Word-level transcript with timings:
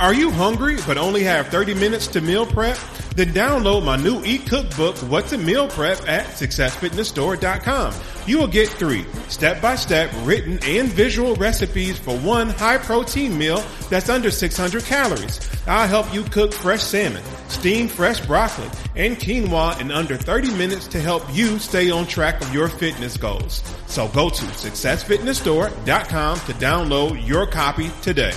Are 0.00 0.14
you 0.14 0.30
hungry 0.30 0.76
but 0.86 0.96
only 0.96 1.24
have 1.24 1.48
30 1.48 1.74
minutes 1.74 2.06
to 2.08 2.20
meal 2.20 2.46
prep? 2.46 2.78
Then 3.16 3.30
download 3.30 3.84
my 3.84 3.96
new 3.96 4.22
Eat 4.24 4.46
Cookbook, 4.46 4.96
What 5.10 5.26
to 5.26 5.38
Meal 5.38 5.66
Prep 5.66 6.08
at 6.08 6.26
SuccessFitnessStore.com. 6.26 7.92
You 8.24 8.38
will 8.38 8.46
get 8.46 8.68
three 8.68 9.04
step-by-step 9.26 10.12
written 10.22 10.60
and 10.62 10.88
visual 10.88 11.34
recipes 11.34 11.98
for 11.98 12.16
one 12.18 12.50
high 12.50 12.78
protein 12.78 13.36
meal 13.36 13.64
that's 13.90 14.08
under 14.08 14.30
600 14.30 14.84
calories. 14.84 15.40
I'll 15.66 15.88
help 15.88 16.14
you 16.14 16.22
cook 16.22 16.52
fresh 16.52 16.82
salmon, 16.82 17.24
steam 17.48 17.88
fresh 17.88 18.24
broccoli, 18.24 18.70
and 18.94 19.16
quinoa 19.16 19.80
in 19.80 19.90
under 19.90 20.16
30 20.16 20.54
minutes 20.54 20.86
to 20.88 21.00
help 21.00 21.24
you 21.34 21.58
stay 21.58 21.90
on 21.90 22.06
track 22.06 22.40
of 22.40 22.54
your 22.54 22.68
fitness 22.68 23.16
goals. 23.16 23.64
So 23.88 24.06
go 24.06 24.30
to 24.30 24.44
SuccessFitnessStore.com 24.44 26.38
to 26.38 26.52
download 26.52 27.26
your 27.26 27.48
copy 27.48 27.90
today. 28.00 28.34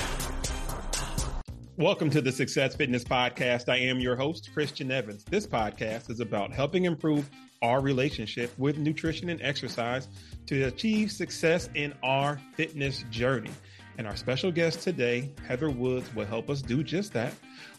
Welcome 1.81 2.11
to 2.11 2.21
the 2.21 2.31
Success 2.31 2.75
Fitness 2.75 3.03
Podcast. 3.03 3.67
I 3.67 3.77
am 3.77 3.99
your 3.99 4.15
host, 4.15 4.51
Christian 4.53 4.91
Evans. 4.91 5.23
This 5.23 5.47
podcast 5.47 6.11
is 6.11 6.19
about 6.19 6.53
helping 6.53 6.85
improve 6.85 7.27
our 7.63 7.81
relationship 7.81 8.53
with 8.59 8.77
nutrition 8.77 9.29
and 9.29 9.41
exercise 9.41 10.07
to 10.45 10.65
achieve 10.65 11.11
success 11.11 11.69
in 11.73 11.95
our 12.03 12.39
fitness 12.53 13.03
journey. 13.09 13.49
And 13.97 14.05
our 14.05 14.15
special 14.15 14.51
guest 14.51 14.81
today, 14.81 15.31
Heather 15.47 15.71
Woods, 15.71 16.13
will 16.13 16.27
help 16.27 16.51
us 16.51 16.61
do 16.61 16.83
just 16.83 17.13
that 17.13 17.33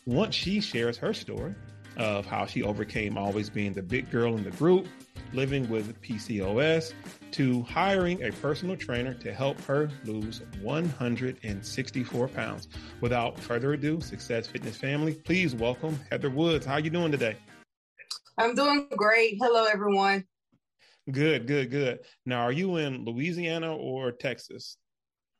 once 0.04 0.34
she 0.34 0.60
shares 0.60 0.96
her 0.96 1.14
story 1.14 1.54
of 1.96 2.26
how 2.26 2.44
she 2.44 2.64
overcame 2.64 3.16
always 3.16 3.50
being 3.50 3.72
the 3.72 3.84
big 3.84 4.10
girl 4.10 4.36
in 4.36 4.42
the 4.42 4.50
group, 4.50 4.88
living 5.32 5.68
with 5.70 6.02
PCOS, 6.02 6.92
to 7.32 7.62
hiring 7.62 8.22
a 8.22 8.30
personal 8.30 8.76
trainer 8.76 9.14
to 9.14 9.32
help 9.32 9.60
her 9.62 9.90
lose 10.04 10.42
164 10.60 12.28
pounds. 12.28 12.68
Without 13.00 13.38
further 13.38 13.72
ado, 13.72 14.00
Success 14.00 14.46
Fitness 14.46 14.76
family, 14.76 15.14
please 15.14 15.54
welcome 15.54 15.98
Heather 16.10 16.30
Woods. 16.30 16.66
How 16.66 16.74
are 16.74 16.80
you 16.80 16.90
doing 16.90 17.10
today? 17.10 17.36
I'm 18.38 18.54
doing 18.54 18.88
great. 18.96 19.36
Hello, 19.40 19.64
everyone. 19.64 20.24
Good, 21.10 21.46
good, 21.46 21.70
good. 21.70 22.00
Now, 22.26 22.42
are 22.42 22.52
you 22.52 22.76
in 22.76 23.04
Louisiana 23.04 23.74
or 23.74 24.12
Texas? 24.12 24.76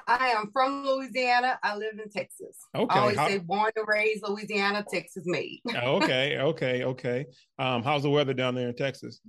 I 0.08 0.28
am 0.30 0.50
from 0.52 0.84
Louisiana. 0.84 1.58
I 1.62 1.76
live 1.76 1.98
in 2.02 2.10
Texas. 2.10 2.56
Okay. 2.74 2.94
I 2.94 3.00
always 3.00 3.16
How... 3.16 3.28
say 3.28 3.38
born 3.38 3.70
and 3.76 3.86
raised 3.86 4.24
Louisiana, 4.26 4.84
Texas 4.90 5.22
made. 5.26 5.60
okay, 5.74 6.38
okay, 6.38 6.84
okay. 6.84 7.26
Um, 7.58 7.82
how's 7.82 8.02
the 8.02 8.10
weather 8.10 8.34
down 8.34 8.54
there 8.54 8.68
in 8.68 8.74
Texas? 8.74 9.20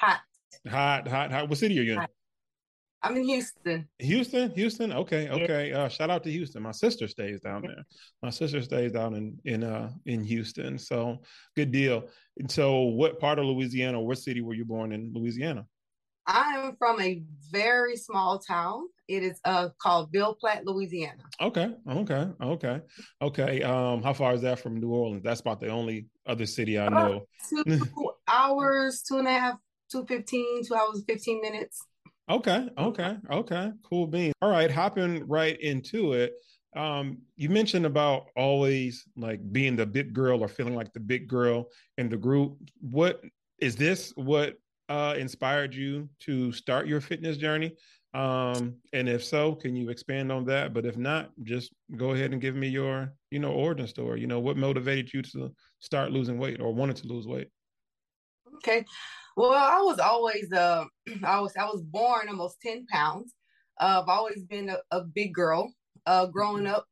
Hot. 0.00 0.20
Hot, 0.68 1.06
hot, 1.06 1.30
hot. 1.30 1.48
What 1.48 1.58
city 1.58 1.78
are 1.78 1.82
you 1.82 1.92
in? 1.94 2.06
I'm 3.02 3.16
in 3.16 3.24
Houston. 3.24 3.88
Houston, 4.00 4.50
Houston. 4.50 4.92
Okay, 4.92 5.28
okay. 5.28 5.72
Uh, 5.72 5.88
shout 5.88 6.10
out 6.10 6.24
to 6.24 6.30
Houston. 6.30 6.62
My 6.62 6.72
sister 6.72 7.06
stays 7.06 7.40
down 7.40 7.62
there. 7.62 7.84
My 8.20 8.30
sister 8.30 8.60
stays 8.62 8.90
down 8.90 9.14
in 9.14 9.38
in 9.44 9.62
uh 9.62 9.92
in 10.06 10.24
Houston. 10.24 10.76
So 10.78 11.22
good 11.54 11.70
deal. 11.70 12.08
And 12.38 12.50
so, 12.50 12.80
what 12.80 13.20
part 13.20 13.38
of 13.38 13.44
Louisiana? 13.44 14.00
What 14.00 14.18
city 14.18 14.40
were 14.40 14.54
you 14.54 14.64
born 14.64 14.92
in 14.92 15.12
Louisiana? 15.14 15.66
I 16.26 16.54
am 16.56 16.76
from 16.76 17.00
a 17.00 17.22
very 17.52 17.96
small 17.96 18.40
town. 18.40 18.88
It 19.06 19.22
is 19.22 19.38
uh 19.44 19.68
called 19.80 20.10
Ville 20.10 20.34
Platte, 20.34 20.66
Louisiana. 20.66 21.22
Okay, 21.40 21.72
okay, 21.88 22.28
okay, 22.42 22.80
okay. 23.22 23.62
Um, 23.62 24.02
how 24.02 24.14
far 24.14 24.34
is 24.34 24.40
that 24.42 24.58
from 24.58 24.80
New 24.80 24.90
Orleans? 24.90 25.22
That's 25.22 25.40
about 25.40 25.60
the 25.60 25.68
only 25.68 26.06
other 26.26 26.46
city 26.46 26.76
I 26.76 26.88
know. 26.88 27.26
two 27.48 28.10
hours, 28.26 29.02
two 29.08 29.18
and 29.18 29.28
a 29.28 29.30
half, 29.30 29.58
two 29.90 30.04
fifteen, 30.06 30.64
two 30.64 30.74
hours, 30.74 31.02
fifteen 31.06 31.40
minutes. 31.40 31.84
Okay, 32.28 32.68
okay, 32.76 33.16
okay. 33.30 33.70
Cool 33.88 34.06
beans. 34.06 34.34
All 34.42 34.50
right, 34.50 34.70
hopping 34.70 35.26
right 35.28 35.60
into 35.60 36.12
it. 36.14 36.34
Um, 36.74 37.18
you 37.36 37.48
mentioned 37.48 37.86
about 37.86 38.26
always 38.36 39.04
like 39.16 39.40
being 39.52 39.76
the 39.76 39.86
big 39.86 40.12
girl 40.12 40.42
or 40.42 40.48
feeling 40.48 40.74
like 40.74 40.92
the 40.92 41.00
big 41.00 41.28
girl 41.28 41.68
in 41.98 42.08
the 42.08 42.16
group. 42.16 42.58
What 42.80 43.22
is 43.58 43.76
this? 43.76 44.12
What 44.16 44.58
uh, 44.88 45.14
inspired 45.16 45.74
you 45.74 46.08
to 46.20 46.52
start 46.52 46.86
your 46.86 47.00
fitness 47.00 47.36
journey? 47.36 47.76
Um, 48.12 48.76
and 48.92 49.08
if 49.08 49.24
so, 49.24 49.54
can 49.54 49.76
you 49.76 49.90
expand 49.90 50.32
on 50.32 50.44
that? 50.46 50.74
But 50.74 50.84
if 50.84 50.96
not, 50.96 51.30
just 51.42 51.72
go 51.96 52.10
ahead 52.10 52.32
and 52.32 52.40
give 52.40 52.56
me 52.56 52.68
your, 52.68 53.12
you 53.30 53.38
know, 53.38 53.52
origin 53.52 53.86
story. 53.86 54.20
You 54.20 54.26
know, 54.26 54.40
what 54.40 54.56
motivated 54.56 55.12
you 55.14 55.22
to 55.22 55.54
start 55.80 56.12
losing 56.12 56.38
weight 56.38 56.60
or 56.60 56.74
wanted 56.74 56.96
to 56.96 57.06
lose 57.06 57.26
weight? 57.26 57.48
Okay. 58.56 58.84
Well, 59.36 59.52
I 59.52 59.80
was 59.82 59.98
always 59.98 60.52
uh 60.52 60.84
I 61.24 61.40
was 61.40 61.52
I 61.56 61.64
was 61.64 61.82
born 61.82 62.28
almost 62.28 62.60
10 62.62 62.86
pounds. 62.86 63.34
Uh, 63.78 64.00
I've 64.02 64.08
always 64.08 64.42
been 64.44 64.70
a, 64.70 64.78
a 64.90 65.02
big 65.02 65.34
girl. 65.34 65.72
Uh 66.06 66.26
growing 66.26 66.64
mm-hmm. 66.64 66.74
up, 66.74 66.86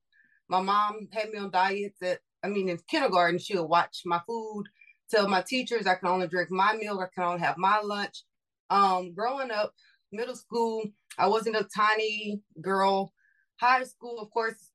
my 0.49 0.61
mom 0.61 1.09
had 1.13 1.31
me 1.31 1.39
on 1.39 1.51
diets 1.51 1.99
that 2.01 2.19
I 2.43 2.49
mean 2.49 2.69
in 2.69 2.79
kindergarten 2.89 3.39
she 3.39 3.57
would 3.57 3.65
watch 3.65 4.03
my 4.05 4.21
food, 4.27 4.65
tell 5.11 5.29
my 5.29 5.43
teachers 5.43 5.87
I 5.87 5.95
can 5.95 6.09
only 6.09 6.29
drink 6.29 6.51
my 6.51 6.75
milk, 6.75 7.01
I 7.01 7.09
can 7.15 7.25
only 7.25 7.41
have 7.41 7.57
my 7.57 7.81
lunch. 7.81 8.23
Um 8.71 9.15
growing 9.15 9.51
up, 9.51 9.73
middle 10.13 10.37
school, 10.37 10.85
I 11.19 11.29
wasn't 11.29 11.57
a 11.57 11.67
tiny 11.75 12.41
girl. 12.61 13.13
High 13.61 13.85
school, 13.85 14.19
of 14.21 14.31
course, 14.31 14.71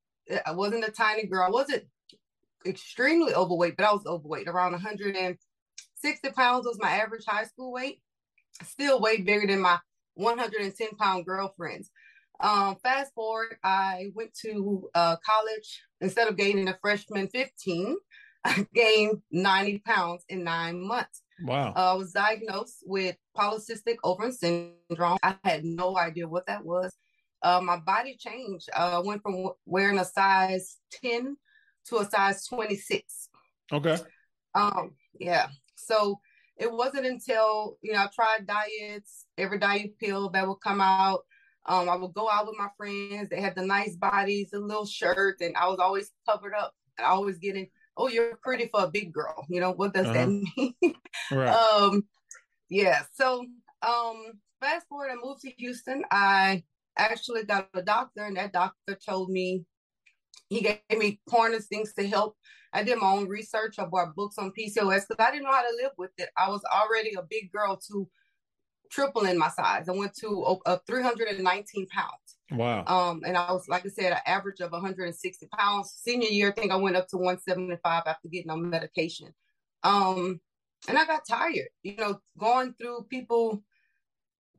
I 0.46 0.52
wasn't 0.54 0.88
a 0.88 0.92
tiny 0.92 1.28
girl. 1.28 1.46
I 1.46 1.52
wasn't 1.52 1.84
extremely 2.66 3.34
overweight, 3.34 3.78
but 3.78 3.86
I 3.86 3.94
was 3.94 4.06
overweight, 4.06 4.48
around 4.48 4.72
100 4.72 5.16
and 5.16 5.38
60 6.00 6.32
pounds 6.32 6.66
was 6.66 6.80
my 6.80 6.92
average 6.92 7.26
high 7.28 7.46
school 7.46 7.72
weight. 7.72 8.02
Still 8.64 9.00
way 9.00 9.22
bigger 9.22 9.48
than 9.48 9.62
my 9.62 9.80
110 10.16 10.90
pound 10.98 11.26
girlfriends. 11.26 11.92
Um, 12.42 12.78
fast 12.82 13.14
forward, 13.14 13.58
I 13.64 14.12
went 14.16 14.34
to 14.42 14.90
uh, 14.96 15.18
college. 15.26 15.82
Instead 16.02 16.30
of 16.30 16.38
gaining 16.38 16.70
a 16.70 16.78
freshman 16.82 17.28
15, 17.28 17.98
I 18.46 18.66
gained 18.74 19.22
90 19.32 19.80
pounds 19.80 20.24
in 20.30 20.44
nine 20.44 20.82
months. 20.82 21.24
Wow. 21.44 21.74
Uh, 21.76 21.94
I 21.94 21.94
was 21.94 22.14
diagnosed 22.14 22.84
with 22.86 23.16
polycystic 23.38 23.98
ovarian 24.04 24.36
syndrome. 24.36 25.18
I 25.24 25.36
had 25.44 25.66
no 25.66 25.98
idea 25.98 26.28
what 26.28 26.48
that 26.48 26.64
was. 26.64 26.94
Uh, 27.42 27.62
my 27.62 27.78
body 27.78 28.18
changed. 28.18 28.70
Uh, 28.74 29.00
I 29.02 29.06
went 29.06 29.22
from 29.22 29.52
wearing 29.66 30.00
a 30.00 30.06
size 30.06 30.78
10 31.02 31.38
to 31.88 31.98
a 31.98 32.06
size 32.06 32.46
26. 32.48 33.30
Okay. 33.72 33.98
Um, 34.56 34.96
yeah. 35.20 35.48
So 35.86 36.20
it 36.58 36.72
wasn't 36.72 37.06
until, 37.06 37.78
you 37.82 37.94
know, 37.94 38.00
I 38.00 38.08
tried 38.14 38.48
diets, 38.48 39.26
every 39.38 39.60
diet 39.60 39.98
pill 40.00 40.30
that 40.30 40.48
would 40.48 40.62
come 40.64 40.82
out. 40.82 41.22
Um, 41.66 41.90
I 41.90 41.96
would 41.96 42.14
go 42.14 42.30
out 42.30 42.48
with 42.48 42.58
my 42.58 42.70
friends. 42.78 43.30
They 43.30 43.42
had 43.42 43.56
the 43.56 43.66
nice 43.66 43.96
bodies, 43.96 44.50
the 44.52 44.60
little 44.60 44.86
shirts, 44.86 45.42
and 45.42 45.56
I 45.56 45.68
was 45.68 45.80
always 45.80 46.12
covered 46.28 46.54
up. 46.54 46.74
I 46.98 47.04
always 47.04 47.38
getting, 47.38 47.68
oh, 47.96 48.08
you're 48.08 48.38
pretty 48.44 48.68
for 48.68 48.84
a 48.84 48.92
big 48.92 49.14
girl. 49.14 49.46
You 49.50 49.62
know, 49.62 49.72
what 49.72 49.94
does 49.94 50.08
uh-huh. 50.08 50.14
that 50.14 50.30
mean? 50.30 50.74
right. 51.32 51.50
Um, 51.50 52.04
yeah. 52.70 53.04
So 53.14 53.46
um 53.82 54.40
fast 54.60 54.88
forward, 54.88 55.10
I 55.12 55.16
moved 55.16 55.42
to 55.42 55.52
Houston. 55.58 56.04
I 56.12 56.64
actually 56.98 57.46
got 57.46 57.70
a 57.74 57.82
doctor, 57.82 58.26
and 58.26 58.38
that 58.38 58.54
doctor 58.54 58.98
told 59.06 59.30
me 59.30 59.66
he 60.50 60.62
gave 60.62 60.80
me 60.98 61.20
pointers, 61.28 61.68
things 61.68 61.94
to 61.94 62.08
help 62.08 62.36
I 62.74 62.84
did 62.84 63.00
my 63.00 63.12
own 63.12 63.28
research. 63.28 63.80
I 63.80 63.86
bought 63.86 64.16
books 64.16 64.38
on 64.38 64.52
PCOS 64.52 65.08
because 65.08 65.16
I 65.20 65.32
didn't 65.32 65.44
know 65.44 65.52
how 65.52 65.62
to 65.62 65.76
live 65.82 65.92
with 65.98 66.12
it. 66.18 66.30
I 66.38 66.50
was 66.50 66.62
already 66.66 67.14
a 67.18 67.24
big 67.24 67.52
girl 67.52 67.80
to 67.88 68.08
triple 68.92 69.26
in 69.26 69.38
my 69.38 69.50
size. 69.50 69.90
I 69.90 69.94
went 69.94 70.14
to 70.22 70.60
uh, 70.66 70.78
319 70.88 71.88
pounds. 71.88 72.12
Wow. 72.52 72.84
Um, 72.86 73.22
and 73.26 73.38
I 73.38 73.52
was, 73.52 73.68
like 73.68 73.86
I 73.86 73.90
said, 73.90 74.14
an 74.14 74.20
average 74.26 74.60
of 74.62 74.72
160 74.72 75.48
pounds. 75.58 75.94
Senior 75.96 76.30
year, 76.30 76.50
I 76.50 76.60
think 76.60 76.72
I 76.72 76.76
went 76.76 76.96
up 76.96 77.08
to 77.10 77.18
175 77.18 78.04
after 78.06 78.28
getting 78.28 78.52
on 78.52 78.70
medication. 78.70 79.34
Um, 79.84 80.40
and 80.88 80.98
I 80.98 81.06
got 81.06 81.28
tired, 81.28 81.70
you 81.84 81.96
know, 81.98 82.20
going 82.38 82.74
through 82.74 83.06
people. 83.10 83.64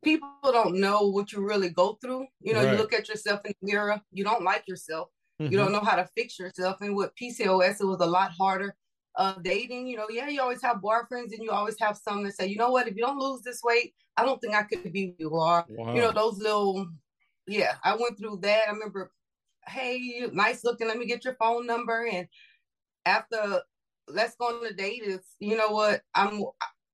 People 0.02 0.30
don't 0.44 0.76
know 0.76 1.08
what 1.08 1.30
you 1.30 1.46
really 1.46 1.69
go 1.69 1.98
through. 2.00 2.26
You 2.40 2.54
know, 2.54 2.64
right. 2.64 2.72
you 2.72 2.78
look 2.78 2.94
at 2.94 3.08
yourself 3.08 3.40
in 3.44 3.52
the 3.60 3.72
mirror, 3.72 4.00
you 4.12 4.24
don't 4.24 4.44
like 4.44 4.66
yourself. 4.66 5.08
Mm-hmm. 5.40 5.52
You 5.52 5.58
don't 5.58 5.72
know 5.72 5.80
how 5.80 5.96
to 5.96 6.08
fix 6.16 6.38
yourself. 6.38 6.76
And 6.82 6.94
with 6.94 7.12
PCOS, 7.20 7.80
it 7.80 7.86
was 7.86 8.00
a 8.00 8.06
lot 8.06 8.32
harder. 8.32 8.75
Uh, 9.16 9.34
dating, 9.42 9.87
you 9.87 9.96
know, 9.96 10.06
yeah, 10.10 10.28
you 10.28 10.40
always 10.40 10.62
have 10.62 10.76
boyfriends 10.76 11.32
and 11.32 11.42
you 11.42 11.50
always 11.50 11.76
have 11.81 11.96
some 11.96 12.22
that 12.22 12.34
say, 12.34 12.46
you 12.46 12.56
know 12.56 12.70
what, 12.70 12.87
if 12.87 12.94
you 12.94 13.02
don't 13.02 13.19
lose 13.19 13.42
this 13.42 13.60
weight, 13.64 13.92
I 14.16 14.25
don't 14.25 14.40
think 14.40 14.54
I 14.54 14.62
could 14.62 14.92
be 14.92 15.14
you 15.19 15.34
are. 15.37 15.64
Wow. 15.69 15.94
You 15.94 16.00
know, 16.00 16.12
those 16.12 16.38
little, 16.38 16.87
yeah, 17.46 17.75
I 17.82 17.96
went 17.96 18.19
through 18.19 18.38
that. 18.42 18.69
I 18.69 18.72
remember, 18.72 19.10
hey, 19.66 20.26
nice 20.32 20.62
looking, 20.62 20.87
let 20.87 20.98
me 20.98 21.06
get 21.06 21.25
your 21.25 21.34
phone 21.34 21.66
number. 21.66 22.06
And 22.06 22.28
after 23.04 23.62
let's 24.06 24.36
go 24.36 24.46
on 24.46 24.66
a 24.66 24.72
date 24.72 25.02
is, 25.02 25.20
you 25.38 25.56
know 25.56 25.70
what, 25.70 26.02
I'm, 26.14 26.44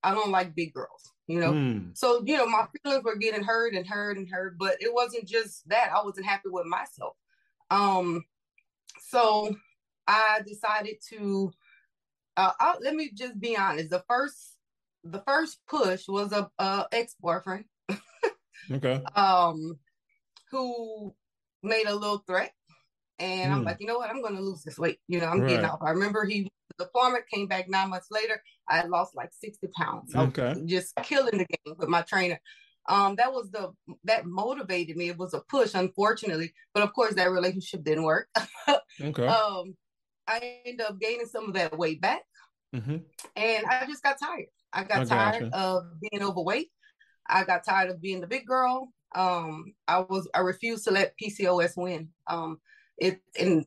I 0.03 0.15
don't 0.15 0.31
like 0.31 0.55
big 0.55 0.73
girls, 0.73 1.13
you 1.27 1.41
know? 1.41 1.53
Mm. 1.53 1.97
So, 1.97 2.23
you 2.25 2.37
know, 2.37 2.47
my 2.47 2.67
feelings 2.83 3.05
were 3.05 3.17
getting 3.17 3.43
hurt 3.43 3.75
and 3.75 3.87
hurt 3.87 4.17
and 4.17 4.29
hurt, 4.29 4.57
but 4.59 4.77
it 4.81 4.93
wasn't 4.93 5.27
just 5.27 5.69
that. 5.69 5.91
I 5.95 6.03
wasn't 6.03 6.27
happy 6.27 6.49
with 6.49 6.67
myself. 6.67 7.15
Um, 7.71 8.25
so 9.09 9.55
I 10.07 10.41
decided 10.47 10.97
to. 11.11 11.53
Uh, 12.37 12.53
I'll, 12.61 12.79
let 12.83 12.95
me 12.95 13.11
just 13.15 13.41
be 13.41 13.57
honest. 13.57 13.91
The 13.91 14.05
first, 14.09 14.57
the 15.05 15.23
first 15.27 15.59
push 15.69 16.07
was 16.07 16.33
a, 16.33 16.51
a 16.59 16.87
ex 16.93 17.15
boyfriend. 17.21 17.65
okay. 18.71 19.03
Um, 19.17 19.79
who 20.51 21.15
made 21.63 21.87
a 21.87 21.95
little 21.95 22.19
threat. 22.27 22.53
And 23.19 23.51
mm. 23.51 23.57
I'm 23.57 23.65
like, 23.65 23.79
you 23.81 23.87
know 23.87 23.97
what? 23.97 24.11
I'm 24.11 24.21
going 24.21 24.37
to 24.37 24.43
lose 24.43 24.63
this 24.63 24.79
weight. 24.79 24.99
You 25.09 25.21
know, 25.21 25.27
I'm 25.27 25.41
right. 25.41 25.49
getting 25.49 25.65
off. 25.65 25.81
I 25.83 25.91
remember 25.91 26.25
he 26.25 26.51
the 26.79 26.85
deployment 26.85 27.29
came 27.29 27.47
back 27.47 27.69
nine 27.69 27.91
months 27.91 28.09
later. 28.11 28.43
I 28.69 28.85
lost 28.87 29.17
like 29.17 29.31
60 29.33 29.69
pounds. 29.77 30.15
Okay. 30.15 30.55
just 30.67 30.95
killing 31.03 31.39
the 31.39 31.47
game 31.47 31.77
with 31.79 31.89
my 31.89 32.03
trainer. 32.03 32.39
Um, 32.89 33.17
that 33.17 33.33
was 33.33 33.51
the 33.51 33.73
that 34.05 34.27
motivated 34.27 34.97
me. 34.97 35.09
It 35.09 35.19
was 35.19 35.35
a 35.35 35.41
push, 35.41 35.75
unfortunately, 35.75 36.53
but 36.73 36.83
of 36.83 36.93
course 36.93 37.15
that 37.15 37.31
relationship 37.31 37.83
didn't 37.83 38.05
work. 38.05 38.29
okay. 39.01 39.27
Um, 39.27 39.75
I 40.29 40.61
ended 40.65 40.87
up 40.87 41.01
gaining 41.01 41.27
some 41.27 41.49
of 41.49 41.55
that 41.55 41.77
weight 41.77 42.01
back, 42.01 42.23
mm-hmm. 42.75 42.99
and 43.37 43.67
I 43.67 43.87
just 43.87 44.03
got 44.03 44.19
tired. 44.19 44.47
I 44.73 44.85
got 44.85 45.03
I 45.03 45.05
tired 45.05 45.53
of 45.53 45.85
being 46.01 46.23
overweight. 46.23 46.69
I 47.29 47.45
got 47.45 47.65
tired 47.65 47.91
of 47.91 48.01
being 48.01 48.21
the 48.21 48.27
big 48.27 48.47
girl. 48.47 48.93
Um, 49.15 49.73
I 49.89 50.01
was 50.01 50.29
I 50.35 50.41
refused 50.41 50.85
to 50.85 50.91
let 50.91 51.15
PCOS 51.21 51.77
win. 51.77 52.11
Um, 52.27 52.59
it 52.99 53.21
and 53.39 53.65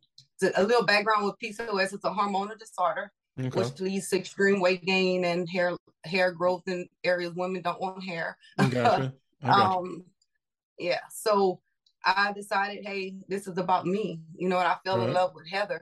a 0.56 0.64
little 0.64 0.86
background 0.86 1.26
with 1.26 1.36
PCOS. 1.44 1.94
It's 1.94 2.06
a 2.06 2.10
hormonal 2.10 2.58
disorder, 2.58 3.12
okay. 3.40 3.50
which 3.50 3.80
leads 3.80 4.10
to 4.10 4.18
extreme 4.18 4.60
weight 4.60 4.86
gain 4.86 5.26
and 5.26 5.50
hair 5.50 5.76
hair 6.06 6.32
growth 6.32 6.64
in 6.68 6.88
areas 7.04 7.34
women 7.36 7.62
don't 7.62 7.82
want 7.82 8.04
hair. 8.04 8.38
Gotcha. 8.58 9.14
um, 9.44 10.04
yeah. 10.78 11.00
So 11.12 11.62
I 12.06 12.32
decided, 12.34 12.86
hey, 12.86 13.16
this 13.28 13.48
is 13.48 13.58
about 13.58 13.86
me. 13.86 14.22
You 14.36 14.50
know, 14.50 14.60
and 14.60 14.68
I 14.68 14.78
fell 14.86 14.98
right. 14.98 15.08
in 15.08 15.14
love 15.14 15.34
with 15.36 15.48
Heather. 15.48 15.82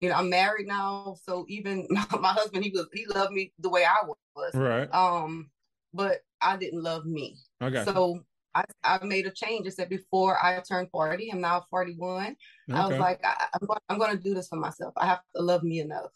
You 0.00 0.10
know, 0.10 0.16
I'm 0.16 0.28
married 0.28 0.66
now, 0.66 1.16
so 1.22 1.46
even 1.48 1.86
my 1.90 2.32
husband, 2.32 2.64
he 2.64 2.70
was 2.70 2.86
he 2.92 3.06
loved 3.06 3.32
me 3.32 3.52
the 3.58 3.70
way 3.70 3.84
I 3.84 4.06
was. 4.06 4.54
Right. 4.54 4.92
Um, 4.92 5.50
but 5.92 6.18
I 6.40 6.56
didn't 6.56 6.82
love 6.82 7.06
me. 7.06 7.38
Okay. 7.62 7.84
So 7.84 8.20
I, 8.54 8.64
I 8.82 9.04
made 9.04 9.26
a 9.26 9.30
change. 9.30 9.66
I 9.66 9.70
said 9.70 9.88
before 9.88 10.42
I 10.44 10.60
turned 10.60 10.90
40, 10.90 11.32
I'm 11.32 11.40
now 11.40 11.64
41. 11.70 12.36
Okay. 12.70 12.78
I 12.78 12.86
was 12.86 12.98
like, 12.98 13.24
I, 13.24 13.46
am 13.54 13.66
going, 13.66 13.80
I'm 13.88 13.98
going 13.98 14.16
to 14.16 14.22
do 14.22 14.34
this 14.34 14.48
for 14.48 14.56
myself. 14.56 14.94
I 14.96 15.06
have 15.06 15.20
to 15.34 15.42
love 15.42 15.62
me 15.62 15.80
enough. 15.80 16.10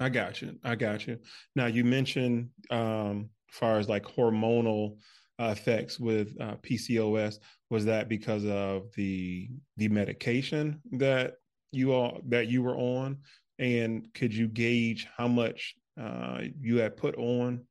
I 0.00 0.08
got 0.08 0.42
you. 0.42 0.58
I 0.64 0.74
got 0.74 1.06
you. 1.06 1.18
Now 1.54 1.66
you 1.66 1.84
mentioned, 1.84 2.48
um, 2.70 3.30
as 3.50 3.58
far 3.58 3.78
as 3.78 3.88
like 3.88 4.04
hormonal 4.04 4.96
uh, 5.38 5.54
effects 5.56 5.98
with 5.98 6.34
uh, 6.40 6.56
PCOS, 6.62 7.36
was 7.70 7.84
that 7.84 8.08
because 8.08 8.44
of 8.44 8.92
the 8.96 9.48
the 9.76 9.88
medication 9.88 10.80
that 10.92 11.34
you 11.72 11.92
all 11.92 12.20
that 12.28 12.48
you 12.48 12.62
were 12.62 12.76
on, 12.76 13.18
and 13.58 14.08
could 14.14 14.34
you 14.34 14.48
gauge 14.48 15.06
how 15.16 15.28
much 15.28 15.74
uh, 16.00 16.40
you 16.60 16.78
had 16.78 16.96
put 16.96 17.16
on 17.16 17.64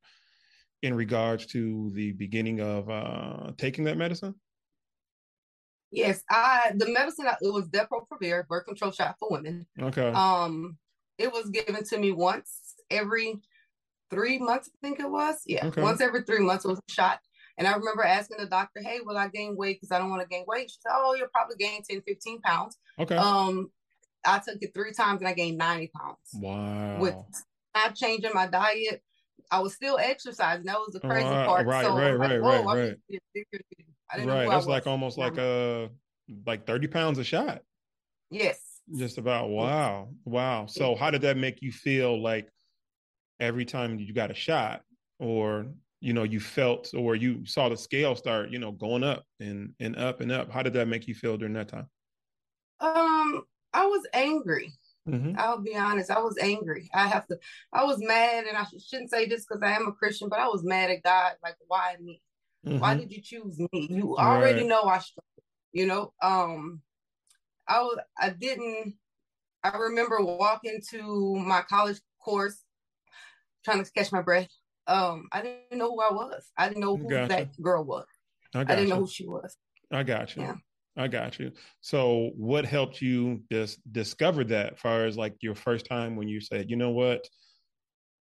in 0.82 0.94
regards 0.94 1.46
to 1.46 1.90
the 1.94 2.12
beginning 2.12 2.60
of 2.60 2.90
uh, 2.90 3.52
taking 3.58 3.84
that 3.84 3.96
medicine? 3.96 4.34
Yes, 5.90 6.22
I 6.30 6.72
the 6.74 6.90
medicine 6.90 7.26
it 7.26 7.52
was 7.52 7.68
Depo-Provera, 7.68 8.46
birth 8.48 8.64
control 8.64 8.92
shot 8.92 9.16
for 9.18 9.28
women. 9.30 9.66
Okay. 9.78 10.08
Um, 10.08 10.78
it 11.18 11.32
was 11.32 11.50
given 11.50 11.84
to 11.84 11.98
me 11.98 12.12
once 12.12 12.74
every 12.90 13.40
three 14.10 14.38
months, 14.38 14.70
I 14.72 14.86
think 14.86 15.00
it 15.00 15.10
was. 15.10 15.42
Yeah, 15.46 15.66
okay. 15.66 15.82
once 15.82 16.00
every 16.00 16.22
three 16.22 16.40
months 16.40 16.64
was 16.64 16.78
a 16.78 16.92
shot. 16.92 17.20
And 17.58 17.66
I 17.66 17.74
remember 17.74 18.02
asking 18.02 18.38
the 18.38 18.46
doctor, 18.46 18.80
"Hey, 18.82 19.00
will 19.04 19.18
I 19.18 19.28
gain 19.28 19.56
weight? 19.56 19.78
Because 19.80 19.94
I 19.94 19.98
don't 19.98 20.10
want 20.10 20.22
to 20.22 20.28
gain 20.28 20.44
weight." 20.46 20.70
She 20.70 20.78
said, 20.80 20.92
"Oh, 20.94 21.14
you'll 21.14 21.28
probably 21.28 21.56
gain 21.56 21.82
10, 21.82 22.00
15 22.02 22.40
pounds." 22.40 22.78
Okay. 22.98 23.16
Um, 23.16 23.70
I 24.24 24.38
took 24.38 24.58
it 24.60 24.72
three 24.74 24.92
times 24.92 25.20
and 25.20 25.28
I 25.28 25.34
gained 25.34 25.58
90 25.58 25.90
pounds. 25.96 26.18
Wow. 26.34 26.98
With 27.00 27.14
not 27.74 27.94
changing 27.94 28.30
my 28.34 28.46
diet, 28.46 29.02
I 29.50 29.60
was 29.60 29.74
still 29.74 29.98
exercising. 29.98 30.64
That 30.64 30.78
was 30.78 30.92
the 30.92 31.00
crazy 31.00 31.26
uh, 31.26 31.46
part. 31.46 31.66
Right, 31.66 31.84
so 31.84 31.96
right, 31.96 32.12
right, 32.12 32.40
right, 32.40 32.64
right. 32.64 32.96
Right. 34.24 34.48
That's 34.48 34.66
like 34.66 34.86
almost 34.86 35.18
like 35.18 35.38
a 35.38 35.90
like 36.46 36.66
30 36.66 36.86
pounds 36.88 37.18
a 37.18 37.24
shot. 37.24 37.62
Yes. 38.30 38.71
Just 38.96 39.18
about 39.18 39.48
wow. 39.48 40.08
Wow. 40.24 40.66
So 40.66 40.94
how 40.94 41.10
did 41.10 41.22
that 41.22 41.36
make 41.36 41.62
you 41.62 41.72
feel 41.72 42.20
like 42.22 42.48
every 43.40 43.64
time 43.64 43.98
you 43.98 44.12
got 44.12 44.30
a 44.30 44.34
shot 44.34 44.82
or 45.18 45.66
you 46.00 46.12
know 46.12 46.24
you 46.24 46.40
felt 46.40 46.90
or 46.94 47.14
you 47.14 47.46
saw 47.46 47.68
the 47.68 47.76
scale 47.76 48.14
start, 48.14 48.50
you 48.50 48.58
know, 48.58 48.72
going 48.72 49.04
up 49.04 49.24
and 49.40 49.72
and 49.80 49.96
up 49.96 50.20
and 50.20 50.30
up? 50.30 50.50
How 50.52 50.62
did 50.62 50.74
that 50.74 50.88
make 50.88 51.08
you 51.08 51.14
feel 51.14 51.36
during 51.36 51.54
that 51.54 51.68
time? 51.68 51.86
Um 52.80 53.42
I 53.72 53.86
was 53.86 54.06
angry. 54.12 54.72
Mm-hmm. 55.08 55.32
I'll 55.36 55.60
be 55.60 55.76
honest. 55.76 56.10
I 56.10 56.20
was 56.20 56.36
angry. 56.38 56.88
I 56.94 57.06
have 57.06 57.26
to. 57.26 57.38
I 57.72 57.84
was 57.84 57.98
mad, 58.00 58.44
and 58.44 58.56
I 58.56 58.64
shouldn't 58.78 59.10
say 59.10 59.26
this 59.26 59.44
because 59.44 59.62
I 59.62 59.72
am 59.72 59.88
a 59.88 59.92
Christian, 59.92 60.28
but 60.28 60.38
I 60.38 60.46
was 60.46 60.62
mad 60.62 60.90
at 60.90 61.02
God. 61.02 61.32
Like, 61.42 61.56
why 61.66 61.96
me? 62.00 62.22
Mm-hmm. 62.64 62.78
Why 62.78 62.94
did 62.94 63.10
you 63.10 63.20
choose 63.20 63.58
me? 63.58 63.88
You 63.90 64.16
already 64.16 64.60
right. 64.60 64.68
know 64.68 64.82
I 64.84 64.98
struggle. 64.98 65.24
You 65.72 65.86
know. 65.86 66.12
Um, 66.22 66.82
I 67.72 67.80
was. 67.80 67.98
I 68.18 68.30
didn't. 68.30 68.94
I 69.64 69.76
remember 69.76 70.18
walking 70.20 70.80
to 70.90 71.36
my 71.36 71.62
college 71.62 72.00
course, 72.22 72.62
trying 73.64 73.82
to 73.82 73.90
catch 73.92 74.12
my 74.12 74.20
breath. 74.20 74.48
Um, 74.86 75.28
I 75.32 75.42
didn't 75.42 75.78
know 75.78 75.90
who 75.90 76.00
I 76.00 76.12
was. 76.12 76.50
I 76.58 76.68
didn't 76.68 76.80
know 76.80 76.96
who 76.96 77.08
gotcha. 77.08 77.28
that 77.28 77.62
girl 77.62 77.84
was. 77.84 78.04
I, 78.54 78.60
I 78.60 78.64
didn't 78.64 78.88
you. 78.88 78.94
know 78.94 79.00
who 79.00 79.08
she 79.08 79.26
was. 79.26 79.56
I 79.90 80.02
got 80.02 80.36
you. 80.36 80.42
Yeah. 80.42 80.54
I 80.96 81.08
got 81.08 81.38
you. 81.38 81.52
So, 81.80 82.32
what 82.36 82.66
helped 82.66 83.00
you 83.00 83.42
dis- 83.48 83.78
discover 83.90 84.44
that? 84.44 84.74
As 84.74 84.78
far 84.78 85.06
as 85.06 85.16
like 85.16 85.34
your 85.40 85.54
first 85.54 85.86
time 85.86 86.16
when 86.16 86.28
you 86.28 86.40
said, 86.40 86.68
"You 86.68 86.76
know 86.76 86.90
what, 86.90 87.26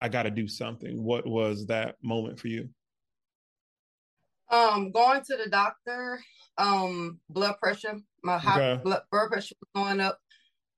I 0.03 0.11
got 0.11 0.25
to 0.25 0.31
do 0.31 0.47
something." 0.47 1.03
What 1.03 1.27
was 1.27 1.67
that 1.69 1.95
moment 2.03 2.39
for 2.39 2.49
you? 2.49 2.69
Um, 4.51 4.91
going 4.91 5.23
to 5.23 5.37
the 5.37 5.51
doctor. 5.51 6.21
Um, 6.57 7.21
blood 7.29 7.59
pressure. 7.61 7.99
My 8.23 8.39
high 8.39 8.73
okay. 8.73 8.83
blood, 8.83 9.03
blood 9.11 9.29
pressure 9.29 9.55
was 9.61 9.85
going 9.85 10.01
up. 10.01 10.19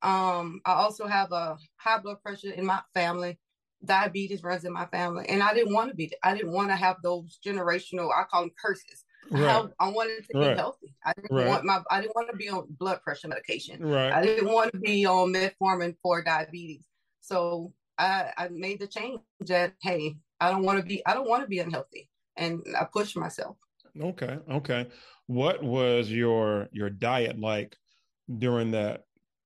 Um, 0.03 0.61
I 0.65 0.73
also 0.73 1.07
have 1.07 1.33
a 1.33 1.57
high 1.77 1.99
blood 1.99 2.23
pressure 2.23 2.53
in 2.53 2.67
my 2.67 2.81
family. 2.95 3.39
Diabetes 3.83 4.43
runs 4.43 4.65
in 4.65 4.75
my 4.75 4.85
family, 4.87 5.25
and 5.31 5.43
I 5.43 5.55
didn't 5.55 5.73
want 5.73 5.89
to 5.89 5.97
be. 5.97 6.13
I 6.23 6.35
didn't 6.35 6.53
want 6.53 6.69
to 6.69 6.77
have 6.77 6.97
those 7.03 7.39
generational. 7.45 8.11
I 8.15 8.25
call 8.25 8.43
them 8.43 8.51
curses 8.63 9.05
Right. 9.31 9.69
I, 9.79 9.87
I 9.87 9.91
wanted 9.91 10.27
to 10.31 10.39
right. 10.39 10.51
be 10.51 10.57
healthy. 10.57 10.95
I 11.05 11.13
didn't 11.13 11.37
right. 11.37 11.47
want 11.47 11.65
my 11.65 11.81
I 11.91 12.01
didn't 12.01 12.17
want 12.17 12.31
to 12.31 12.37
be 12.37 12.49
on 12.49 12.67
blood 12.79 13.01
pressure 13.03 13.29
medication. 13.29 13.85
Right. 13.85 14.13
I 14.13 14.23
didn't 14.23 14.51
want 14.51 14.73
to 14.73 14.79
be 14.79 15.07
on 15.07 15.33
metformin 15.33 15.97
for 16.03 16.23
diabetes. 16.23 16.83
So 17.21 17.73
I, 17.99 18.33
I 18.37 18.49
made 18.49 18.81
the 18.81 18.87
change 18.87 19.21
that 19.41 19.75
hey, 19.83 20.17
I 20.41 20.51
don't 20.51 20.65
want 20.65 20.79
to 20.79 20.85
be 20.85 21.05
I 21.07 21.15
don't 21.15 21.29
want 21.29 21.43
to 21.43 21.49
be 21.49 21.61
unhealthy. 21.61 22.10
And 22.37 22.65
I 22.79 22.85
pushed 22.85 23.17
myself. 23.17 23.57
Okay. 24.01 24.39
Okay. 24.51 24.89
What 25.27 25.63
was 25.63 26.11
your 26.11 26.69
your 26.73 26.91
diet 26.91 27.39
like 27.39 27.77
during 28.39 28.73
that 28.73 29.05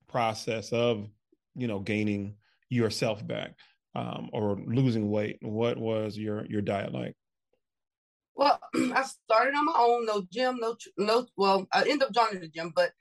process 0.08 0.72
of, 0.72 1.08
you 1.54 1.66
know, 1.66 1.81
gaining 1.81 2.36
yourself 2.69 3.26
back 3.26 3.54
um, 3.94 4.31
or 4.32 4.56
losing 4.67 5.10
weight? 5.10 5.38
What 5.43 5.79
was 5.79 6.17
your 6.17 6.44
your 6.46 6.62
diet 6.62 6.93
like? 6.93 7.17
Well, 8.34 8.60
I 8.74 9.03
started 9.03 9.55
on 9.55 9.67
my 9.67 9.74
own, 9.76 10.06
no 10.06 10.26
gym, 10.31 10.58
no 10.60 10.76
no. 10.96 11.26
Well, 11.36 11.67
I 11.72 11.82
ended 11.82 12.03
up 12.03 12.12
joining 12.12 12.41
the 12.41 12.48
gym, 12.48 12.72
but 12.74 12.93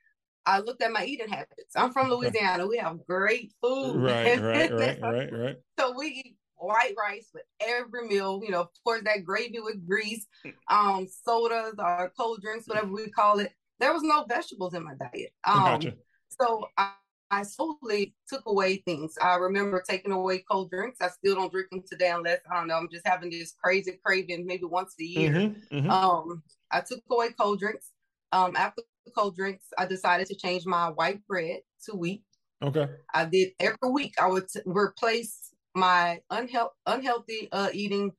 I 0.46 0.60
looked 0.60 0.82
at 0.82 0.92
my 0.92 1.06
eating 1.06 1.30
habits. 1.30 1.76
I'm 1.76 1.92
from 1.92 2.10
Louisiana. 2.10 2.68
We 2.68 2.78
have 2.78 3.06
great 3.06 3.54
food. 3.62 3.96
Right, 3.98 4.40
right, 4.42 4.72
right, 4.74 5.02
right, 5.02 5.34
right. 5.34 5.58
So 5.80 5.98
we 5.98 6.08
eat 6.08 6.38
white 6.64 6.94
rice 6.98 7.30
with 7.34 7.44
every 7.60 8.08
meal. 8.08 8.42
You 8.44 8.52
know, 8.52 8.62
of 8.62 8.70
course, 8.84 9.02
that 9.06 9.26
gravy 9.26 9.60
with 9.60 9.86
grease, 9.88 10.26
um, 10.70 11.08
sodas 11.08 11.76
or 11.78 12.12
cold 12.18 12.42
drinks, 12.42 12.68
whatever 12.68 12.92
we 12.92 13.10
call 13.10 13.40
it. 13.40 13.52
There 13.80 13.94
was 13.94 14.04
no 14.04 14.24
vegetables 14.28 14.74
in 14.74 14.84
my 14.84 14.94
diet. 14.96 15.32
Um, 15.46 15.64
gotcha. 15.64 15.94
So 16.30 16.66
I, 16.78 16.92
I 17.32 17.44
slowly 17.44 18.16
took 18.28 18.44
away 18.46 18.78
things. 18.78 19.16
I 19.22 19.36
remember 19.36 19.84
taking 19.88 20.12
away 20.12 20.44
cold 20.50 20.70
drinks. 20.70 21.02
I 21.02 21.10
still 21.10 21.36
don't 21.36 21.52
drink 21.52 21.70
them 21.72 21.84
today 21.90 22.12
unless 22.12 22.40
I 22.50 22.56
don't 22.56 22.68
know. 22.68 22.76
I'm 22.76 22.90
just 22.92 23.08
having 23.08 23.32
this 23.32 23.56
crazy 23.62 24.00
craving 24.04 24.46
maybe 24.46 24.66
once 24.66 24.94
a 25.00 25.04
year. 25.04 25.32
Mm-hmm, 25.32 25.78
mm-hmm. 25.78 25.90
Um, 25.90 26.44
I 26.72 26.82
took 26.82 27.00
away 27.10 27.30
cold 27.40 27.60
drinks. 27.60 27.90
Um, 28.32 28.56
after 28.56 28.84
the 29.06 29.12
cold 29.12 29.36
drinks, 29.36 29.66
I 29.78 29.86
decided 29.86 30.28
to 30.28 30.36
change 30.36 30.66
my 30.66 30.90
white 30.90 31.26
bread 31.28 31.60
to 31.86 31.96
wheat. 31.96 32.24
Okay. 32.62 32.88
I 33.14 33.26
did 33.26 33.50
every 33.60 33.90
week. 33.92 34.14
I 34.20 34.28
would 34.28 34.48
t- 34.48 34.62
replace 34.66 35.53
my 35.76 36.22
unhealthy 36.30 36.74
unhealthy 36.86 37.50
uh, 37.52 37.70
eating 37.74 38.12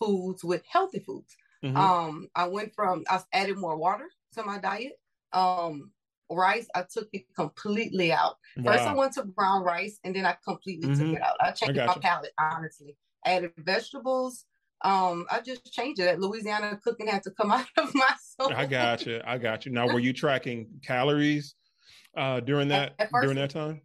foods 0.00 0.44
with 0.44 0.62
healthy 0.70 1.00
foods. 1.00 1.36
Mm-hmm. 1.64 1.76
Um, 1.76 2.28
I 2.34 2.46
went 2.46 2.74
from 2.74 3.04
I 3.08 3.20
added 3.32 3.58
more 3.58 3.76
water 3.76 4.06
to 4.34 4.42
my 4.42 4.58
diet. 4.58 4.92
Um, 5.32 5.90
rice, 6.30 6.66
I 6.74 6.84
took 6.90 7.08
it 7.12 7.24
completely 7.34 8.12
out. 8.12 8.36
Wow. 8.56 8.72
First, 8.72 8.84
I 8.84 8.94
went 8.94 9.12
to 9.14 9.24
brown 9.24 9.62
rice, 9.62 9.98
and 10.04 10.14
then 10.14 10.26
I 10.26 10.36
completely 10.44 10.88
mm-hmm. 10.88 11.06
took 11.12 11.16
it 11.16 11.22
out. 11.22 11.36
I 11.40 11.50
changed 11.52 11.78
I 11.78 11.86
my 11.86 11.94
palate, 11.94 12.32
honestly. 12.38 12.96
Added 13.24 13.52
vegetables. 13.58 14.44
Um, 14.84 15.26
I 15.30 15.40
just 15.40 15.72
changed 15.72 16.00
it. 16.00 16.20
Louisiana 16.20 16.78
cooking 16.82 17.08
had 17.08 17.22
to 17.24 17.30
come 17.30 17.50
out 17.52 17.66
of 17.76 17.94
my 17.94 18.10
soul. 18.38 18.52
I 18.54 18.66
got 18.66 19.06
you. 19.06 19.20
I 19.24 19.38
got 19.38 19.66
you. 19.66 19.72
Now, 19.72 19.86
were 19.86 20.00
you 20.00 20.12
tracking 20.12 20.68
calories 20.84 21.54
uh, 22.16 22.40
during 22.40 22.68
that 22.68 22.94
at, 22.98 23.06
at 23.06 23.10
first, 23.10 23.22
during 23.22 23.38
that 23.38 23.50
time? 23.50 23.80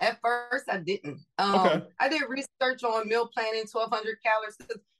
At 0.00 0.18
first, 0.22 0.66
I 0.68 0.78
didn't. 0.78 1.20
Um, 1.38 1.54
okay. 1.54 1.82
I 1.98 2.08
did 2.08 2.22
research 2.28 2.84
on 2.84 3.08
meal 3.08 3.30
planning, 3.34 3.64
twelve 3.70 3.90
hundred 3.90 4.18
calories. 4.24 4.56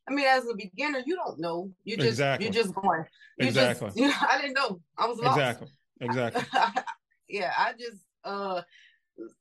I 0.08 0.12
mean, 0.12 0.26
as 0.26 0.48
a 0.48 0.54
beginner, 0.54 1.02
you 1.04 1.16
don't 1.16 1.38
know. 1.38 1.70
You 1.84 1.96
just 1.96 2.08
exactly. 2.08 2.46
you're 2.46 2.52
just 2.52 2.74
going. 2.74 3.04
You 3.38 3.48
exactly. 3.48 3.88
Just, 3.88 3.96
you 3.98 4.08
know, 4.08 4.14
I 4.20 4.40
didn't 4.40 4.54
know. 4.54 4.80
I 4.96 5.06
was 5.06 5.18
lost. 5.18 5.38
Exactly. 5.38 5.68
Exactly. 6.00 6.42
yeah, 7.28 7.52
I 7.56 7.72
just 7.72 8.02
uh 8.24 8.62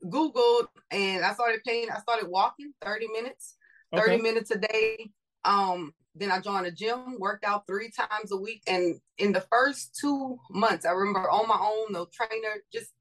Googled 0.05 0.67
and 0.91 1.23
I 1.23 1.33
started 1.33 1.61
paying. 1.65 1.89
I 1.89 1.99
started 1.99 2.27
walking 2.27 2.73
30 2.81 3.07
minutes, 3.07 3.55
30 3.93 4.13
okay. 4.13 4.21
minutes 4.21 4.51
a 4.51 4.57
day. 4.57 5.11
Um, 5.43 5.93
then 6.15 6.31
I 6.31 6.39
joined 6.39 6.65
a 6.65 6.71
gym, 6.71 7.19
worked 7.19 7.43
out 7.43 7.67
three 7.67 7.91
times 7.91 8.31
a 8.31 8.37
week. 8.37 8.63
And 8.67 8.99
in 9.17 9.33
the 9.33 9.41
first 9.51 9.97
two 9.99 10.39
months, 10.49 10.85
I 10.85 10.91
remember 10.91 11.29
on 11.29 11.47
my 11.47 11.59
own, 11.59 11.91
no 11.91 12.07
trainer, 12.11 12.61
just 12.71 12.91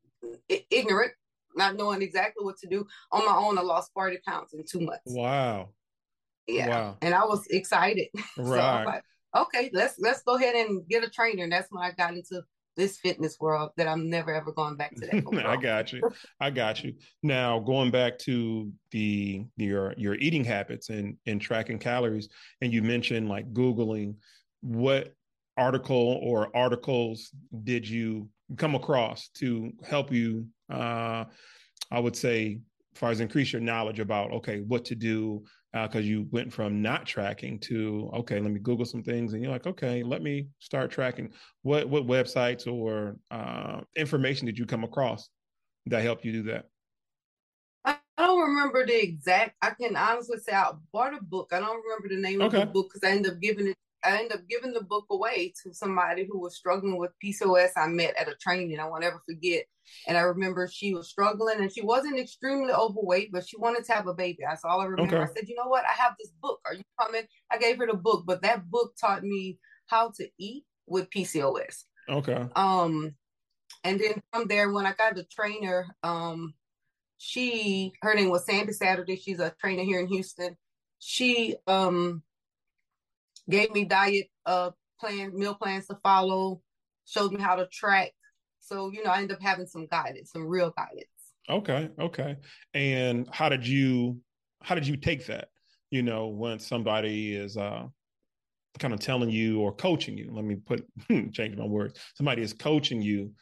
ignorant, 0.70 1.12
not 1.54 1.76
knowing 1.76 2.02
exactly 2.02 2.44
what 2.44 2.58
to 2.58 2.66
do. 2.66 2.86
On 3.12 3.24
my 3.24 3.34
own, 3.34 3.58
I 3.58 3.62
lost 3.62 3.90
40 3.94 4.18
pounds 4.26 4.52
in 4.54 4.64
two 4.68 4.80
months. 4.80 5.02
Wow. 5.06 5.70
Yeah. 6.46 6.68
Wow. 6.68 6.96
And 7.02 7.14
I 7.14 7.24
was 7.24 7.46
excited. 7.48 8.08
Right. 8.36 8.84
so 8.84 8.90
like, 8.90 9.02
okay, 9.36 9.70
let's 9.72 9.98
let's 9.98 10.22
go 10.22 10.36
ahead 10.36 10.54
and 10.54 10.86
get 10.88 11.04
a 11.04 11.10
trainer. 11.10 11.44
And 11.44 11.52
that's 11.52 11.70
when 11.70 11.82
I 11.82 11.92
got 11.92 12.14
into 12.14 12.42
this 12.76 12.98
fitness 12.98 13.38
world 13.38 13.70
that 13.76 13.86
I'm 13.86 14.10
never 14.10 14.34
ever 14.34 14.52
going 14.52 14.76
back 14.76 14.94
to 14.96 15.06
that. 15.06 15.46
I 15.46 15.56
got 15.56 15.92
you. 15.92 16.02
I 16.40 16.50
got 16.50 16.82
you. 16.82 16.94
Now 17.22 17.60
going 17.60 17.90
back 17.90 18.18
to 18.20 18.72
the 18.90 19.44
your 19.56 19.94
your 19.96 20.14
eating 20.16 20.44
habits 20.44 20.90
and 20.90 21.16
and 21.26 21.40
tracking 21.40 21.78
calories, 21.78 22.28
and 22.60 22.72
you 22.72 22.82
mentioned 22.82 23.28
like 23.28 23.52
Googling 23.52 24.16
what 24.60 25.12
article 25.56 26.18
or 26.22 26.54
articles 26.56 27.30
did 27.62 27.88
you 27.88 28.28
come 28.56 28.74
across 28.74 29.28
to 29.28 29.72
help 29.86 30.10
you 30.12 30.46
uh 30.70 31.24
I 31.90 32.00
would 32.00 32.16
say 32.16 32.60
as 32.94 32.98
far 32.98 33.10
as 33.10 33.20
increase 33.20 33.52
your 33.52 33.62
knowledge 33.62 34.00
about 34.00 34.32
okay 34.32 34.60
what 34.60 34.84
to 34.86 34.94
do 34.94 35.44
because 35.72 35.96
uh, 35.96 36.08
you 36.08 36.28
went 36.30 36.52
from 36.52 36.80
not 36.80 37.04
tracking 37.04 37.58
to 37.58 38.08
okay 38.14 38.38
let 38.38 38.52
me 38.52 38.60
google 38.60 38.86
some 38.86 39.02
things 39.02 39.32
and 39.32 39.42
you're 39.42 39.50
like 39.50 39.66
okay 39.66 40.02
let 40.02 40.22
me 40.22 40.46
start 40.60 40.90
tracking. 40.90 41.32
What 41.62 41.88
what 41.88 42.06
websites 42.06 42.66
or 42.72 43.16
uh, 43.30 43.80
information 43.96 44.46
did 44.46 44.58
you 44.58 44.66
come 44.66 44.84
across 44.84 45.28
that 45.86 46.02
helped 46.02 46.24
you 46.24 46.32
do 46.32 46.42
that? 46.44 46.66
I 47.84 47.98
don't 48.16 48.40
remember 48.40 48.86
the 48.86 49.02
exact 49.02 49.56
i 49.60 49.70
can 49.70 49.96
honestly 49.96 50.38
say 50.38 50.52
i 50.52 50.70
bought 50.92 51.14
a 51.14 51.22
book. 51.22 51.50
I 51.52 51.58
don't 51.58 51.82
remember 51.82 52.08
the 52.08 52.20
name 52.20 52.40
okay. 52.42 52.62
of 52.62 52.68
the 52.68 52.72
book 52.72 52.90
because 52.92 53.06
i 53.06 53.12
ended 53.12 53.32
up 53.32 53.40
giving 53.40 53.66
it 53.66 53.76
I 54.04 54.18
ended 54.18 54.32
up 54.32 54.48
giving 54.48 54.72
the 54.72 54.82
book 54.82 55.06
away 55.10 55.52
to 55.62 55.72
somebody 55.72 56.26
who 56.30 56.38
was 56.38 56.56
struggling 56.56 56.98
with 56.98 57.12
PCOS 57.24 57.70
I 57.76 57.86
met 57.86 58.14
at 58.16 58.28
a 58.28 58.34
training. 58.34 58.78
I 58.78 58.88
won't 58.88 59.04
ever 59.04 59.22
forget. 59.26 59.64
And 60.06 60.16
I 60.16 60.22
remember 60.22 60.68
she 60.68 60.94
was 60.94 61.08
struggling 61.08 61.60
and 61.60 61.72
she 61.72 61.82
wasn't 61.82 62.18
extremely 62.18 62.72
overweight, 62.72 63.32
but 63.32 63.46
she 63.46 63.56
wanted 63.56 63.84
to 63.84 63.92
have 63.92 64.06
a 64.06 64.14
baby. 64.14 64.38
That's 64.46 64.64
all 64.64 64.80
I 64.80 64.86
remember. 64.86 65.16
Okay. 65.16 65.30
I 65.30 65.34
said, 65.34 65.48
you 65.48 65.56
know 65.56 65.68
what? 65.68 65.84
I 65.84 65.92
have 66.00 66.14
this 66.18 66.32
book. 66.42 66.60
Are 66.66 66.74
you 66.74 66.84
coming? 67.00 67.22
I 67.50 67.58
gave 67.58 67.78
her 67.78 67.86
the 67.86 67.94
book, 67.94 68.24
but 68.26 68.42
that 68.42 68.68
book 68.70 68.94
taught 69.00 69.22
me 69.22 69.58
how 69.86 70.12
to 70.16 70.28
eat 70.38 70.64
with 70.86 71.10
PCOS. 71.10 71.84
Okay. 72.08 72.46
Um, 72.56 73.14
and 73.82 74.00
then 74.00 74.22
from 74.32 74.48
there, 74.48 74.72
when 74.72 74.86
I 74.86 74.92
got 74.94 75.14
the 75.14 75.24
trainer, 75.24 75.86
um, 76.02 76.54
she 77.18 77.92
her 78.02 78.14
name 78.14 78.30
was 78.30 78.44
Sandy 78.44 78.72
Saturday. 78.72 79.16
She's 79.16 79.40
a 79.40 79.54
trainer 79.60 79.82
here 79.82 80.00
in 80.00 80.08
Houston. 80.08 80.56
She 80.98 81.56
um 81.66 82.22
gave 83.48 83.72
me 83.72 83.84
diet 83.84 84.26
uh 84.46 84.70
plan 85.00 85.32
meal 85.34 85.54
plans 85.54 85.86
to 85.86 85.96
follow, 86.02 86.60
showed 87.04 87.32
me 87.32 87.40
how 87.40 87.56
to 87.56 87.66
track. 87.66 88.12
So, 88.60 88.90
you 88.90 89.04
know, 89.04 89.10
I 89.10 89.18
ended 89.18 89.36
up 89.36 89.42
having 89.42 89.66
some 89.66 89.86
guidance, 89.86 90.32
some 90.32 90.46
real 90.46 90.72
guidance. 90.76 91.08
Okay, 91.50 91.90
okay. 92.00 92.36
And 92.72 93.28
how 93.30 93.48
did 93.48 93.66
you 93.66 94.18
how 94.62 94.74
did 94.74 94.86
you 94.86 94.96
take 94.96 95.26
that? 95.26 95.48
You 95.90 96.02
know, 96.02 96.28
when 96.28 96.58
somebody 96.58 97.34
is 97.34 97.56
uh 97.56 97.86
kind 98.78 98.94
of 98.94 99.00
telling 99.00 99.30
you 99.30 99.60
or 99.60 99.72
coaching 99.74 100.16
you, 100.16 100.30
let 100.32 100.44
me 100.44 100.56
put 100.56 100.84
change 101.32 101.56
my 101.56 101.66
words. 101.66 101.98
Somebody 102.14 102.42
is 102.42 102.52
coaching 102.52 103.02
you 103.02 103.32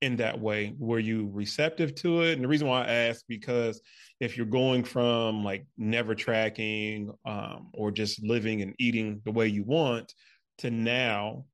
in 0.00 0.16
that 0.16 0.38
way? 0.38 0.74
Were 0.78 0.98
you 0.98 1.30
receptive 1.32 1.94
to 1.96 2.22
it? 2.22 2.34
And 2.34 2.44
the 2.44 2.48
reason 2.48 2.68
why 2.68 2.84
i 2.84 2.88
ask 2.88 3.24
because 3.28 3.80
if 4.18 4.36
you're 4.36 4.46
going 4.46 4.84
from 4.84 5.44
like 5.44 5.66
never 5.76 6.14
tracking 6.14 7.12
um, 7.24 7.70
or 7.74 7.90
just 7.90 8.22
living 8.22 8.62
and 8.62 8.74
eating 8.78 9.20
the 9.24 9.32
way 9.32 9.46
you 9.46 9.64
want 9.64 10.14
to 10.58 10.70
now 10.70 11.44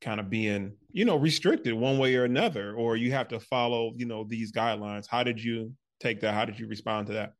kind 0.00 0.20
of 0.20 0.28
being 0.28 0.72
you 0.92 1.04
know 1.04 1.16
restricted 1.16 1.72
one 1.72 1.98
way 1.98 2.14
or 2.14 2.24
another 2.24 2.74
or 2.74 2.96
you 2.96 3.10
have 3.10 3.28
to 3.28 3.40
follow 3.40 3.92
you 3.96 4.04
know 4.04 4.24
these 4.24 4.52
guidelines 4.52 5.06
how 5.08 5.22
did 5.22 5.42
you 5.42 5.72
take 6.00 6.20
that? 6.20 6.34
How 6.34 6.44
did 6.44 6.58
you 6.58 6.68
respond 6.68 7.06
to 7.08 7.12
that? 7.14 7.32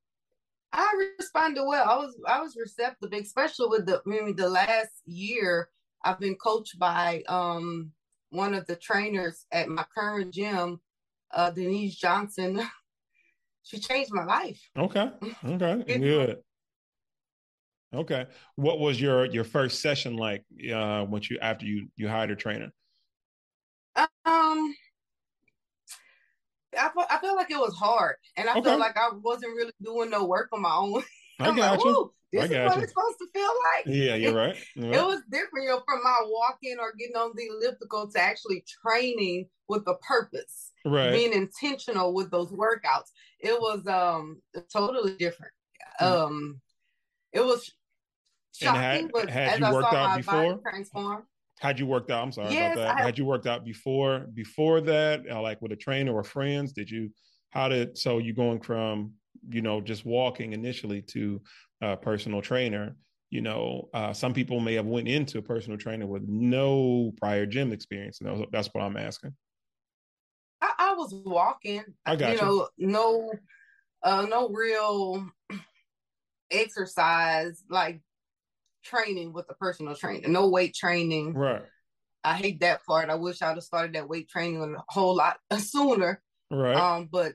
I 0.73 1.11
responded 1.19 1.65
well. 1.65 1.89
I 1.89 1.97
was 1.97 2.17
i 2.27 2.41
was 2.41 2.57
receptive 2.57 3.13
especially 3.13 3.69
with 3.69 3.87
the 3.87 4.03
maybe 4.07 4.33
the 4.33 4.49
last 4.49 5.03
year 5.07 5.69
i've 6.05 6.19
been 6.19 6.37
coached 6.37 6.79
by 6.79 7.23
um 7.29 7.93
one 8.35 8.53
of 8.53 8.67
the 8.67 8.77
trainers 8.77 9.47
at 9.53 9.69
my 9.69 9.85
current 9.97 10.35
gym, 10.35 10.81
uh, 11.33 11.51
Denise 11.51 11.95
Johnson, 11.95 12.61
she 13.63 13.79
changed 13.79 14.13
my 14.13 14.25
life. 14.25 14.61
Okay. 14.77 15.11
Okay. 15.45 15.99
Good. 15.99 16.39
Okay. 17.95 18.27
What 18.57 18.81
was 18.81 19.01
your 19.01 19.27
your 19.27 19.45
first 19.45 19.81
session 19.81 20.17
like 20.17 20.45
uh 20.73 21.07
once 21.09 21.31
you 21.31 21.39
after 21.41 21.65
you 21.65 21.87
you 21.97 22.09
hired 22.09 22.33
a 22.33 22.37
trainer? 22.37 22.73
Um 23.97 24.75
I, 26.77 26.91
I 27.09 27.19
felt 27.19 27.37
like 27.37 27.53
it 27.53 27.57
was 27.57 27.77
hard 27.77 28.17
and 28.37 28.49
I 28.49 28.59
okay. 28.59 28.69
felt 28.69 28.81
like 28.81 28.97
I 28.97 29.11
wasn't 29.23 29.55
really 29.55 29.73
doing 29.81 30.11
no 30.11 30.25
work 30.25 30.49
on 30.53 30.63
my 30.63 30.75
own. 30.75 31.05
I 31.41 31.57
got 31.57 31.79
like, 31.79 31.85
you. 31.85 32.13
This 32.33 32.45
is 32.45 32.51
what 32.51 32.77
you. 32.77 32.83
it's 32.83 32.93
supposed 32.93 33.19
to 33.19 33.27
feel 33.33 33.51
like. 33.75 33.87
Yeah, 33.87 34.15
you're 34.17 34.35
right. 34.47 34.57
You're 34.75 34.91
right. 34.91 34.99
It 34.99 35.05
was 35.05 35.23
different, 35.31 35.65
you 35.65 35.69
know, 35.69 35.83
from 35.87 36.03
my 36.03 36.21
walking 36.27 36.77
or 36.81 36.93
getting 36.99 37.17
on 37.17 37.33
the 37.37 37.47
elliptical 37.47 38.11
to 38.11 38.21
actually 38.21 38.65
training 38.83 39.49
with 39.69 39.83
a 39.87 39.95
purpose. 40.07 40.73
Right. 40.85 41.13
Being 41.13 41.33
intentional 41.33 42.13
with 42.13 42.31
those 42.31 42.51
workouts. 42.51 43.11
It 43.41 43.59
was 43.61 43.87
um 43.87 44.43
totally 44.73 45.17
different. 45.17 45.53
Mm. 46.01 46.07
Um 46.07 46.61
it 47.33 47.45
was 47.45 47.71
shocking, 48.55 48.81
had, 48.81 49.13
but 49.13 49.31
had 49.31 49.49
as 49.55 49.59
you 49.61 49.67
I 49.67 49.73
worked 49.73 49.91
saw 49.91 49.97
out 49.97 50.11
my 50.11 50.17
before? 50.19 50.43
body 50.43 50.61
transform. 50.63 51.23
Had 51.61 51.79
you 51.79 51.87
worked 51.87 52.11
out? 52.11 52.23
I'm 52.23 52.33
sorry 52.33 52.53
yes, 52.53 52.75
about 52.75 52.83
that. 52.83 52.97
Have, 52.97 53.07
had 53.07 53.19
you 53.19 53.25
worked 53.25 53.47
out 53.47 53.65
before 53.65 54.27
before 54.35 54.81
that, 54.83 55.23
uh, 55.31 55.41
like 55.41 55.63
with 55.63 55.73
a 55.73 55.77
trainer 55.77 56.13
or 56.13 56.25
friends? 56.25 56.73
Did 56.73 56.91
you? 56.91 57.11
How 57.51 57.69
did 57.69 57.97
so 57.97 58.19
you 58.19 58.35
going 58.35 58.61
from 58.61 59.13
you 59.49 59.63
know 59.63 59.81
just 59.81 60.05
walking 60.05 60.53
initially 60.53 61.03
to 61.03 61.41
a 61.81 61.97
personal 61.97 62.41
trainer 62.41 62.97
you 63.31 63.41
know 63.41 63.89
uh, 63.95 64.13
some 64.13 64.33
people 64.33 64.61
may 64.61 64.75
have 64.75 64.87
went 64.87 65.09
into 65.09 65.39
a 65.39 65.43
personal 65.43 65.79
trainer 65.79 66.07
with 66.07 66.23
no 66.27 67.13
prior 67.17 67.47
gym 67.47 67.73
experience 67.73 68.21
and 68.21 68.47
that's 68.53 68.69
what 68.73 68.83
i'm 68.83 68.97
asking. 68.97 69.35
I, 70.61 70.73
I 70.79 70.95
was 70.95 71.15
walking 71.25 71.85
i 72.07 72.17
got 72.17 72.33
you, 72.33 72.35
you. 72.35 72.43
know 72.43 72.69
no 72.79 73.33
uh 74.03 74.27
no 74.29 74.49
real 74.49 75.27
exercise 76.51 77.63
like 77.69 78.01
training 78.85 79.33
with 79.33 79.47
a 79.49 79.55
personal 79.55 79.95
trainer 79.95 80.29
no 80.29 80.49
weight 80.49 80.75
training. 80.75 81.35
Right. 81.35 81.63
I 82.23 82.35
hate 82.35 82.61
that 82.61 82.85
part. 82.87 83.11
I 83.11 83.17
wish 83.17 83.43
i'd 83.43 83.55
have 83.55 83.63
started 83.63 83.95
that 83.95 84.09
weight 84.09 84.29
training 84.29 84.63
a 84.63 84.93
whole 84.93 85.17
lot 85.17 85.39
sooner. 85.59 86.23
Right. 86.51 86.77
Um 86.77 87.09
but 87.11 87.35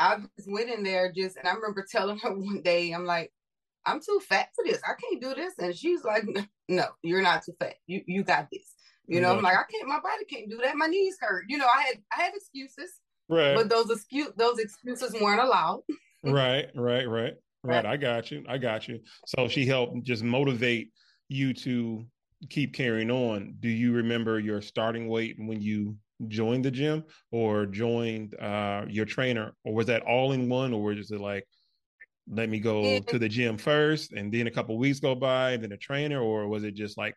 I 0.00 0.16
just 0.36 0.50
went 0.50 0.70
in 0.70 0.82
there 0.82 1.12
just, 1.12 1.36
and 1.36 1.46
I 1.46 1.52
remember 1.52 1.86
telling 1.88 2.18
her 2.18 2.30
one 2.34 2.62
day, 2.62 2.92
I'm 2.92 3.04
like, 3.04 3.32
I'm 3.86 4.00
too 4.00 4.20
fat 4.28 4.48
for 4.54 4.64
this. 4.64 4.80
I 4.84 4.92
can't 5.00 5.22
do 5.22 5.34
this. 5.34 5.54
And 5.58 5.76
she's 5.76 6.04
like, 6.04 6.24
no, 6.68 6.86
you're 7.02 7.22
not 7.22 7.44
too 7.44 7.54
fat. 7.60 7.74
You 7.86 8.02
you 8.06 8.24
got 8.24 8.48
this. 8.50 8.74
You 9.06 9.20
know, 9.20 9.34
I'm 9.34 9.42
like, 9.42 9.56
I 9.56 9.64
can't, 9.68 9.88
my 9.88 9.98
body 9.98 10.24
can't 10.30 10.48
do 10.48 10.58
that. 10.58 10.76
My 10.76 10.86
knees 10.86 11.16
hurt. 11.20 11.46
You 11.48 11.58
know, 11.58 11.66
I 11.66 11.82
had 11.82 11.96
I 12.16 12.22
had 12.22 12.32
excuses. 12.34 13.00
Right. 13.28 13.56
But 13.56 13.68
those 13.68 13.90
excuse 13.90 14.28
those 14.36 14.58
excuses 14.58 15.20
weren't 15.20 15.40
allowed. 15.40 15.82
right, 16.24 16.66
right, 16.74 17.08
right. 17.08 17.34
Right. 17.62 17.84
I 17.84 17.96
got 17.96 18.30
you. 18.30 18.44
I 18.48 18.56
got 18.56 18.88
you. 18.88 19.00
So 19.26 19.48
she 19.48 19.66
helped 19.66 20.02
just 20.04 20.22
motivate 20.22 20.92
you 21.28 21.52
to 21.54 22.04
keep 22.48 22.72
carrying 22.72 23.10
on. 23.10 23.54
Do 23.60 23.68
you 23.68 23.92
remember 23.92 24.38
your 24.38 24.62
starting 24.62 25.08
weight 25.08 25.36
when 25.38 25.60
you 25.60 25.96
joined 26.28 26.64
the 26.64 26.70
gym 26.70 27.04
or 27.30 27.66
joined 27.66 28.34
uh, 28.40 28.84
your 28.88 29.04
trainer, 29.04 29.54
or 29.64 29.74
was 29.74 29.86
that 29.86 30.02
all 30.02 30.32
in 30.32 30.48
one, 30.48 30.72
or 30.72 30.82
was 30.82 31.10
it 31.10 31.20
like, 31.20 31.46
let 32.28 32.48
me 32.48 32.60
go 32.60 33.00
to 33.00 33.18
the 33.18 33.28
gym 33.28 33.58
first, 33.58 34.12
and 34.12 34.32
then 34.32 34.46
a 34.46 34.50
couple 34.50 34.78
weeks 34.78 35.00
go 35.00 35.14
by, 35.14 35.52
and 35.52 35.64
then 35.64 35.72
a 35.72 35.76
trainer, 35.76 36.20
or 36.20 36.46
was 36.48 36.64
it 36.64 36.74
just 36.74 36.96
like 36.96 37.14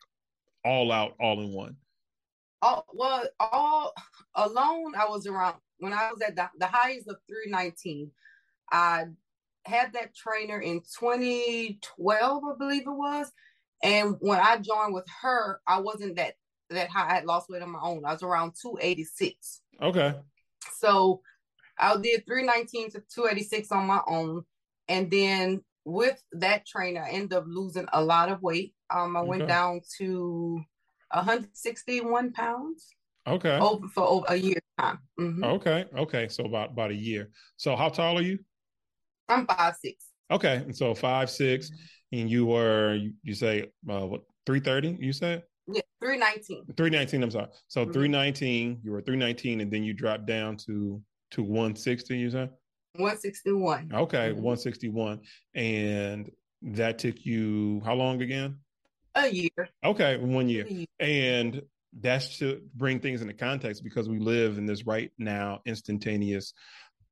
all 0.65 0.91
out, 0.91 1.13
all 1.19 1.41
in 1.41 1.51
one? 1.51 1.75
All 2.61 2.85
well, 2.93 3.25
all 3.39 3.93
alone. 4.35 4.93
I 4.95 5.05
was 5.07 5.27
around 5.27 5.55
when 5.79 5.93
I 5.93 6.09
was 6.11 6.21
at 6.21 6.35
the, 6.35 6.49
the 6.57 6.67
highest 6.67 7.07
of 7.09 7.17
three 7.27 7.51
nineteen. 7.51 8.09
I 8.71 9.05
had 9.65 9.93
that 9.93 10.15
trainer 10.15 10.59
in 10.59 10.81
2012, 10.99 12.43
I 12.43 12.57
believe 12.57 12.81
it 12.81 12.91
was. 12.91 13.31
And 13.83 14.15
when 14.19 14.39
I 14.39 14.57
joined 14.57 14.93
with 14.93 15.05
her, 15.21 15.59
I 15.67 15.79
wasn't 15.79 16.15
that 16.15 16.35
that 16.73 16.89
high. 16.89 17.09
I 17.09 17.15
had 17.15 17.25
lost 17.25 17.49
weight 17.49 17.61
on 17.61 17.71
my 17.71 17.79
own. 17.81 18.05
I 18.05 18.13
was 18.13 18.23
around 18.23 18.53
286. 18.61 19.61
Okay. 19.81 20.15
So 20.77 21.21
I 21.79 21.95
did 21.97 22.25
319 22.25 22.91
to 22.91 23.03
286 23.13 23.71
on 23.71 23.87
my 23.87 24.01
own. 24.07 24.43
And 24.87 25.09
then 25.09 25.61
with 25.85 26.21
that 26.33 26.65
trainer, 26.65 27.03
I 27.03 27.11
ended 27.11 27.33
up 27.33 27.45
losing 27.47 27.87
a 27.93 28.03
lot 28.03 28.29
of 28.29 28.41
weight. 28.41 28.73
Um, 28.89 29.15
I 29.15 29.21
okay. 29.21 29.29
went 29.29 29.47
down 29.47 29.81
to 29.97 30.61
161 31.11 32.33
pounds. 32.33 32.89
Okay. 33.25 33.57
Over 33.57 33.87
for 33.87 34.03
over 34.03 34.25
a 34.27 34.35
year 34.35 34.59
time. 34.77 34.99
Mm-hmm. 35.19 35.43
Okay. 35.43 35.85
Okay. 35.97 36.27
So 36.27 36.43
about 36.43 36.71
about 36.71 36.91
a 36.91 36.95
year. 36.95 37.29
So 37.55 37.75
how 37.75 37.87
tall 37.87 38.17
are 38.17 38.21
you? 38.21 38.39
I'm 39.29 39.47
five 39.47 39.75
six. 39.75 40.05
Okay, 40.31 40.55
and 40.55 40.75
so 40.75 40.93
five 40.93 41.29
six, 41.29 41.69
and 42.11 42.29
you 42.29 42.45
were 42.45 42.95
you, 42.95 43.13
you 43.23 43.33
say 43.33 43.71
uh, 43.89 44.05
what 44.05 44.21
three 44.45 44.59
thirty? 44.59 44.97
You 44.99 45.13
said 45.13 45.43
yeah, 46.03 46.09
three 46.09 46.17
nineteen. 46.17 46.65
Three 46.75 46.89
nineteen. 46.89 47.23
I'm 47.23 47.31
sorry. 47.31 47.47
So 47.67 47.83
mm-hmm. 47.83 47.91
three 47.93 48.07
nineteen. 48.07 48.79
You 48.83 48.91
were 48.91 49.01
three 49.01 49.17
nineteen, 49.17 49.61
and 49.61 49.71
then 49.71 49.83
you 49.83 49.93
dropped 49.93 50.25
down 50.25 50.57
to 50.67 51.01
to 51.31 51.43
one 51.43 51.75
sixty. 51.75 52.17
You 52.17 52.29
said 52.29 52.49
one 52.95 53.17
sixty 53.17 53.51
one. 53.51 53.91
Okay, 53.93 54.31
mm-hmm. 54.31 54.41
one 54.41 54.57
sixty 54.57 54.89
one, 54.89 55.21
and 55.55 56.29
that 56.61 56.99
took 56.99 57.25
you 57.25 57.81
how 57.85 57.93
long 57.93 58.21
again? 58.21 58.57
A 59.15 59.29
year. 59.29 59.69
Okay, 59.83 60.17
one 60.17 60.49
year, 60.49 60.65
year. 60.67 60.87
and 60.99 61.61
that's 61.99 62.39
to 62.39 62.61
bring 62.75 62.99
things 62.99 63.21
into 63.21 63.33
context 63.33 63.83
because 63.83 64.09
we 64.09 64.17
live 64.17 64.57
in 64.57 64.65
this 64.65 64.85
right 64.85 65.11
now 65.19 65.61
instantaneous 65.65 66.53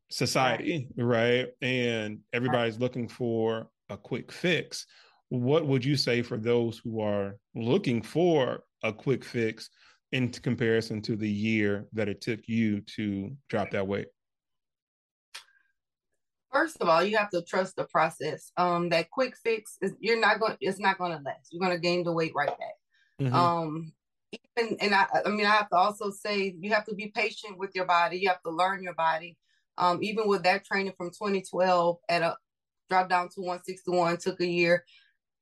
society, 0.10 0.88
right? 0.98 1.42
right? 1.42 1.48
And 1.62 2.20
everybody's 2.34 2.76
right. 2.76 2.82
looking 2.82 3.08
for 3.08 3.70
a 3.90 3.98
quick 3.98 4.32
fix. 4.32 4.86
What 5.30 5.68
would 5.68 5.86
you 5.86 5.96
say 5.96 6.22
for 6.22 6.38
those 6.38 6.80
who 6.80 7.02
are 7.02 7.38
looking 7.56 8.02
for 8.02 8.64
a 8.84 8.92
quick 8.94 9.24
fix 9.24 9.70
in 10.12 10.30
comparison 10.30 11.02
to 11.02 11.16
the 11.16 11.30
year 11.30 11.88
that 11.94 12.10
it 12.10 12.22
took 12.22 12.48
you 12.48 12.82
to 12.82 13.36
drop 13.50 13.72
that 13.72 13.88
weight? 13.88 14.08
First 16.52 16.78
of 16.82 16.90
all, 16.90 17.02
you 17.02 17.16
have 17.18 17.30
to 17.30 17.42
trust 17.44 17.78
the 17.78 17.86
process. 17.86 18.52
Um, 18.58 18.90
that 18.90 19.10
quick 19.10 19.36
fix 19.38 19.78
is 19.82 19.94
you're 20.00 20.20
not 20.20 20.40
going. 20.40 20.58
It's 20.60 20.80
not 20.80 20.98
going 20.98 21.18
to 21.18 21.24
last. 21.24 21.48
You're 21.52 21.62
going 21.62 21.76
to 21.76 21.82
gain 21.82 22.04
the 22.04 22.12
weight 22.12 22.34
right 22.36 22.50
back. 22.50 22.76
Mm-hmm. 23.22 23.34
Um, 23.34 23.94
even 24.58 24.78
and 24.82 24.94
I, 24.94 25.06
I 25.26 25.30
mean, 25.30 25.46
I 25.46 25.52
have 25.52 25.70
to 25.70 25.78
also 25.78 26.12
say 26.12 26.56
you 26.60 26.74
have 26.74 26.86
to 26.86 26.96
be 26.96 27.08
patient 27.08 27.58
with 27.58 27.72
your 27.74 27.86
body. 27.86 28.18
You 28.18 28.30
have 28.30 28.42
to 28.44 28.52
learn 28.52 28.84
your 28.84 28.96
body. 28.96 29.38
Um, 29.78 30.00
even 30.02 30.28
with 30.28 30.44
that 30.44 30.66
training 30.66 30.94
from 30.98 31.10
2012 31.10 31.98
at 32.10 32.22
a 32.22 32.36
drop 32.90 33.10
down 33.10 33.30
to 33.30 33.42
161, 33.42 34.18
took 34.18 34.42
a 34.42 34.46
year. 34.46 34.84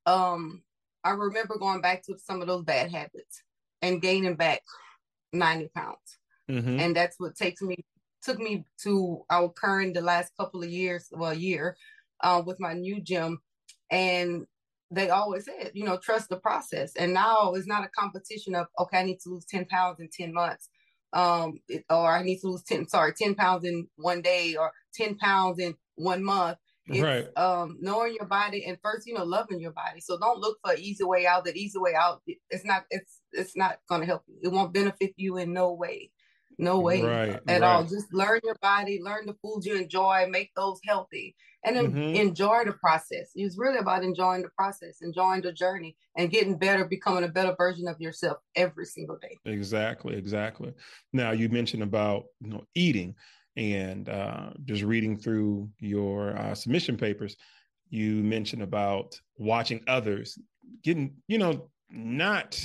Um, 0.05 0.61
I 1.03 1.11
remember 1.11 1.57
going 1.57 1.81
back 1.81 2.03
to 2.03 2.17
some 2.17 2.41
of 2.41 2.47
those 2.47 2.63
bad 2.63 2.91
habits 2.91 3.43
and 3.81 4.01
gaining 4.01 4.35
back 4.35 4.61
90 5.33 5.69
pounds. 5.75 6.17
Mm-hmm. 6.49 6.79
And 6.79 6.95
that's 6.95 7.19
what 7.19 7.35
takes 7.35 7.61
me 7.61 7.77
took 8.21 8.39
me 8.39 8.65
to 8.83 9.23
our 9.29 9.47
current 9.49 9.93
the 9.93 10.01
last 10.01 10.33
couple 10.37 10.61
of 10.61 10.69
years, 10.69 11.07
well, 11.11 11.33
year, 11.33 11.77
uh, 12.21 12.43
with 12.45 12.59
my 12.59 12.73
new 12.73 12.99
gym. 12.99 13.39
And 13.89 14.45
they 14.91 15.09
always 15.09 15.45
said, 15.45 15.71
you 15.73 15.85
know, 15.85 15.97
trust 15.97 16.27
the 16.27 16.35
process. 16.35 16.91
And 16.97 17.13
now 17.13 17.53
it's 17.53 17.67
not 17.67 17.85
a 17.85 17.89
competition 17.97 18.55
of 18.55 18.67
okay, 18.77 18.99
I 18.99 19.03
need 19.03 19.19
to 19.21 19.29
lose 19.29 19.45
10 19.45 19.65
pounds 19.65 19.99
in 19.99 20.09
10 20.11 20.33
months 20.33 20.69
um, 21.13 21.59
or 21.89 22.11
I 22.11 22.23
need 22.23 22.39
to 22.39 22.47
lose 22.47 22.63
10, 22.63 22.87
sorry, 22.87 23.13
10 23.13 23.35
pounds 23.35 23.65
in 23.65 23.87
one 23.95 24.21
day 24.21 24.55
or 24.55 24.71
10 24.93 25.17
pounds 25.17 25.59
in 25.59 25.75
one 25.95 26.23
month. 26.23 26.57
It's, 26.89 27.01
right. 27.01 27.37
um, 27.37 27.77
knowing 27.79 28.15
your 28.15 28.27
body 28.27 28.65
and 28.65 28.77
first, 28.81 29.07
you 29.07 29.13
know, 29.13 29.23
loving 29.23 29.59
your 29.59 29.71
body. 29.71 29.99
So 29.99 30.17
don't 30.17 30.39
look 30.39 30.57
for 30.63 30.75
easy 30.75 31.03
way 31.03 31.25
out. 31.25 31.45
That 31.45 31.55
easy 31.55 31.77
way 31.79 31.93
out, 31.93 32.21
it's 32.25 32.65
not, 32.65 32.83
it's, 32.89 33.21
it's 33.31 33.55
not 33.55 33.79
going 33.87 34.01
to 34.01 34.07
help 34.07 34.23
you. 34.27 34.37
It 34.41 34.51
won't 34.51 34.73
benefit 34.73 35.13
you 35.15 35.37
in 35.37 35.53
no 35.53 35.73
way 35.73 36.11
no 36.59 36.79
way 36.79 37.01
right, 37.01 37.39
at 37.47 37.61
right. 37.61 37.63
all. 37.63 37.83
Just 37.83 38.13
learn 38.13 38.41
your 38.43 38.57
body, 38.61 38.99
learn 39.01 39.25
the 39.25 39.35
foods 39.41 39.65
you 39.65 39.75
enjoy, 39.75 40.27
make 40.29 40.51
those 40.55 40.79
healthy, 40.85 41.35
and 41.63 41.75
then 41.75 41.87
mm-hmm. 41.87 42.15
enjoy 42.15 42.65
the 42.65 42.73
process. 42.73 43.31
It's 43.33 43.57
really 43.57 43.79
about 43.79 44.03
enjoying 44.03 44.43
the 44.43 44.49
process, 44.49 44.97
enjoying 45.01 45.41
the 45.41 45.53
journey, 45.53 45.95
and 46.17 46.29
getting 46.29 46.57
better, 46.57 46.85
becoming 46.85 47.23
a 47.23 47.29
better 47.29 47.55
version 47.57 47.87
of 47.87 47.99
yourself 47.99 48.37
every 48.55 48.85
single 48.85 49.17
day. 49.17 49.37
Exactly, 49.45 50.15
exactly. 50.17 50.73
Now 51.13 51.31
you 51.31 51.49
mentioned 51.49 51.83
about 51.83 52.25
you 52.41 52.49
know 52.49 52.65
eating 52.75 53.15
and 53.59 54.07
uh, 54.07 54.51
just 54.63 54.83
reading 54.83 55.17
through 55.17 55.69
your 55.79 56.35
uh, 56.37 56.55
submission 56.55 56.95
papers. 56.95 57.35
You 57.89 58.23
mentioned 58.23 58.63
about 58.63 59.19
watching 59.37 59.81
others 59.87 60.39
getting, 60.81 61.15
you 61.27 61.37
know, 61.37 61.69
not 61.91 62.57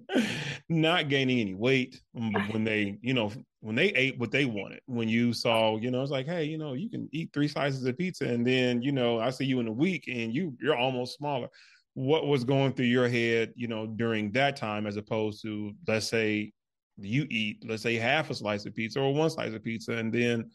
not 0.68 1.08
gaining 1.08 1.38
any 1.38 1.54
weight 1.54 2.00
when 2.12 2.64
they 2.64 2.98
you 3.02 3.12
know 3.12 3.30
when 3.60 3.76
they 3.76 3.88
ate 3.88 4.18
what 4.18 4.30
they 4.30 4.46
wanted 4.46 4.80
when 4.86 5.06
you 5.06 5.34
saw 5.34 5.76
you 5.76 5.90
know 5.90 6.00
it's 6.00 6.10
like 6.10 6.24
hey 6.24 6.44
you 6.44 6.56
know 6.56 6.72
you 6.72 6.88
can 6.88 7.06
eat 7.12 7.28
three 7.34 7.46
slices 7.46 7.84
of 7.84 7.98
pizza 7.98 8.24
and 8.24 8.46
then 8.46 8.80
you 8.80 8.90
know 8.90 9.20
i 9.20 9.28
see 9.28 9.44
you 9.44 9.60
in 9.60 9.68
a 9.68 9.72
week 9.72 10.04
and 10.08 10.34
you 10.34 10.56
you're 10.62 10.78
almost 10.78 11.18
smaller 11.18 11.46
what 11.92 12.26
was 12.26 12.42
going 12.42 12.72
through 12.72 12.86
your 12.86 13.06
head 13.06 13.52
you 13.54 13.68
know 13.68 13.86
during 13.86 14.32
that 14.32 14.56
time 14.56 14.86
as 14.86 14.96
opposed 14.96 15.42
to 15.42 15.70
let's 15.86 16.08
say 16.08 16.50
you 16.96 17.26
eat 17.28 17.64
let's 17.66 17.82
say 17.82 17.96
half 17.96 18.30
a 18.30 18.34
slice 18.34 18.66
of 18.66 18.74
pizza 18.74 19.00
or 19.00 19.12
one 19.12 19.28
slice 19.28 19.52
of 19.52 19.62
pizza 19.64 19.92
and 19.92 20.12
then 20.12 20.48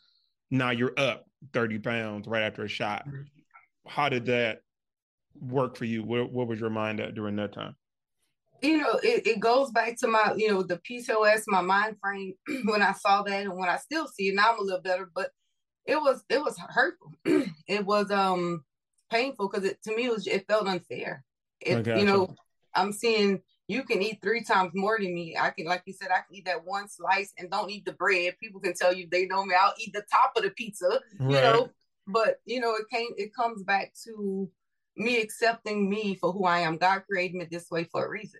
now 0.51 0.71
you're 0.71 0.93
up 0.97 1.25
30 1.53 1.79
pounds 1.79 2.27
right 2.27 2.43
after 2.43 2.63
a 2.63 2.67
shot. 2.67 3.05
How 3.87 4.09
did 4.09 4.25
that 4.25 4.61
work 5.39 5.77
for 5.77 5.85
you? 5.85 6.03
What, 6.03 6.31
what 6.31 6.47
was 6.47 6.59
your 6.59 6.69
mind 6.69 6.99
at 6.99 7.15
during 7.15 7.35
that 7.37 7.53
time? 7.53 7.75
You 8.61 8.77
know, 8.77 8.99
it, 9.03 9.25
it 9.25 9.39
goes 9.39 9.71
back 9.71 9.97
to 9.99 10.07
my, 10.07 10.33
you 10.35 10.49
know, 10.49 10.63
the 10.63 10.77
PCOS, 10.89 11.43
my 11.47 11.61
mind 11.61 11.95
frame. 12.01 12.33
When 12.65 12.81
I 12.81 12.91
saw 12.91 13.23
that 13.23 13.43
and 13.43 13.57
when 13.57 13.69
I 13.69 13.77
still 13.77 14.07
see 14.07 14.29
it 14.29 14.35
now 14.35 14.51
I'm 14.51 14.59
a 14.59 14.63
little 14.63 14.81
better, 14.81 15.09
but 15.13 15.29
it 15.85 15.95
was 15.95 16.23
it 16.29 16.41
was 16.41 16.57
hurtful. 16.57 17.13
it 17.67 17.85
was 17.85 18.11
um 18.11 18.63
painful 19.09 19.49
because 19.49 19.65
it 19.65 19.81
to 19.83 19.95
me 19.95 20.05
it 20.05 20.11
was 20.11 20.27
it 20.27 20.45
felt 20.47 20.67
unfair. 20.67 21.23
It 21.61 21.87
you 21.87 22.05
know, 22.05 22.35
I'm 22.75 22.91
seeing 22.91 23.41
you 23.69 23.83
can 23.83 24.01
eat 24.01 24.17
three 24.23 24.43
times 24.43 24.71
more 24.73 24.97
than 24.99 25.13
me. 25.13 25.37
I 25.39 25.51
can, 25.51 25.67
like 25.67 25.83
you 25.85 25.93
said, 25.93 26.09
I 26.09 26.21
can 26.27 26.35
eat 26.35 26.45
that 26.45 26.65
one 26.65 26.89
slice 26.89 27.31
and 27.37 27.51
don't 27.51 27.69
eat 27.69 27.85
the 27.85 27.93
bread. 27.93 28.33
People 28.41 28.59
can 28.59 28.73
tell 28.73 28.91
you 28.91 29.07
they 29.09 29.27
know 29.27 29.45
me. 29.45 29.53
I'll 29.57 29.75
eat 29.79 29.93
the 29.93 30.03
top 30.11 30.33
of 30.35 30.41
the 30.41 30.49
pizza, 30.49 30.99
right. 31.19 31.29
you 31.29 31.29
know. 31.29 31.69
But 32.07 32.39
you 32.45 32.59
know, 32.59 32.73
it 32.73 32.85
came. 32.91 33.09
It 33.15 33.33
comes 33.33 33.61
back 33.61 33.93
to 34.05 34.49
me 34.97 35.21
accepting 35.21 35.87
me 35.87 36.15
for 36.15 36.33
who 36.33 36.45
I 36.45 36.61
am. 36.61 36.77
God 36.77 37.03
created 37.07 37.35
me 37.35 37.45
this 37.49 37.69
way 37.69 37.83
for 37.83 38.07
a 38.07 38.09
reason. 38.09 38.39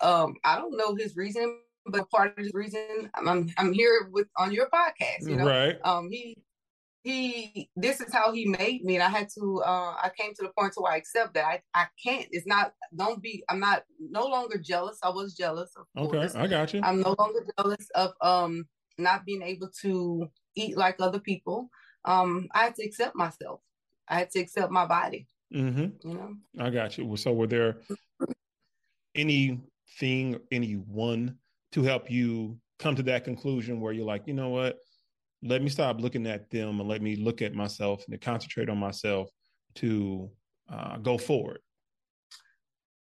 Um, 0.00 0.36
I 0.44 0.56
don't 0.56 0.74
know 0.74 0.94
his 0.94 1.14
reason, 1.14 1.58
but 1.84 2.08
part 2.08 2.32
of 2.32 2.42
his 2.42 2.52
reason 2.54 3.10
I'm 3.14 3.50
I'm 3.58 3.74
here 3.74 4.08
with 4.10 4.28
on 4.38 4.50
your 4.50 4.70
podcast. 4.70 5.28
You 5.28 5.36
know, 5.36 5.46
right? 5.46 5.78
Um, 5.84 6.10
he 6.10 6.38
he 7.02 7.70
this 7.76 8.00
is 8.00 8.12
how 8.12 8.30
he 8.32 8.44
made 8.44 8.84
me 8.84 8.96
and 8.96 9.02
i 9.02 9.08
had 9.08 9.28
to 9.28 9.62
uh 9.64 9.94
i 10.02 10.10
came 10.18 10.34
to 10.34 10.42
the 10.42 10.50
point 10.56 10.72
to 10.72 10.80
where 10.80 10.92
i 10.92 10.96
accept 10.96 11.32
that. 11.34 11.44
I 11.46 11.60
i 11.74 11.86
can't 12.02 12.26
it's 12.30 12.46
not 12.46 12.72
don't 12.94 13.22
be 13.22 13.42
i'm 13.48 13.60
not 13.60 13.84
no 13.98 14.26
longer 14.26 14.58
jealous. 14.58 14.98
I 15.02 15.08
was 15.08 15.34
jealous 15.34 15.70
okay 15.96 16.18
course. 16.18 16.34
i 16.34 16.46
got 16.46 16.74
you. 16.74 16.80
I'm 16.82 17.00
no 17.00 17.14
longer 17.18 17.40
jealous 17.58 17.88
of 17.94 18.12
um 18.20 18.66
not 18.98 19.24
being 19.24 19.42
able 19.42 19.70
to 19.80 20.28
eat 20.56 20.76
like 20.76 20.96
other 21.00 21.20
people. 21.20 21.70
Um 22.04 22.48
i 22.52 22.64
had 22.64 22.74
to 22.76 22.84
accept 22.84 23.16
myself. 23.16 23.60
I 24.08 24.18
had 24.18 24.30
to 24.32 24.40
accept 24.40 24.70
my 24.70 24.86
body. 24.86 25.26
Mm-hmm. 25.54 26.08
you 26.08 26.14
know? 26.14 26.34
I 26.58 26.70
got 26.70 26.98
you. 26.98 27.16
So 27.16 27.32
were 27.32 27.46
there 27.46 27.78
any 29.14 29.60
thing, 29.98 30.38
anyone 30.52 31.36
to 31.72 31.82
help 31.82 32.10
you 32.10 32.58
come 32.78 32.94
to 32.96 33.02
that 33.04 33.24
conclusion 33.24 33.80
where 33.80 33.92
you're 33.92 34.04
like, 34.06 34.26
you 34.26 34.34
know 34.34 34.50
what? 34.50 34.78
Let 35.42 35.62
me 35.62 35.70
stop 35.70 36.00
looking 36.00 36.26
at 36.26 36.50
them 36.50 36.80
and 36.80 36.88
let 36.88 37.02
me 37.02 37.16
look 37.16 37.40
at 37.42 37.54
myself 37.54 38.04
and 38.04 38.12
to 38.12 38.18
concentrate 38.18 38.68
on 38.68 38.78
myself 38.78 39.28
to 39.76 40.30
uh, 40.70 40.98
go 40.98 41.16
forward. 41.16 41.60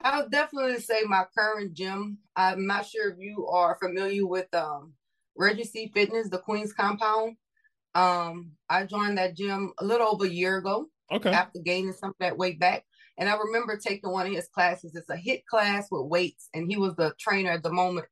I'll 0.01 0.29
definitely 0.29 0.79
say 0.79 1.01
my 1.05 1.25
current 1.35 1.73
gym. 1.73 2.19
I'm 2.35 2.67
not 2.67 2.85
sure 2.85 3.09
if 3.09 3.17
you 3.19 3.47
are 3.47 3.77
familiar 3.81 4.27
with 4.27 4.53
um, 4.53 4.93
Regency 5.35 5.91
Fitness, 5.93 6.29
the 6.29 6.37
Queens 6.37 6.73
compound. 6.73 7.37
Um, 7.95 8.51
I 8.69 8.85
joined 8.85 9.17
that 9.17 9.35
gym 9.35 9.73
a 9.79 9.85
little 9.85 10.07
over 10.07 10.25
a 10.25 10.29
year 10.29 10.57
ago. 10.57 10.87
Okay. 11.11 11.31
After 11.31 11.59
gaining 11.59 11.93
some 11.93 12.09
of 12.09 12.15
that 12.19 12.37
weight 12.37 12.59
back. 12.59 12.83
And 13.17 13.29
I 13.29 13.35
remember 13.35 13.77
taking 13.77 14.11
one 14.11 14.27
of 14.27 14.33
his 14.33 14.47
classes. 14.47 14.95
It's 14.95 15.09
a 15.09 15.15
HIIT 15.15 15.45
class 15.49 15.87
with 15.89 16.05
weights, 16.05 16.49
and 16.53 16.69
he 16.69 16.77
was 16.77 16.95
the 16.95 17.13
trainer 17.19 17.51
at 17.51 17.63
the 17.63 17.71
moment. 17.71 18.07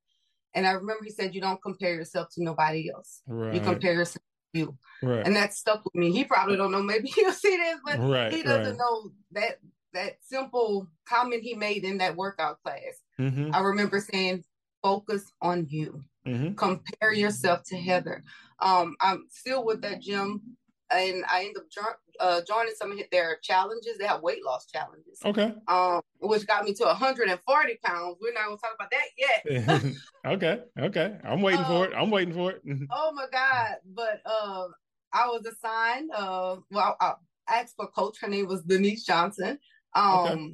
And 0.56 0.66
I 0.66 0.72
remember 0.72 1.04
he 1.04 1.12
said, 1.12 1.36
"You 1.36 1.42
don't 1.42 1.62
compare 1.62 1.94
yourself 1.94 2.30
to 2.36 2.44
nobody 2.44 2.90
else. 2.90 3.22
Right. 3.28 3.54
You 3.54 3.60
compare 3.60 3.94
yourself 3.94 4.24
to 4.54 4.60
you." 4.60 4.78
Right. 5.04 5.26
And 5.26 5.36
that 5.36 5.54
stuck 5.54 5.84
with 5.86 5.96
me. 5.96 6.12
He 6.12 6.24
probably 6.24 6.58
don't 6.58 6.72
know. 6.72 6.82
Maybe 6.82 7.10
he'll 7.16 7.32
see 7.32 7.58
this, 7.58 7.80
but 7.86 8.00
right, 8.00 8.34
he 8.34 8.42
doesn't 8.42 8.78
know 8.78 9.12
that 9.34 9.60
that 9.94 10.18
simple 10.22 10.88
comment 11.08 11.44
he 11.44 11.54
made 11.54 11.84
in 11.84 12.00
that 12.00 12.16
workout 12.16 12.62
class. 12.64 13.02
Mm-hmm. 13.20 13.54
I 13.54 13.60
remember 13.60 14.00
saying, 14.00 14.44
"Focus 14.82 15.32
on 15.42 15.68
you. 15.70 16.04
Mm-hmm. 16.26 16.56
Compare 16.56 17.14
yourself 17.14 17.64
to 17.66 17.78
Heather." 17.78 18.24
Um, 18.60 18.96
I'm 19.02 19.28
still 19.30 19.66
with 19.66 19.82
that 19.82 20.02
gym 20.02 20.58
and 20.92 21.24
I 21.30 21.46
end 21.46 21.58
up 21.58 21.70
uh, 22.20 22.42
joining 22.48 22.74
some 22.76 22.92
of 22.92 23.00
their 23.12 23.38
challenges. 23.42 23.98
They 23.98 24.06
have 24.06 24.22
weight 24.22 24.44
loss 24.46 24.68
challenges. 24.68 25.20
Okay. 25.24 25.54
Um, 25.68 26.02
which 26.20 26.46
got 26.48 26.66
me 26.66 26.74
to 26.74 26.86
140 26.86 27.80
pounds. 27.84 28.18
We're 28.22 28.34
not 28.34 28.46
gonna 28.46 28.58
talk 28.58 28.76
about 28.76 28.92
that 28.92 29.08
yet. 29.18 29.94
okay. 30.26 30.62
Okay. 30.80 31.18
I'm 31.24 31.42
waiting 31.42 31.62
um, 31.62 31.68
for 31.68 31.86
it. 31.86 31.94
I'm 31.96 32.10
waiting 32.10 32.34
for 32.34 32.52
it. 32.52 32.62
oh 32.92 33.12
my 33.14 33.26
God. 33.32 33.76
But 33.94 34.22
um, 34.26 34.74
I 35.14 35.28
was 35.28 35.46
assigned. 35.46 36.12
Uh, 36.16 36.58
well, 36.72 36.96
I, 37.00 37.14
I 37.48 37.60
asked 37.62 37.76
for 37.76 37.86
a 37.86 37.90
coach. 37.90 38.18
Her 38.22 38.28
name 38.28 38.48
was 38.48 38.64
Denise 38.64 39.06
Johnson. 39.06 39.60
Um, 39.94 40.26
okay. 40.26 40.54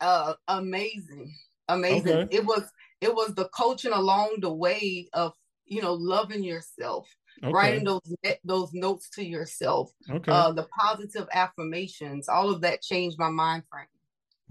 uh, 0.00 0.34
amazing, 0.48 1.34
amazing. 1.68 2.12
Okay. 2.12 2.36
It 2.36 2.44
was 2.44 2.64
it 3.00 3.14
was 3.14 3.34
the 3.34 3.48
coaching 3.48 3.92
along 3.92 4.36
the 4.40 4.52
way 4.52 5.08
of 5.12 5.32
you 5.66 5.82
know, 5.82 5.94
loving 5.94 6.42
yourself, 6.42 7.08
Okay. 7.44 7.52
writing 7.52 7.84
those 7.84 8.14
those 8.44 8.72
notes 8.72 9.10
to 9.10 9.24
yourself, 9.24 9.92
Okay. 10.10 10.32
uh, 10.32 10.52
the 10.52 10.66
positive 10.78 11.28
affirmations, 11.32 12.28
all 12.28 12.50
of 12.50 12.60
that 12.62 12.82
changed 12.82 13.18
my 13.18 13.28
mind 13.30 13.64
frame. 13.70 13.86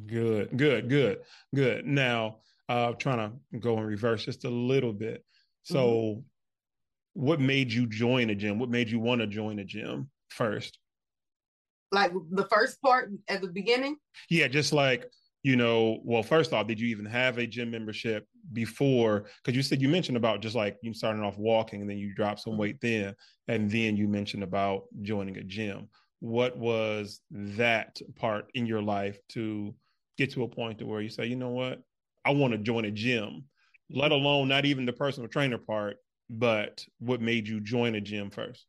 Good, 0.06 0.58
good, 0.58 0.90
good, 0.90 1.22
good. 1.54 1.86
Now, 1.86 2.38
uh, 2.68 2.94
trying 2.94 3.32
to 3.52 3.60
go 3.60 3.78
in 3.78 3.86
reverse 3.86 4.26
just 4.26 4.44
a 4.46 4.50
little 4.50 4.94
bit. 4.94 5.24
So, 5.64 5.80
Mm-hmm. 5.80 6.20
what 7.14 7.40
made 7.40 7.72
you 7.72 7.88
join 7.88 8.30
a 8.30 8.36
gym? 8.36 8.60
What 8.60 8.70
made 8.70 8.90
you 8.90 9.00
want 9.00 9.22
to 9.22 9.28
join 9.28 9.60
a 9.60 9.64
gym 9.66 10.10
first? 10.30 10.80
Like 11.92 12.12
the 12.30 12.48
first 12.48 12.82
part 12.82 13.12
at 13.30 13.42
the 13.42 13.48
beginning, 13.48 13.98
Yeah, 14.30 14.48
just 14.48 14.74
like, 14.74 15.10
you 15.46 15.56
know, 15.56 16.00
well, 16.04 16.24
first 16.24 16.54
off, 16.54 16.66
did 16.66 16.80
you 16.80 16.88
even 16.88 17.06
have 17.06 17.38
a 17.38 17.46
gym 17.46 17.70
membership 17.70 18.28
before? 18.52 19.28
Because 19.44 19.56
you 19.56 19.62
said 19.62 19.80
you 19.80 19.88
mentioned 19.88 20.18
about 20.18 20.42
just 20.42 20.56
like 20.56 20.76
you 20.82 20.92
starting 20.92 21.22
off 21.22 21.38
walking 21.38 21.82
and 21.82 21.90
then 21.90 22.00
you 22.00 22.16
dropped 22.16 22.40
some 22.40 22.58
weight 22.58 22.82
then, 22.82 23.14
and 23.48 23.70
then 23.70 23.96
you 23.96 24.08
mentioned 24.08 24.42
about 24.42 24.86
joining 25.04 25.38
a 25.38 25.44
gym. 25.44 25.88
What 26.20 26.58
was 26.58 27.22
that 27.30 28.02
part 28.16 28.50
in 28.56 28.66
your 28.66 28.82
life 28.82 29.20
to 29.34 29.76
get 30.18 30.32
to 30.32 30.46
a 30.46 30.48
point 30.48 30.80
to 30.80 30.88
where 30.88 31.02
you 31.02 31.10
say, 31.10 31.28
you 31.28 31.36
know 31.36 31.50
what, 31.50 31.80
I 32.26 32.32
want 32.32 32.54
to 32.54 32.58
join 32.58 32.86
a 32.86 32.92
gym, 32.92 33.44
let 33.92 34.12
alone 34.12 34.48
not 34.48 34.66
even 34.66 34.88
the 34.88 34.94
personal 34.94 35.30
trainer 35.30 35.60
part, 35.60 35.98
but 36.28 36.84
what 36.98 37.22
made 37.22 37.48
you 37.48 37.60
join 37.60 37.94
a 37.94 38.02
gym 38.02 38.32
first? 38.32 38.66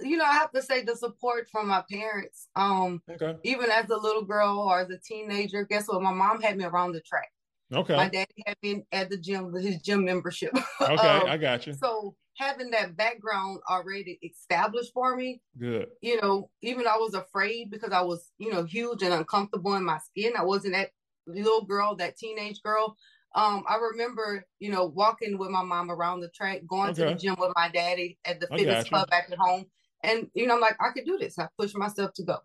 You 0.00 0.16
know, 0.16 0.24
I 0.24 0.32
have 0.34 0.52
to 0.52 0.62
say 0.62 0.82
the 0.82 0.96
support 0.96 1.48
from 1.50 1.68
my 1.68 1.82
parents. 1.90 2.48
Um, 2.56 3.02
Okay. 3.10 3.36
even 3.44 3.70
as 3.70 3.90
a 3.90 3.96
little 3.96 4.24
girl 4.24 4.58
or 4.58 4.80
as 4.80 4.90
a 4.90 4.98
teenager, 4.98 5.64
guess 5.64 5.88
what? 5.88 6.02
My 6.02 6.12
mom 6.12 6.40
had 6.40 6.56
me 6.56 6.64
around 6.64 6.92
the 6.92 7.00
track. 7.00 7.30
Okay. 7.72 7.96
My 7.96 8.08
daddy 8.08 8.42
had 8.46 8.56
been 8.60 8.84
at 8.92 9.10
the 9.10 9.16
gym 9.16 9.50
with 9.52 9.64
his 9.64 9.80
gym 9.82 10.04
membership. 10.04 10.52
Okay. 10.80 11.06
Um, 11.08 11.28
I 11.28 11.36
got 11.36 11.66
you. 11.66 11.72
so 11.74 12.16
having 12.36 12.70
that 12.70 12.96
background 12.96 13.60
already 13.70 14.18
established 14.22 14.92
for 14.92 15.16
me, 15.16 15.40
Good. 15.58 15.88
you 16.00 16.20
know, 16.20 16.50
even 16.62 16.86
I 16.86 16.96
was 16.96 17.14
afraid 17.14 17.70
because 17.70 17.92
I 17.92 18.00
was, 18.02 18.30
you 18.38 18.50
know, 18.52 18.64
huge 18.64 19.02
and 19.02 19.14
uncomfortable 19.14 19.74
in 19.74 19.84
my 19.84 19.98
skin. 19.98 20.32
I 20.36 20.42
wasn't 20.44 20.74
that 20.74 20.90
little 21.26 21.64
girl, 21.64 21.94
that 21.96 22.16
teenage 22.16 22.60
girl. 22.62 22.96
Um, 23.34 23.64
I 23.68 23.76
remember, 23.76 24.46
you 24.58 24.70
know, 24.70 24.86
walking 24.86 25.38
with 25.38 25.50
my 25.50 25.62
mom 25.62 25.90
around 25.90 26.20
the 26.20 26.28
track, 26.30 26.62
going 26.66 26.94
to 26.94 27.04
the 27.04 27.14
gym 27.14 27.36
with 27.38 27.52
my 27.56 27.68
daddy 27.68 28.18
at 28.24 28.40
the 28.40 28.52
I 28.52 28.58
fitness 28.58 28.88
club 28.88 29.08
back 29.08 29.28
at 29.30 29.38
home. 29.38 29.66
And 30.02 30.28
you 30.34 30.46
know, 30.46 30.54
I'm 30.54 30.60
like, 30.60 30.76
I 30.80 30.90
could 30.90 31.04
do 31.04 31.16
this. 31.18 31.38
I 31.38 31.48
pushed 31.58 31.76
myself 31.76 32.12
to 32.14 32.24
go. 32.24 32.38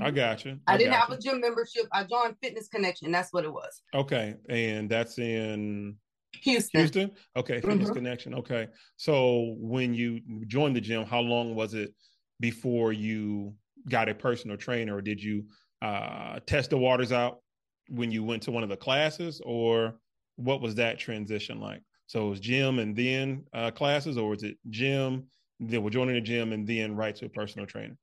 I 0.00 0.10
got 0.10 0.44
you. 0.44 0.58
I 0.66 0.76
didn't 0.76 0.92
have 0.92 1.08
you. 1.08 1.16
a 1.16 1.18
gym 1.18 1.40
membership. 1.40 1.86
I 1.92 2.04
joined 2.04 2.36
Fitness 2.42 2.68
Connection. 2.68 3.10
That's 3.10 3.32
what 3.32 3.44
it 3.44 3.52
was. 3.52 3.82
Okay, 3.94 4.34
and 4.48 4.88
that's 4.88 5.18
in 5.18 5.96
Houston. 6.42 6.80
Houston. 6.80 7.10
Okay, 7.36 7.60
Fitness 7.60 7.90
Mhm. 7.90 7.94
Connection. 7.94 8.34
Okay, 8.34 8.68
so 8.96 9.56
when 9.58 9.94
you 9.94 10.20
joined 10.46 10.76
the 10.76 10.80
gym, 10.80 11.04
how 11.04 11.20
long 11.20 11.54
was 11.54 11.74
it 11.74 11.94
before 12.38 12.92
you 12.92 13.54
got 13.88 14.08
a 14.08 14.14
personal 14.14 14.56
trainer, 14.56 14.96
or 14.96 15.02
did 15.02 15.22
you 15.22 15.44
uh, 15.82 16.38
test 16.46 16.70
the 16.70 16.78
waters 16.78 17.10
out 17.10 17.42
when 17.88 18.10
you 18.10 18.22
went 18.22 18.42
to 18.44 18.50
one 18.50 18.62
of 18.62 18.68
the 18.68 18.76
classes, 18.76 19.40
or 19.44 19.98
what 20.36 20.60
was 20.60 20.74
that 20.76 20.98
transition 20.98 21.58
like? 21.58 21.82
So 22.06 22.26
it 22.26 22.30
was 22.30 22.40
gym 22.40 22.78
and 22.78 22.94
then 22.94 23.44
uh, 23.52 23.70
classes, 23.70 24.16
or 24.18 24.30
was 24.30 24.42
it 24.42 24.56
gym? 24.68 25.26
Then 25.60 25.82
we're 25.82 25.90
joining 25.90 26.14
the 26.14 26.20
gym 26.22 26.52
and 26.52 26.66
then 26.66 26.96
right 26.96 27.14
to 27.16 27.26
a 27.26 27.28
personal 27.28 27.66
trainer. 27.66 27.96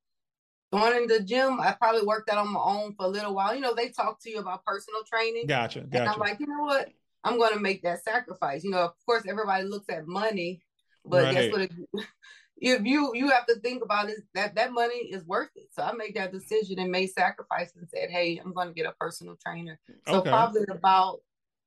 Joining 0.74 1.08
the 1.08 1.24
gym, 1.24 1.60
I 1.60 1.72
probably 1.72 2.06
worked 2.06 2.30
out 2.30 2.38
on 2.38 2.52
my 2.52 2.60
own 2.60 2.94
for 2.96 3.06
a 3.06 3.10
little 3.10 3.34
while. 3.34 3.56
You 3.56 3.62
know, 3.62 3.74
they 3.74 3.90
talk 3.90 4.20
to 4.22 4.30
you 4.30 4.40
about 4.40 4.66
personal 4.66 5.02
training. 5.04 5.48
Gotcha, 5.48 5.84
And. 5.92 6.08
I'm 6.08 6.20
like, 6.20 6.40
you 6.40 6.48
know 6.48 6.64
what? 6.64 6.90
I'm 7.24 7.38
going 7.38 7.54
to 7.54 7.60
make 7.60 7.82
that 7.84 8.04
sacrifice. 8.04 8.64
You 8.64 8.72
know, 8.72 8.80
of 8.80 8.92
course, 9.06 9.24
everybody 9.28 9.64
looks 9.64 9.90
at 9.90 10.08
money, 10.08 10.62
but 11.06 11.24
Right. 11.24 11.34
guess 11.36 11.52
what? 11.52 11.62
If, 11.62 11.72
if 12.58 12.86
you 12.86 13.12
you 13.16 13.30
have 13.30 13.46
to 13.48 13.56
think 13.62 13.84
about 13.84 14.10
it, 14.10 14.18
that 14.36 14.56
that 14.56 14.72
money 14.72 15.10
is 15.12 15.24
worth 15.26 15.50
it. 15.56 15.68
So 15.72 15.84
I 15.84 15.94
made 15.94 16.16
that 16.16 16.32
decision 16.32 16.80
and 16.80 16.92
made 16.92 17.08
sacrifice 17.08 17.72
and 17.76 17.88
said, 17.90 18.10
hey, 18.10 18.40
I'm 18.44 18.54
going 18.54 18.68
to 18.68 18.74
get 18.74 18.86
a 18.86 18.94
personal 19.00 19.38
trainer. 19.46 19.80
So 20.06 20.20
Okay. 20.20 20.30
probably 20.30 20.66
about 20.70 21.20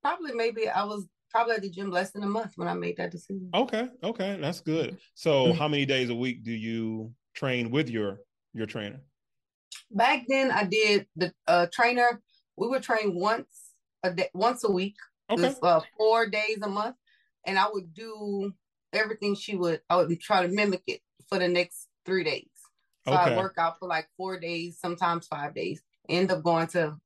probably 0.02 0.32
maybe 0.34 0.68
I 0.68 0.84
was 0.84 1.06
probably 1.30 1.54
at 1.54 1.62
the 1.62 1.70
gym 1.70 1.90
less 1.90 2.10
than 2.10 2.22
a 2.22 2.26
month 2.26 2.52
when 2.56 2.68
I 2.68 2.74
made 2.74 2.96
that 2.96 3.10
decision. 3.10 3.50
Okay, 3.54 3.88
okay, 4.02 4.38
that's 4.40 4.60
good. 4.60 4.98
So, 5.14 5.52
how 5.52 5.68
many 5.68 5.86
days 5.86 6.10
a 6.10 6.14
week 6.14 6.42
do 6.42 6.52
you 6.52 7.12
train 7.34 7.70
with 7.70 7.88
your 7.88 8.18
your 8.52 8.66
trainer? 8.66 9.00
Back 9.90 10.24
then, 10.28 10.50
I 10.50 10.64
did 10.64 11.06
the 11.16 11.32
uh, 11.46 11.66
trainer. 11.72 12.20
We 12.56 12.68
would 12.68 12.82
train 12.82 13.14
once 13.14 13.74
a 14.02 14.12
day, 14.12 14.28
once 14.34 14.64
a 14.64 14.70
week. 14.70 14.96
Okay, 15.30 15.42
This, 15.42 15.58
uh, 15.62 15.80
four 15.96 16.28
days 16.28 16.58
a 16.62 16.68
month, 16.68 16.96
and 17.46 17.58
I 17.58 17.66
would 17.70 17.94
do 17.94 18.52
everything 18.92 19.34
she 19.34 19.56
would. 19.56 19.80
I 19.88 19.96
would 19.96 20.20
try 20.20 20.42
to 20.42 20.48
mimic 20.52 20.82
it 20.86 21.00
for 21.28 21.38
the 21.38 21.48
next 21.48 21.88
three 22.04 22.24
days. 22.24 22.48
So 23.06 23.12
Okay. 23.12 23.34
I 23.34 23.36
work 23.36 23.54
out 23.58 23.78
for 23.78 23.88
like 23.88 24.08
four 24.16 24.38
days, 24.38 24.78
sometimes 24.78 25.26
five 25.26 25.54
days. 25.54 25.82
End 26.08 26.30
up 26.30 26.42
going 26.42 26.66
to 26.68 26.96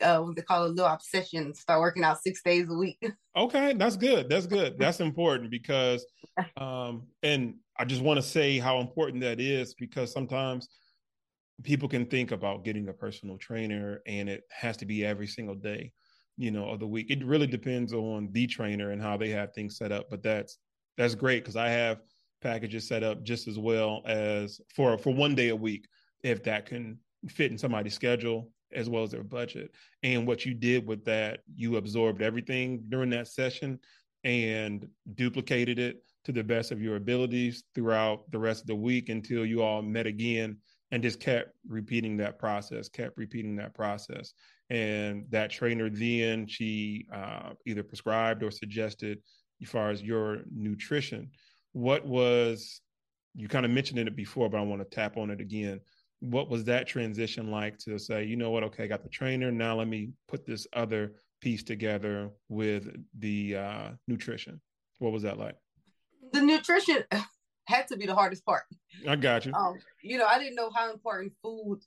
uh, 0.00 0.18
what 0.18 0.36
they 0.36 0.42
call 0.42 0.66
a 0.66 0.68
little 0.68 0.86
obsession. 0.86 1.54
Start 1.54 1.80
working 1.80 2.04
out 2.04 2.22
six 2.22 2.42
days 2.42 2.68
a 2.68 2.74
week. 2.74 2.98
okay, 3.36 3.74
that's 3.74 3.96
good. 3.96 4.28
That's 4.28 4.46
good. 4.46 4.78
That's 4.78 5.00
important 5.00 5.50
because, 5.50 6.04
um, 6.56 7.06
and 7.22 7.54
I 7.78 7.84
just 7.84 8.02
want 8.02 8.18
to 8.18 8.22
say 8.22 8.58
how 8.58 8.80
important 8.80 9.22
that 9.22 9.40
is 9.40 9.74
because 9.74 10.12
sometimes 10.12 10.68
people 11.62 11.88
can 11.88 12.06
think 12.06 12.32
about 12.32 12.64
getting 12.64 12.88
a 12.88 12.92
personal 12.92 13.36
trainer 13.36 14.00
and 14.06 14.28
it 14.28 14.44
has 14.50 14.76
to 14.78 14.86
be 14.86 15.04
every 15.04 15.26
single 15.26 15.54
day, 15.54 15.92
you 16.36 16.50
know, 16.50 16.68
of 16.68 16.80
the 16.80 16.86
week. 16.86 17.10
It 17.10 17.24
really 17.24 17.46
depends 17.46 17.92
on 17.92 18.30
the 18.32 18.46
trainer 18.46 18.90
and 18.90 19.02
how 19.02 19.16
they 19.16 19.30
have 19.30 19.52
things 19.52 19.76
set 19.76 19.92
up. 19.92 20.08
But 20.10 20.22
that's 20.22 20.58
that's 20.96 21.14
great 21.14 21.42
because 21.42 21.56
I 21.56 21.68
have 21.68 22.00
packages 22.42 22.88
set 22.88 23.02
up 23.02 23.22
just 23.22 23.48
as 23.48 23.58
well 23.58 24.02
as 24.06 24.60
for 24.74 24.96
for 24.96 25.12
one 25.12 25.34
day 25.34 25.48
a 25.48 25.56
week 25.56 25.86
if 26.22 26.42
that 26.44 26.66
can 26.66 26.98
fit 27.28 27.50
in 27.50 27.58
somebody's 27.58 27.94
schedule 27.94 28.50
as 28.74 28.88
well 28.88 29.02
as 29.02 29.10
their 29.10 29.24
budget. 29.24 29.70
And 30.02 30.26
what 30.26 30.44
you 30.44 30.54
did 30.54 30.86
with 30.86 31.04
that, 31.04 31.40
you 31.54 31.76
absorbed 31.76 32.22
everything 32.22 32.84
during 32.88 33.10
that 33.10 33.28
session 33.28 33.78
and 34.24 34.86
duplicated 35.14 35.78
it 35.78 36.02
to 36.24 36.32
the 36.32 36.44
best 36.44 36.70
of 36.70 36.82
your 36.82 36.96
abilities 36.96 37.64
throughout 37.74 38.30
the 38.30 38.38
rest 38.38 38.62
of 38.62 38.66
the 38.66 38.74
week 38.74 39.08
until 39.08 39.46
you 39.46 39.62
all 39.62 39.82
met 39.82 40.06
again 40.06 40.58
and 40.90 41.02
just 41.02 41.20
kept 41.20 41.52
repeating 41.68 42.16
that 42.16 42.38
process, 42.38 42.88
kept 42.88 43.16
repeating 43.16 43.56
that 43.56 43.74
process. 43.74 44.32
And 44.68 45.24
that 45.30 45.50
trainer 45.50 45.88
then 45.88 46.46
she 46.46 47.06
uh, 47.12 47.50
either 47.66 47.82
prescribed 47.82 48.42
or 48.42 48.50
suggested 48.50 49.18
as 49.62 49.68
far 49.68 49.90
as 49.90 50.02
your 50.02 50.38
nutrition. 50.52 51.30
What 51.72 52.04
was 52.04 52.80
you 53.34 53.48
kind 53.48 53.64
of 53.64 53.70
mentioned 53.70 53.98
it 53.98 54.16
before, 54.16 54.48
but 54.48 54.58
I 54.58 54.62
want 54.62 54.82
to 54.82 54.96
tap 54.96 55.16
on 55.16 55.30
it 55.30 55.40
again. 55.40 55.80
What 56.20 56.48
was 56.48 56.64
that 56.64 56.86
transition 56.86 57.50
like 57.50 57.78
to 57.78 57.98
say, 57.98 58.24
you 58.24 58.36
know 58.36 58.50
what, 58.50 58.62
okay, 58.64 58.84
I 58.84 58.86
got 58.86 59.02
the 59.02 59.08
trainer. 59.08 59.50
Now 59.50 59.76
let 59.76 59.88
me 59.88 60.10
put 60.28 60.46
this 60.46 60.66
other 60.72 61.14
piece 61.40 61.62
together 61.62 62.30
with 62.48 62.94
the 63.18 63.56
uh, 63.56 63.88
nutrition. 64.06 64.60
What 64.98 65.12
was 65.12 65.22
that 65.22 65.38
like? 65.38 65.56
The 66.32 66.42
nutrition 66.42 67.04
had 67.66 67.88
to 67.88 67.96
be 67.96 68.06
the 68.06 68.14
hardest 68.14 68.44
part. 68.44 68.64
I 69.08 69.16
got 69.16 69.46
you. 69.46 69.52
Um, 69.54 69.78
you 70.02 70.18
know, 70.18 70.26
I 70.26 70.38
didn't 70.38 70.56
know 70.56 70.70
how 70.74 70.92
important 70.92 71.32
food 71.42 71.80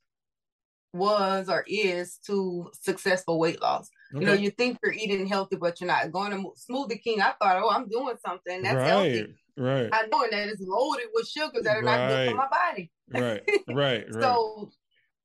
was 0.93 1.49
or 1.49 1.63
is 1.67 2.19
to 2.25 2.69
successful 2.79 3.39
weight 3.39 3.61
loss. 3.61 3.89
You 4.13 4.27
know, 4.27 4.33
you 4.33 4.51
think 4.51 4.77
you're 4.83 4.93
eating 4.93 5.25
healthy, 5.25 5.55
but 5.55 5.81
you're 5.81 5.87
not. 5.87 6.11
Going 6.11 6.31
to 6.31 6.51
Smoothie 6.71 7.01
King, 7.01 7.19
I 7.19 7.33
thought, 7.41 7.63
oh, 7.63 7.69
I'm 7.69 7.89
doing 7.89 8.15
something 8.23 8.61
that's 8.61 8.75
right, 8.75 8.87
healthy. 8.87 9.33
right, 9.57 9.89
I 9.91 10.05
know 10.05 10.27
that 10.29 10.49
it's 10.49 10.61
loaded 10.61 11.07
with 11.13 11.27
sugars 11.27 11.63
that 11.63 11.77
are 11.77 11.81
not 11.81 12.09
good 12.09 12.29
for 12.29 12.35
my 12.35 12.47
body. 12.47 12.91
Right, 13.09 13.43
right, 13.67 14.05
right. 14.09 14.21
So 14.21 14.71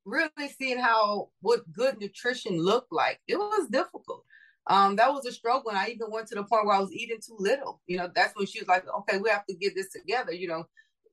really 0.05 0.49
seeing 0.59 0.79
how 0.79 1.31
what 1.41 1.71
good 1.73 2.01
nutrition 2.01 2.59
looked 2.59 2.93
like, 2.93 3.21
it 3.29 3.37
was 3.37 3.69
difficult. 3.69 4.25
Um, 4.67 4.97
that 4.97 5.13
was 5.13 5.27
a 5.27 5.33
struggle. 5.33 5.71
And 5.71 5.79
I 5.79 5.89
even 5.89 6.11
went 6.11 6.29
to 6.29 6.35
the 6.35 6.45
point 6.45 6.67
where 6.67 6.77
I 6.77 6.81
was 6.81 6.93
eating 6.93 7.21
too 7.25 7.37
little. 7.39 7.81
You 7.87 7.99
know, 7.99 8.11
that's 8.15 8.37
when 8.37 8.47
she 8.47 8.61
was 8.61 8.69
like, 8.69 8.85
okay, 9.01 9.19
we 9.19 9.31
have 9.31 9.47
to 9.47 9.55
get 9.57 9.75
this 9.75 9.91
together. 9.91 10.33
You 10.33 10.49
know, 10.49 10.65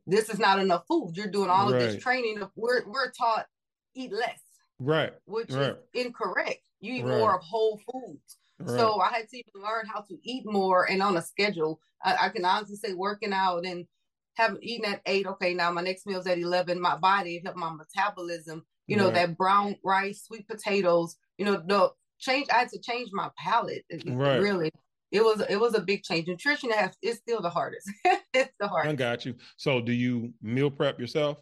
this 0.08 0.30
is 0.30 0.40
not 0.40 0.60
enough 0.60 0.86
food. 0.88 1.14
You're 1.16 1.28
doing 1.32 1.50
all 1.50 1.70
of 1.70 1.80
this 1.80 2.02
training. 2.02 2.44
We're 2.56 2.86
we're 2.88 3.12
taught 3.12 3.48
eat 3.96 4.12
less, 4.12 4.42
right, 4.80 5.14
which 5.26 5.52
Right. 5.52 5.76
is 5.94 6.06
incorrect. 6.06 6.62
You 6.82 6.96
eat 6.96 7.04
Right. 7.06 7.18
more 7.18 7.36
of 7.36 7.44
whole 7.44 7.80
foods. 7.92 8.38
right. 8.60 8.78
So 8.78 9.00
I 9.00 9.10
had 9.10 9.30
to 9.30 9.38
even 9.38 9.62
learn 9.64 9.86
how 9.88 10.02
to 10.02 10.18
eat 10.24 10.46
more 10.46 10.90
and 10.90 11.02
on 11.02 11.18
a 11.18 11.22
schedule. 11.22 11.80
I, 12.04 12.28
I 12.28 12.30
can 12.30 12.46
honestly 12.46 12.76
say 12.76 12.94
working 12.94 13.34
out 13.34 13.66
and 13.66 13.88
having 14.36 14.60
eaten 14.62 14.92
at 14.94 15.02
eight. 15.06 15.26
Okay, 15.28 15.54
now 15.54 15.72
my 15.72 15.82
next 15.82 16.06
meal's 16.06 16.28
at 16.28 16.38
eleven. 16.40 16.80
My 16.80 16.98
body 16.98 17.42
help 17.44 17.56
my 17.56 17.72
metabolism. 17.74 18.66
You 18.88 18.98
know 18.98 19.06
Right. 19.06 19.16
that 19.16 19.38
brown 19.38 19.76
rice, 19.84 20.24
sweet 20.26 20.48
potatoes. 20.48 21.16
You 21.38 21.46
know 21.46 21.64
the 21.66 21.92
change. 22.20 22.48
I 22.52 22.60
had 22.60 22.70
to 22.70 22.80
change 22.80 23.10
my 23.12 23.30
palate. 23.38 23.84
Right. 24.06 24.38
Really, 24.38 24.72
it 25.12 25.22
was 25.24 25.42
it 25.50 25.60
was 25.60 25.74
a 25.76 25.82
big 25.82 26.04
change. 26.04 26.28
Nutrition 26.28 26.70
has 26.72 26.96
is 27.02 27.18
still 27.18 27.42
the 27.42 27.50
hardest. 27.50 27.90
it's 28.34 28.54
the 28.60 28.68
hardest. 28.68 28.94
I 28.94 28.96
got 28.96 29.26
you. 29.26 29.36
So, 29.58 29.82
do 29.82 29.92
you 29.92 30.34
meal 30.42 30.70
prep 30.70 31.00
yourself? 31.00 31.42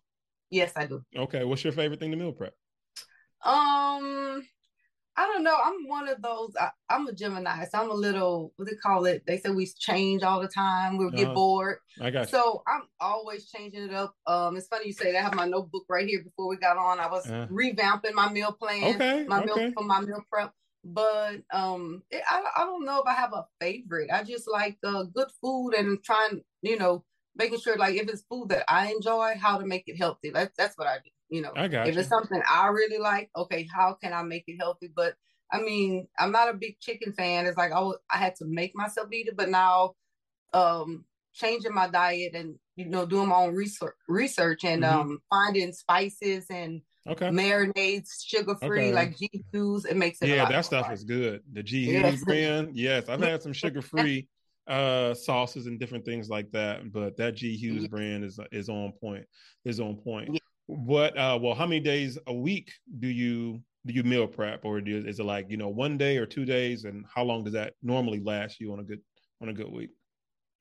Yes, 0.49 0.71
I 0.75 0.85
do. 0.85 1.01
Okay. 1.15 1.43
What's 1.43 1.63
your 1.63 1.73
favorite 1.73 1.99
thing 1.99 2.11
to 2.11 2.17
meal 2.17 2.31
prep? 2.31 2.53
Um, 3.43 4.47
I 5.15 5.27
don't 5.27 5.43
know. 5.43 5.55
I'm 5.63 5.87
one 5.87 6.07
of 6.09 6.21
those. 6.21 6.53
I, 6.59 6.71
am 6.89 7.07
a 7.07 7.13
Gemini, 7.13 7.65
so 7.65 7.79
I'm 7.79 7.91
a 7.91 7.93
little. 7.93 8.51
What 8.55 8.67
they 8.67 8.75
call 8.75 9.05
it? 9.05 9.23
They 9.27 9.37
say 9.37 9.51
we 9.51 9.67
change 9.67 10.23
all 10.23 10.41
the 10.41 10.47
time. 10.47 10.97
We'll 10.97 11.11
get 11.11 11.25
uh-huh. 11.25 11.35
bored. 11.35 11.77
I 12.01 12.09
got 12.09 12.21
you. 12.21 12.37
So 12.37 12.63
I'm 12.65 12.83
always 12.99 13.49
changing 13.49 13.83
it 13.83 13.93
up. 13.93 14.15
Um, 14.25 14.57
it's 14.57 14.67
funny 14.67 14.87
you 14.87 14.93
say 14.93 15.11
that. 15.11 15.19
I 15.19 15.21
have 15.21 15.35
my 15.35 15.45
notebook 15.45 15.85
right 15.87 16.07
here. 16.07 16.23
Before 16.23 16.47
we 16.47 16.57
got 16.57 16.77
on, 16.77 16.99
I 16.99 17.07
was 17.07 17.29
uh, 17.29 17.47
revamping 17.51 18.13
my 18.13 18.31
meal 18.31 18.53
plan. 18.53 18.95
Okay. 18.95 19.25
My 19.27 19.43
okay. 19.43 19.65
meal 19.65 19.71
for 19.73 19.83
my 19.83 20.01
meal 20.01 20.23
prep. 20.31 20.51
But 20.83 21.41
um, 21.53 22.01
it, 22.09 22.23
I 22.27 22.43
I 22.57 22.65
don't 22.65 22.85
know 22.85 22.99
if 22.99 23.07
I 23.07 23.13
have 23.13 23.33
a 23.33 23.45
favorite. 23.61 24.09
I 24.11 24.23
just 24.23 24.49
like 24.51 24.77
uh, 24.83 25.03
good 25.03 25.29
food 25.41 25.73
and 25.75 26.03
trying, 26.03 26.41
you 26.63 26.77
know, 26.77 27.05
making 27.35 27.59
sure 27.59 27.77
like 27.77 27.95
if 27.95 28.09
it's 28.09 28.23
food 28.23 28.49
that 28.49 28.63
I 28.67 28.91
enjoy, 28.91 29.35
how 29.39 29.59
to 29.59 29.65
make 29.65 29.83
it 29.87 29.97
healthy. 29.97 30.31
That's 30.31 30.53
that's 30.57 30.77
what 30.77 30.87
I 30.87 30.97
do. 30.97 31.11
You 31.29 31.41
know, 31.41 31.51
I 31.55 31.67
got 31.67 31.87
if 31.87 31.95
you. 31.95 31.99
it's 32.01 32.09
something 32.09 32.41
I 32.49 32.67
really 32.67 32.99
like, 32.99 33.29
okay, 33.35 33.67
how 33.73 33.97
can 34.01 34.13
I 34.13 34.21
make 34.23 34.43
it 34.47 34.57
healthy? 34.59 34.91
But 34.93 35.15
I 35.51 35.61
mean, 35.61 36.07
I'm 36.17 36.31
not 36.31 36.49
a 36.49 36.53
big 36.53 36.79
chicken 36.79 37.13
fan. 37.13 37.45
It's 37.45 37.57
like 37.57 37.71
oh, 37.73 37.95
I 38.11 38.17
had 38.17 38.35
to 38.37 38.45
make 38.45 38.75
myself 38.75 39.07
eat 39.11 39.27
it, 39.27 39.37
but 39.37 39.49
now, 39.49 39.93
um, 40.53 41.05
changing 41.33 41.73
my 41.73 41.87
diet 41.87 42.33
and 42.35 42.55
you 42.75 42.85
know 42.85 43.05
doing 43.05 43.29
my 43.29 43.35
own 43.35 43.53
research, 43.55 43.95
research 44.07 44.63
and 44.63 44.83
mm-hmm. 44.83 44.99
um 44.99 45.19
finding 45.29 45.71
spices 45.71 46.45
and 46.49 46.81
okay 47.07 47.27
marinades, 47.27 48.09
sugar 48.25 48.55
free, 48.55 48.87
okay. 48.87 48.93
like 48.93 49.17
G 49.17 49.29
Hughes. 49.51 49.85
It 49.85 49.97
makes 49.97 50.21
it 50.21 50.29
yeah, 50.29 50.47
that 50.49 50.65
stuff 50.65 50.91
is 50.91 51.03
good. 51.03 51.41
The 51.51 51.63
G 51.63 51.85
Hughes 51.85 52.03
yes. 52.03 52.23
brand, 52.23 52.75
yes, 52.75 53.09
I've 53.09 53.21
had 53.21 53.41
some 53.41 53.53
sugar 53.53 53.81
free 53.81 54.27
uh 54.67 55.13
sauces 55.13 55.67
and 55.67 55.79
different 55.79 56.05
things 56.05 56.29
like 56.29 56.49
that, 56.51 56.91
but 56.91 57.17
that 57.17 57.35
G 57.35 57.55
Hughes 57.55 57.87
brand 57.87 58.23
is 58.23 58.39
is 58.51 58.69
on 58.69 58.93
point. 58.99 59.25
Is 59.65 59.79
on 59.79 59.97
point. 59.97 60.29
Yeah. 60.33 60.39
What 60.67 61.17
uh 61.17 61.37
well 61.41 61.55
how 61.55 61.65
many 61.65 61.81
days 61.81 62.17
a 62.27 62.33
week 62.33 62.71
do 62.99 63.07
you 63.07 63.61
do 63.85 63.93
you 63.93 64.03
meal 64.03 64.27
prep 64.27 64.63
or 64.63 64.79
do, 64.79 65.03
is 65.05 65.19
it 65.19 65.25
like, 65.25 65.47
you 65.49 65.57
know, 65.57 65.67
one 65.67 65.97
day 65.97 66.17
or 66.17 66.25
two 66.25 66.45
days 66.45 66.85
and 66.85 67.05
how 67.13 67.23
long 67.23 67.43
does 67.43 67.53
that 67.53 67.73
normally 67.83 68.21
last 68.21 68.59
you 68.59 68.71
on 68.71 68.79
a 68.79 68.83
good 68.83 69.01
on 69.41 69.49
a 69.49 69.53
good 69.53 69.71
week? 69.71 69.89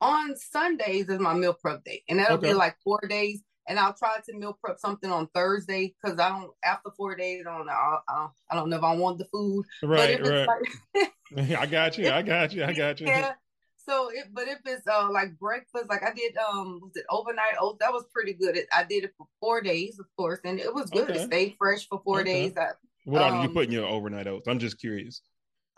On 0.00 0.34
Sundays 0.36 1.08
is 1.08 1.20
my 1.20 1.34
meal 1.34 1.54
prep 1.54 1.84
day 1.84 2.02
and 2.08 2.18
that'll 2.18 2.38
okay. 2.38 2.48
be 2.48 2.54
like 2.54 2.76
4 2.82 3.00
days 3.08 3.42
and 3.68 3.78
I'll 3.78 3.94
try 3.94 4.16
to 4.24 4.36
meal 4.36 4.58
prep 4.62 4.78
something 4.78 5.10
on 5.10 5.28
Thursday 5.34 5.94
because 6.02 6.18
I 6.18 6.30
don't 6.30 6.50
after 6.64 6.90
four 6.96 7.14
days 7.14 7.44
I 7.48 7.56
don't 7.56 7.66
know 7.66 7.72
I, 7.72 8.26
I, 8.50 8.56
don't 8.56 8.68
know 8.68 8.76
if 8.76 8.82
I 8.82 8.96
want 8.96 9.18
the 9.18 9.26
food. 9.26 9.64
Right, 9.82 10.20
right. 10.20 10.48
Like, 11.32 11.50
I 11.58 11.66
got 11.66 11.96
you. 11.96 12.10
I 12.10 12.22
got 12.22 12.52
you. 12.52 12.64
I 12.64 12.72
got 12.72 13.00
you. 13.00 13.06
Yeah, 13.12 13.32
so 13.84 14.08
it, 14.10 14.26
but 14.32 14.48
if 14.48 14.58
it's 14.64 14.86
uh 14.86 15.10
like 15.10 15.38
breakfast, 15.38 15.86
like 15.88 16.02
I 16.02 16.12
did, 16.12 16.36
um, 16.36 16.80
was 16.82 16.92
it 16.94 17.04
overnight 17.10 17.54
oats? 17.60 17.78
That 17.80 17.92
was 17.92 18.04
pretty 18.12 18.32
good. 18.32 18.56
It, 18.56 18.66
I 18.74 18.84
did 18.84 19.04
it 19.04 19.12
for 19.16 19.26
four 19.40 19.60
days, 19.60 19.98
of 19.98 20.06
course, 20.16 20.40
and 20.44 20.60
it 20.60 20.72
was 20.72 20.90
good. 20.90 21.10
Okay. 21.10 21.20
It 21.20 21.26
stayed 21.26 21.54
fresh 21.58 21.88
for 21.88 22.00
four 22.04 22.20
okay. 22.20 22.48
days. 22.48 22.56
I, 22.56 22.70
what 23.04 23.22
um, 23.22 23.40
did 23.40 23.48
you 23.48 23.54
put 23.54 23.66
in 23.66 23.72
your 23.72 23.86
overnight 23.86 24.26
oats? 24.26 24.48
I'm 24.48 24.58
just 24.58 24.78
curious. 24.78 25.20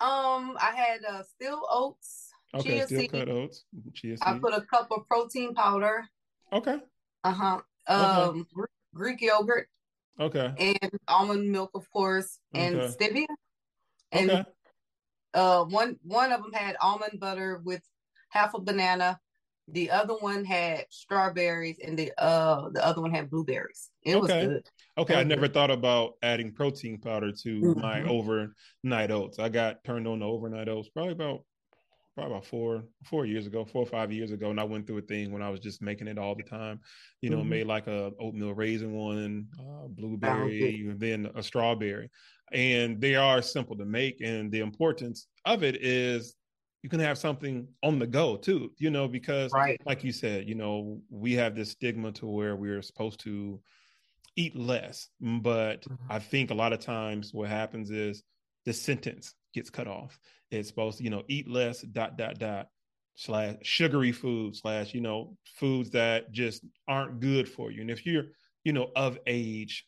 Um, 0.00 0.56
I 0.60 0.72
had 0.74 1.00
uh 1.08 1.22
still 1.22 1.66
oats. 1.70 2.30
Okay, 2.54 2.84
chia 2.88 3.08
cut 3.08 3.28
oats. 3.28 3.64
Chia 3.94 4.16
I 4.22 4.38
put 4.38 4.54
a 4.54 4.60
cup 4.60 4.88
of 4.90 5.06
protein 5.08 5.54
powder. 5.54 6.04
Okay. 6.52 6.78
Uh 7.24 7.32
huh. 7.32 7.60
Um, 7.86 8.46
okay. 8.56 8.68
Greek 8.94 9.20
yogurt. 9.20 9.68
Okay. 10.20 10.52
And 10.58 10.90
almond 11.08 11.50
milk, 11.50 11.70
of 11.74 11.90
course, 11.90 12.38
and 12.52 12.76
stevia. 12.76 13.26
And 14.12 14.46
uh, 15.34 15.64
one 15.64 15.98
one 16.04 16.30
of 16.30 16.42
them 16.42 16.52
had 16.52 16.76
almond 16.80 17.18
butter 17.18 17.60
with 17.64 17.82
half 18.34 18.54
a 18.54 18.60
banana. 18.60 19.18
The 19.68 19.90
other 19.90 20.14
one 20.14 20.44
had 20.44 20.84
strawberries, 20.90 21.78
and 21.82 21.98
the 21.98 22.12
uh 22.18 22.68
the 22.70 22.84
other 22.84 23.00
one 23.00 23.14
had 23.14 23.30
blueberries. 23.30 23.90
It 24.02 24.20
was 24.20 24.30
okay. 24.30 24.46
good. 24.46 24.68
Okay, 24.98 25.14
I 25.14 25.22
never 25.22 25.42
good. 25.42 25.54
thought 25.54 25.70
about 25.70 26.14
adding 26.22 26.52
protein 26.52 27.00
powder 27.00 27.32
to 27.32 27.60
mm-hmm. 27.60 27.80
my 27.80 28.02
overnight 28.02 29.10
oats. 29.10 29.38
I 29.38 29.48
got 29.48 29.82
turned 29.84 30.06
on 30.06 30.18
to 30.18 30.26
overnight 30.26 30.68
oats 30.68 30.90
probably 30.90 31.12
about 31.12 31.44
probably 32.14 32.32
about 32.32 32.44
four 32.44 32.84
four 33.04 33.24
years 33.24 33.46
ago, 33.46 33.64
four 33.64 33.84
or 33.84 33.86
five 33.86 34.12
years 34.12 34.32
ago, 34.32 34.50
and 34.50 34.60
I 34.60 34.64
went 34.64 34.86
through 34.86 34.98
a 34.98 35.02
thing 35.02 35.32
when 35.32 35.40
I 35.40 35.48
was 35.48 35.60
just 35.60 35.80
making 35.80 36.08
it 36.08 36.18
all 36.18 36.34
the 36.34 36.42
time. 36.42 36.80
You 37.22 37.30
know, 37.30 37.38
mm-hmm. 37.38 37.48
made 37.48 37.66
like 37.66 37.86
a 37.86 38.12
oatmeal 38.20 38.52
raisin 38.52 38.92
one, 38.92 39.46
uh, 39.58 39.88
blueberry, 39.88 40.86
and 40.86 41.00
then 41.00 41.30
a 41.34 41.42
strawberry, 41.42 42.10
and 42.52 43.00
they 43.00 43.14
are 43.14 43.40
simple 43.40 43.78
to 43.78 43.86
make. 43.86 44.20
And 44.20 44.52
the 44.52 44.60
importance 44.60 45.26
of 45.46 45.62
it 45.64 45.82
is 45.82 46.36
you 46.84 46.90
can 46.90 47.00
have 47.00 47.16
something 47.16 47.66
on 47.82 47.98
the 47.98 48.06
go 48.06 48.36
too, 48.36 48.70
you 48.76 48.90
know, 48.90 49.08
because 49.08 49.50
right. 49.54 49.80
like 49.86 50.04
you 50.04 50.12
said, 50.12 50.46
you 50.46 50.54
know, 50.54 51.00
we 51.08 51.32
have 51.32 51.56
this 51.56 51.70
stigma 51.70 52.12
to 52.12 52.26
where 52.26 52.54
we're 52.56 52.82
supposed 52.82 53.20
to 53.20 53.58
eat 54.36 54.54
less. 54.54 55.08
But 55.18 55.80
mm-hmm. 55.80 56.12
I 56.12 56.18
think 56.18 56.50
a 56.50 56.54
lot 56.54 56.74
of 56.74 56.80
times 56.80 57.32
what 57.32 57.48
happens 57.48 57.90
is 57.90 58.22
the 58.66 58.74
sentence 58.74 59.32
gets 59.54 59.70
cut 59.70 59.88
off. 59.88 60.18
It's 60.50 60.68
supposed 60.68 60.98
to, 60.98 61.04
you 61.04 61.08
know, 61.08 61.22
eat 61.26 61.48
less, 61.48 61.80
dot, 61.80 62.18
dot, 62.18 62.38
dot, 62.38 62.66
slash 63.14 63.54
sugary 63.62 64.12
food, 64.12 64.54
slash, 64.54 64.92
you 64.92 65.00
know, 65.00 65.38
foods 65.56 65.88
that 65.92 66.32
just 66.32 66.66
aren't 66.86 67.18
good 67.18 67.48
for 67.48 67.70
you. 67.70 67.80
And 67.80 67.90
if 67.90 68.04
you're, 68.04 68.24
you 68.62 68.74
know, 68.74 68.90
of 68.94 69.18
age, 69.26 69.86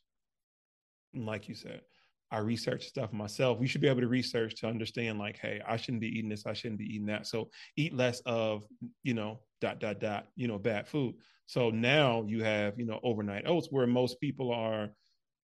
like 1.14 1.46
you 1.46 1.56
said, 1.56 1.82
I 2.30 2.38
research 2.38 2.86
stuff 2.86 3.12
myself. 3.12 3.58
We 3.58 3.66
should 3.66 3.80
be 3.80 3.88
able 3.88 4.00
to 4.00 4.08
research 4.08 4.56
to 4.56 4.66
understand, 4.66 5.18
like, 5.18 5.38
hey, 5.38 5.60
I 5.66 5.76
shouldn't 5.76 6.00
be 6.00 6.08
eating 6.08 6.28
this, 6.28 6.46
I 6.46 6.54
shouldn't 6.54 6.80
be 6.80 6.92
eating 6.92 7.06
that. 7.06 7.26
So 7.26 7.50
eat 7.76 7.94
less 7.94 8.20
of, 8.26 8.64
you 9.02 9.14
know, 9.14 9.40
dot 9.60 9.78
dot 9.78 10.00
dot, 10.00 10.26
you 10.34 10.48
know, 10.48 10.58
bad 10.58 10.88
food. 10.88 11.14
So 11.46 11.70
now 11.70 12.24
you 12.26 12.42
have, 12.42 12.78
you 12.78 12.86
know, 12.86 12.98
overnight 13.04 13.46
oats 13.46 13.68
where 13.70 13.86
most 13.86 14.20
people 14.20 14.52
are 14.52 14.88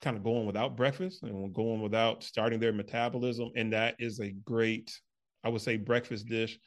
kind 0.01 0.15
of 0.15 0.23
going 0.23 0.45
without 0.45 0.77
breakfast 0.77 1.23
and 1.23 1.53
going 1.53 1.81
without 1.81 2.23
starting 2.23 2.59
their 2.59 2.73
metabolism. 2.73 3.49
And 3.55 3.73
that 3.73 3.95
is 3.99 4.19
a 4.19 4.31
great, 4.45 4.91
I 5.43 5.49
would 5.49 5.61
say, 5.61 5.77
breakfast 5.77 6.27
dish. 6.27 6.57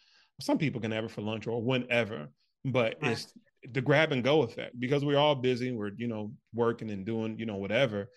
Some 0.41 0.59
people 0.59 0.81
can 0.81 0.91
have 0.91 1.05
it 1.05 1.11
for 1.11 1.23
lunch 1.23 1.47
or 1.47 1.63
whenever, 1.63 2.29
but 2.65 2.97
right. 3.01 3.13
it's 3.13 3.33
the 3.73 3.81
grab 3.81 4.13
and 4.13 4.23
go 4.23 4.43
effect 4.43 4.79
because 4.79 5.05
we're 5.05 5.19
all 5.19 5.35
busy. 5.35 5.73
We're, 5.73 5.93
you 5.97 6.07
know, 6.07 6.33
working 6.53 6.91
and 6.91 7.07
doing, 7.07 7.39
you 7.39 7.47
know, 7.47 7.57
whatever. 7.57 8.11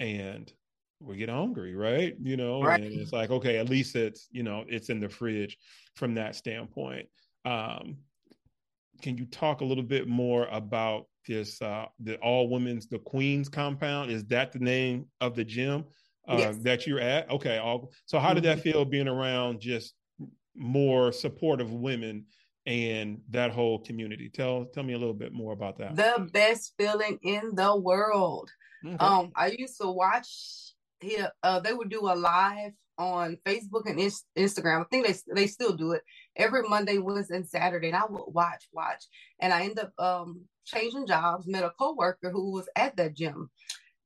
And 0.00 0.50
we 1.04 1.16
get 1.16 1.28
hungry, 1.28 1.74
right? 1.74 2.14
You 2.20 2.36
know, 2.36 2.62
right. 2.62 2.82
and 2.82 2.92
it's 2.92 3.12
like, 3.12 3.30
okay, 3.30 3.58
at 3.58 3.68
least 3.68 3.96
it's, 3.96 4.28
you 4.30 4.42
know, 4.42 4.64
it's 4.68 4.88
in 4.88 5.00
the 5.00 5.08
fridge 5.08 5.58
from 5.96 6.14
that 6.14 6.34
standpoint. 6.34 7.08
Um, 7.44 7.98
can 9.02 9.18
you 9.18 9.26
talk 9.26 9.60
a 9.60 9.64
little 9.64 9.84
bit 9.84 10.08
more 10.08 10.46
about 10.50 11.06
this 11.26 11.60
uh 11.62 11.86
the 12.00 12.16
all 12.16 12.48
women's 12.48 12.86
the 12.86 12.98
queens 12.98 13.48
compound 13.48 14.10
is 14.10 14.24
that 14.26 14.52
the 14.52 14.58
name 14.58 15.06
of 15.20 15.34
the 15.34 15.44
gym 15.44 15.84
uh 16.28 16.36
yes. 16.38 16.56
that 16.60 16.86
you're 16.86 17.00
at 17.00 17.30
okay 17.30 17.58
all 17.58 17.90
so 18.06 18.18
how 18.18 18.34
did 18.34 18.44
that 18.44 18.58
mm-hmm. 18.58 18.70
feel 18.70 18.84
being 18.84 19.08
around 19.08 19.60
just 19.60 19.94
more 20.54 21.12
supportive 21.12 21.72
women 21.72 22.24
and 22.66 23.20
that 23.30 23.50
whole 23.50 23.78
community 23.78 24.28
tell 24.28 24.66
tell 24.66 24.82
me 24.82 24.94
a 24.94 24.98
little 24.98 25.14
bit 25.14 25.32
more 25.32 25.52
about 25.52 25.78
that 25.78 25.96
the 25.96 26.28
best 26.32 26.74
feeling 26.78 27.18
in 27.22 27.54
the 27.54 27.76
world 27.76 28.50
okay. 28.86 28.96
um 28.96 29.30
i 29.36 29.54
used 29.58 29.80
to 29.80 29.88
watch 29.88 30.73
he 31.00 31.18
uh, 31.42 31.60
they 31.60 31.72
would 31.72 31.90
do 31.90 32.00
a 32.00 32.14
live 32.14 32.72
on 32.98 33.36
Facebook 33.44 33.86
and 33.86 33.98
Instagram. 33.98 34.82
I 34.82 34.84
think 34.90 35.06
they 35.06 35.14
they 35.34 35.46
still 35.46 35.72
do 35.72 35.92
it 35.92 36.02
every 36.36 36.62
Monday, 36.62 36.98
Wednesday, 36.98 37.36
and 37.36 37.48
Saturday. 37.48 37.88
And 37.88 37.96
I 37.96 38.04
would 38.08 38.22
watch, 38.28 38.68
watch, 38.72 39.04
and 39.40 39.52
I 39.52 39.64
end 39.64 39.78
up 39.78 39.92
um, 39.98 40.42
changing 40.64 41.06
jobs. 41.06 41.46
Met 41.46 41.64
a 41.64 41.70
coworker 41.78 42.30
who 42.30 42.52
was 42.52 42.68
at 42.76 42.96
that 42.96 43.14
gym, 43.14 43.50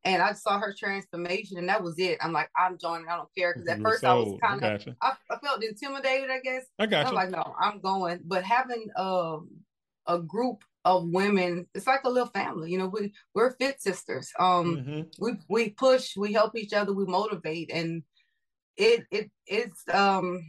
and 0.05 0.23
I 0.23 0.33
saw 0.33 0.59
her 0.59 0.75
transformation, 0.79 1.59
and 1.59 1.69
that 1.69 1.83
was 1.83 1.99
it. 1.99 2.19
I'm 2.21 2.33
like, 2.33 2.51
I'm 2.57 2.79
joining. 2.79 3.09
I 3.09 3.17
don't 3.17 3.29
care 3.37 3.55
because 3.55 3.69
at 3.69 3.81
first 3.81 4.05
I 4.05 4.15
was 4.15 4.39
kind 4.43 4.63
of, 4.63 4.95
I, 5.03 5.13
I, 5.31 5.39
felt 5.39 5.63
intimidated. 5.63 6.31
I 6.31 6.41
guess 6.41 6.65
I 6.79 6.87
got 6.87 7.07
I 7.07 7.11
was 7.11 7.15
like, 7.15 7.31
no, 7.31 7.55
I'm 7.61 7.81
going. 7.81 8.21
But 8.25 8.45
having 8.45 8.89
um, 8.97 9.49
a 10.07 10.19
group 10.19 10.63
of 10.85 11.09
women 11.09 11.67
it's 11.75 11.87
like 11.87 12.05
a 12.05 12.11
little 12.11 12.31
family 12.31 12.71
you 12.71 12.79
know 12.79 12.87
we 12.87 13.13
we're 13.35 13.55
fit 13.57 13.81
sisters 13.81 14.31
um 14.39 14.77
mm-hmm. 14.77 15.01
we 15.19 15.33
we 15.49 15.71
push 15.71 16.17
we 16.17 16.33
help 16.33 16.57
each 16.57 16.73
other 16.73 16.93
we 16.93 17.05
motivate 17.05 17.71
and 17.73 18.03
it 18.77 19.05
it 19.11 19.31
it's 19.47 19.83
um 19.93 20.41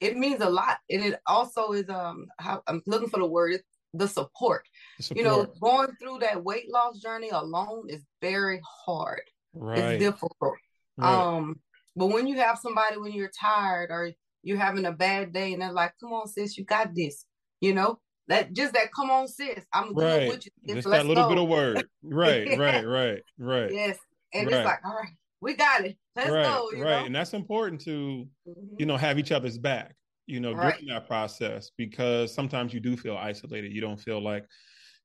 it 0.00 0.16
means 0.16 0.40
a 0.40 0.48
lot 0.48 0.78
and 0.90 1.04
it 1.04 1.20
also 1.26 1.72
is 1.72 1.88
um 1.90 2.26
how 2.38 2.62
i'm 2.66 2.82
looking 2.86 3.08
for 3.08 3.18
the 3.18 3.26
word 3.26 3.60
the 3.94 4.08
support. 4.08 4.66
the 4.96 5.02
support. 5.02 5.18
you 5.18 5.24
know 5.24 5.46
going 5.60 5.88
through 6.00 6.18
that 6.18 6.42
weight 6.42 6.70
loss 6.72 6.98
journey 6.98 7.28
alone 7.30 7.86
is 7.88 8.02
very 8.20 8.60
hard 8.86 9.22
right. 9.54 9.78
it's 9.78 10.04
difficult 10.04 10.56
right. 10.96 11.12
um 11.12 11.60
but 11.94 12.06
when 12.06 12.26
you 12.26 12.36
have 12.36 12.58
somebody 12.58 12.96
when 12.96 13.12
you're 13.12 13.30
tired 13.38 13.90
or 13.90 14.10
you're 14.42 14.58
having 14.58 14.86
a 14.86 14.92
bad 14.92 15.32
day 15.32 15.52
and 15.52 15.60
they're 15.60 15.72
like 15.72 15.92
come 16.00 16.12
on 16.12 16.26
sis 16.26 16.56
you 16.56 16.64
got 16.64 16.94
this 16.94 17.26
you 17.60 17.74
know 17.74 17.98
that 18.28 18.52
just 18.52 18.72
that 18.74 18.92
come 18.94 19.10
on 19.10 19.26
sis 19.26 19.64
i'm 19.72 19.94
right. 19.94 20.28
with 20.28 20.46
you 20.62 20.74
just 20.74 20.88
that 20.88 21.06
little 21.06 21.24
go. 21.24 21.28
bit 21.30 21.38
of 21.38 21.48
word 21.48 21.86
right 22.02 22.46
right 22.58 22.86
right 22.86 23.22
right 23.38 23.72
yes 23.72 23.98
and 24.32 24.46
right. 24.46 24.56
it's 24.56 24.64
like 24.64 24.78
all 24.84 24.94
right 24.94 25.12
we 25.40 25.54
got 25.54 25.84
it 25.84 25.96
let's 26.16 26.30
right, 26.30 26.44
go 26.44 26.68
right 26.74 27.00
know? 27.00 27.06
and 27.06 27.14
that's 27.14 27.34
important 27.34 27.80
to 27.80 28.26
mm-hmm. 28.48 28.74
you 28.78 28.86
know 28.86 28.96
have 28.96 29.18
each 29.18 29.32
other's 29.32 29.58
back 29.58 29.94
you 30.26 30.40
know 30.40 30.52
right. 30.52 30.78
during 30.78 30.88
that 30.88 31.06
process 31.06 31.70
because 31.76 32.32
sometimes 32.32 32.72
you 32.72 32.80
do 32.80 32.96
feel 32.96 33.16
isolated 33.16 33.72
you 33.72 33.80
don't 33.80 34.00
feel 34.00 34.22
like 34.22 34.44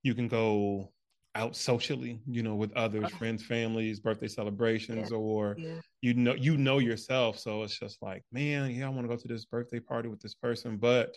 you 0.03 0.13
can 0.13 0.27
go 0.27 0.91
out 1.37 1.55
socially, 1.55 2.19
you 2.27 2.41
know, 2.41 2.55
with 2.55 2.73
others, 2.73 3.05
uh-huh. 3.05 3.17
friends, 3.17 3.45
families, 3.45 3.99
birthday 3.99 4.27
celebrations, 4.27 5.11
yeah. 5.11 5.17
or 5.17 5.55
yeah. 5.57 5.75
you 6.01 6.15
know, 6.15 6.33
you 6.33 6.57
know 6.57 6.79
yourself. 6.79 7.37
So 7.37 7.61
it's 7.61 7.77
just 7.77 8.01
like, 8.01 8.23
man, 8.31 8.71
yeah, 8.71 8.87
I 8.87 8.89
want 8.89 9.03
to 9.03 9.07
go 9.07 9.15
to 9.15 9.27
this 9.27 9.45
birthday 9.45 9.79
party 9.79 10.09
with 10.09 10.19
this 10.19 10.33
person, 10.33 10.77
but 10.77 11.15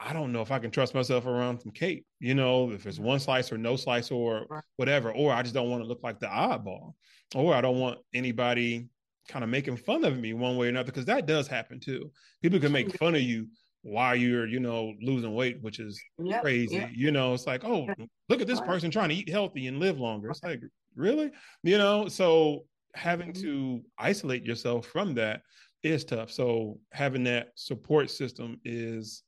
I 0.00 0.12
don't 0.12 0.32
know 0.32 0.42
if 0.42 0.52
I 0.52 0.58
can 0.60 0.70
trust 0.70 0.94
myself 0.94 1.26
around 1.26 1.60
some 1.60 1.72
cake, 1.72 2.04
you 2.20 2.34
know, 2.34 2.70
if 2.70 2.86
it's 2.86 3.00
one 3.00 3.18
slice 3.18 3.50
or 3.50 3.58
no 3.58 3.74
slice 3.76 4.10
or 4.10 4.46
whatever, 4.76 5.10
or 5.10 5.32
I 5.32 5.42
just 5.42 5.54
don't 5.54 5.70
want 5.70 5.82
to 5.82 5.88
look 5.88 6.02
like 6.04 6.20
the 6.20 6.26
oddball, 6.26 6.94
or 7.34 7.54
I 7.54 7.60
don't 7.60 7.80
want 7.80 7.98
anybody 8.14 8.88
kind 9.28 9.42
of 9.42 9.50
making 9.50 9.76
fun 9.76 10.04
of 10.04 10.16
me 10.18 10.34
one 10.34 10.56
way 10.56 10.66
or 10.66 10.70
another, 10.70 10.86
because 10.86 11.06
that 11.06 11.26
does 11.26 11.48
happen 11.48 11.80
too. 11.80 12.10
People 12.42 12.60
can 12.60 12.72
make 12.72 12.96
fun 12.96 13.14
of 13.16 13.22
you 13.22 13.48
while 13.82 14.14
you're, 14.14 14.46
you 14.46 14.60
know, 14.60 14.94
losing 15.02 15.34
weight, 15.34 15.58
which 15.62 15.80
is 15.80 16.00
yep, 16.18 16.42
crazy. 16.42 16.76
Yep. 16.76 16.90
You 16.94 17.10
know, 17.10 17.34
it's 17.34 17.46
like, 17.46 17.64
oh, 17.64 17.88
look 18.28 18.40
at 18.40 18.46
this 18.46 18.60
person 18.60 18.90
trying 18.90 19.08
to 19.08 19.14
eat 19.14 19.28
healthy 19.28 19.66
and 19.66 19.80
live 19.80 19.98
longer. 19.98 20.30
It's 20.30 20.42
like, 20.42 20.62
really? 20.94 21.30
You 21.62 21.78
know, 21.78 22.08
so 22.08 22.64
having 22.94 23.32
mm-hmm. 23.32 23.42
to 23.42 23.82
isolate 23.98 24.44
yourself 24.44 24.86
from 24.86 25.14
that 25.14 25.42
is 25.82 26.04
tough. 26.04 26.30
So 26.30 26.78
having 26.92 27.24
that 27.24 27.48
support 27.54 28.10
system 28.10 28.60
is 28.64 29.22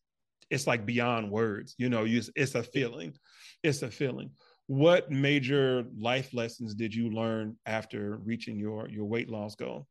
it's 0.50 0.66
like 0.66 0.84
beyond 0.84 1.30
words 1.30 1.74
you 1.78 1.88
know 1.88 2.04
you, 2.04 2.22
it's 2.36 2.54
a 2.54 2.62
feeling 2.62 3.14
it's 3.62 3.82
a 3.82 3.90
feeling. 3.90 4.30
What 4.66 5.10
major 5.10 5.84
life 5.98 6.32
lessons 6.32 6.74
did 6.74 6.94
you 6.94 7.10
learn 7.10 7.56
after 7.66 8.18
reaching 8.24 8.58
your 8.58 8.88
your 8.88 9.04
weight 9.04 9.28
loss 9.28 9.54
goal? 9.54 9.86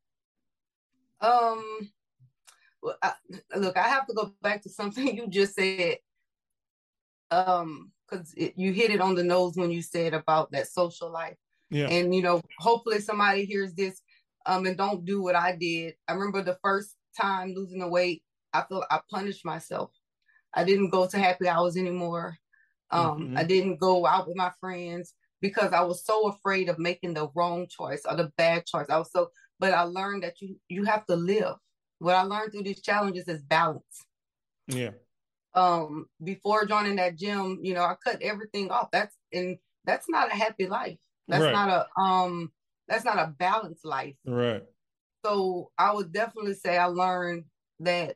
Um 1.22 1.92
well, 2.82 2.96
I, 3.04 3.12
look 3.58 3.76
i 3.76 3.90
have 3.90 4.08
to 4.08 4.14
go 4.14 4.34
back 4.42 4.62
to 4.62 4.70
something 4.70 5.16
you 5.18 5.28
just 5.28 5.56
said. 5.56 5.98
Um 7.32 7.92
because 8.10 8.34
you 8.36 8.74
hit 8.74 8.90
it 8.90 9.02
on 9.02 9.14
the 9.14 9.24
nose 9.24 9.56
when 9.56 9.70
you 9.70 9.84
said 9.84 10.16
about 10.16 10.52
that 10.52 10.68
social 10.68 11.12
life. 11.12 11.38
Yeah. 11.70 11.90
And 11.90 12.16
you 12.16 12.22
know 12.22 12.42
hopefully 12.58 13.02
somebody 13.02 13.46
hears 13.46 13.74
this 13.74 14.02
um 14.46 14.66
and 14.66 14.78
don't 14.78 15.06
do 15.06 15.22
what 15.22 15.36
i 15.36 15.56
did. 15.56 15.96
I 16.08 16.14
remember 16.14 16.42
the 16.42 16.58
first 16.64 16.96
time 17.20 17.54
losing 17.54 17.80
the 17.80 17.88
weight 17.88 18.24
i 18.54 18.64
feel 18.64 18.84
i 18.90 19.00
punished 19.12 19.44
myself 19.44 19.92
I 20.54 20.64
didn't 20.64 20.90
go 20.90 21.08
to 21.08 21.18
happy 21.18 21.48
hours 21.48 21.78
anymore. 21.78 22.38
Um, 22.92 23.20
mm-hmm. 23.20 23.38
I 23.38 23.44
didn't 23.44 23.78
go 23.78 24.06
out 24.06 24.28
with 24.28 24.36
my 24.36 24.52
friends 24.60 25.14
because 25.42 25.74
I 25.74 25.82
was 25.82 26.04
so 26.04 26.28
afraid 26.28 26.70
of 26.70 26.80
making 26.80 27.14
the 27.14 27.30
wrong 27.36 27.68
choice 27.68 28.02
or 28.10 28.16
the 28.16 28.32
bad 28.38 28.66
choice. 28.66 28.88
I 28.90 28.98
was 28.98 29.12
so, 29.12 29.30
but 29.60 29.74
I 29.74 29.84
learned 29.84 30.24
that 30.24 30.42
you 30.42 30.56
you 30.68 30.84
have 30.86 31.06
to 31.06 31.16
live. 31.16 31.56
What 32.00 32.16
I 32.16 32.24
learned 32.24 32.52
through 32.52 32.64
these 32.64 32.82
challenges 32.82 33.28
is 33.28 33.42
balance. 33.44 34.06
Yeah. 34.68 34.92
Um, 35.54 36.06
before 36.24 36.66
joining 36.66 36.96
that 36.98 37.18
gym, 37.18 37.60
you 37.62 37.74
know, 37.74 37.84
I 37.84 37.96
cut 38.04 38.22
everything 38.22 38.72
off. 38.72 38.90
That's 38.92 39.16
and 39.34 39.58
that's 39.86 40.08
not 40.10 40.32
a 40.32 40.36
happy 40.36 40.68
life. 40.68 41.00
That's 41.28 41.44
right. 41.44 41.54
not 41.54 41.70
a 41.70 42.02
um 42.02 42.52
that's 42.88 43.06
not 43.06 43.20
a 43.20 43.34
balanced 43.38 43.86
life. 43.86 44.16
Right. 44.26 44.64
So 45.24 45.72
I 45.78 45.94
would 45.94 46.12
definitely 46.12 46.56
say 46.56 46.78
I 46.78 46.86
learned 46.86 47.44
that 47.82 48.16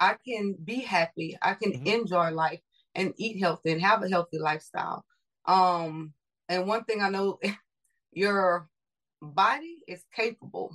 I 0.00 0.16
can 0.26 0.54
be 0.64 0.80
happy. 0.80 1.36
I 1.42 1.54
can 1.54 1.72
mm-hmm. 1.72 1.86
enjoy 1.86 2.30
life 2.30 2.60
and 2.94 3.12
eat 3.18 3.38
healthy 3.38 3.72
and 3.72 3.82
have 3.82 4.02
a 4.02 4.08
healthy 4.08 4.38
lifestyle. 4.38 5.04
Um, 5.44 6.14
and 6.48 6.66
one 6.66 6.84
thing 6.84 7.02
I 7.02 7.10
know, 7.10 7.38
your 8.12 8.68
body 9.20 9.76
is 9.86 10.02
capable 10.16 10.72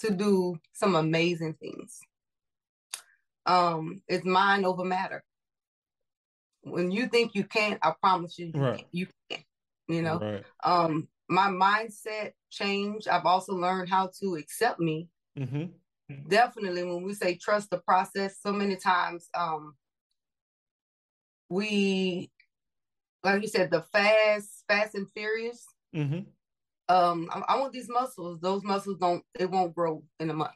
to 0.00 0.10
do 0.10 0.58
some 0.72 0.96
amazing 0.96 1.54
things. 1.54 2.00
Um, 3.44 4.00
it's 4.08 4.24
mind 4.24 4.64
over 4.64 4.84
matter. 4.84 5.22
When 6.62 6.90
you 6.90 7.08
think 7.08 7.34
you 7.34 7.44
can't, 7.44 7.78
I 7.82 7.92
promise 8.00 8.38
you, 8.38 8.52
right. 8.54 8.86
you 8.92 9.08
can. 9.30 9.40
You 9.88 10.00
know, 10.00 10.18
right. 10.20 10.44
um, 10.64 11.08
my 11.28 11.48
mindset 11.48 12.32
changed. 12.50 13.08
I've 13.08 13.26
also 13.26 13.52
learned 13.52 13.90
how 13.90 14.10
to 14.20 14.36
accept 14.36 14.78
me. 14.80 15.08
Mm-hmm 15.38 15.64
definitely 16.28 16.84
when 16.84 17.02
we 17.02 17.14
say 17.14 17.36
trust 17.36 17.70
the 17.70 17.78
process, 17.78 18.36
so 18.40 18.52
many 18.52 18.76
times 18.76 19.28
um 19.34 19.74
we 21.48 22.30
like 23.24 23.42
you 23.42 23.48
said, 23.48 23.70
the 23.70 23.82
fast, 23.92 24.64
fast 24.68 24.94
and 24.94 25.06
furious. 25.14 25.64
Mm-hmm. 25.94 26.20
Um, 26.88 27.28
I, 27.32 27.54
I, 27.54 27.60
want 27.60 27.72
these 27.72 27.88
muscles. 27.88 28.40
Those 28.40 28.64
muscles 28.64 28.98
don't. 28.98 29.22
It 29.38 29.50
won't 29.50 29.74
grow 29.74 30.02
in 30.18 30.30
a 30.30 30.34
month. 30.34 30.50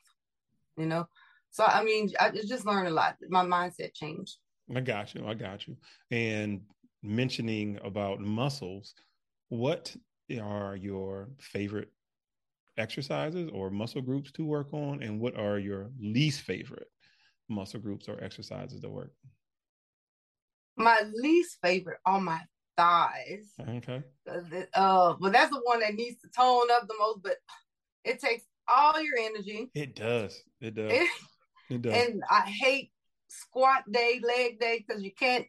You 0.76 0.87
know. 0.87 1.06
So 1.50 1.64
I 1.64 1.85
mean, 1.85 2.11
I 2.20 2.30
just 2.30 2.66
learned 2.66 2.88
a 2.88 2.90
lot. 2.90 3.16
My 3.28 3.44
mindset 3.44 3.94
changed. 3.94 4.37
I 4.74 4.80
got 4.80 5.14
you. 5.14 5.26
I 5.26 5.35
got 5.35 5.66
you. 5.66 5.76
And 6.11 6.62
mentioning 7.02 7.78
about 7.85 8.20
muscles, 8.20 8.94
what 9.48 9.94
are 10.42 10.76
your 10.76 11.30
favorite 11.38 11.90
exercises 12.78 13.50
or 13.52 13.70
muscle 13.70 14.02
groups 14.02 14.32
to 14.32 14.44
work 14.44 14.72
on, 14.72 15.02
and 15.02 15.20
what 15.20 15.36
are 15.36 15.58
your 15.58 15.90
least 16.00 16.42
favorite 16.42 16.88
muscle 17.48 17.80
groups 17.80 18.08
or 18.08 18.22
exercises 18.22 18.80
to 18.80 18.88
work? 18.88 19.12
My 20.76 21.02
least 21.14 21.58
favorite 21.62 21.98
are 22.04 22.20
my 22.20 22.40
thighs. 22.76 23.52
Okay. 23.68 24.02
Uh, 24.74 25.14
but 25.18 25.32
that's 25.32 25.50
the 25.50 25.60
one 25.64 25.80
that 25.80 25.94
needs 25.94 26.20
to 26.20 26.28
tone 26.28 26.70
up 26.72 26.86
the 26.86 26.94
most. 26.98 27.22
But 27.22 27.36
it 28.04 28.20
takes 28.20 28.44
all 28.68 29.00
your 29.00 29.18
energy. 29.18 29.70
It 29.74 29.96
does. 29.96 30.42
It 30.60 30.74
does. 30.74 30.92
It, 30.92 31.10
it 31.70 31.82
does. 31.82 31.94
And 31.94 32.22
I 32.30 32.42
hate 32.42 32.90
squat 33.28 33.84
day, 33.90 34.20
leg 34.22 34.60
day 34.60 34.84
because 34.86 35.02
you 35.02 35.12
can't 35.12 35.46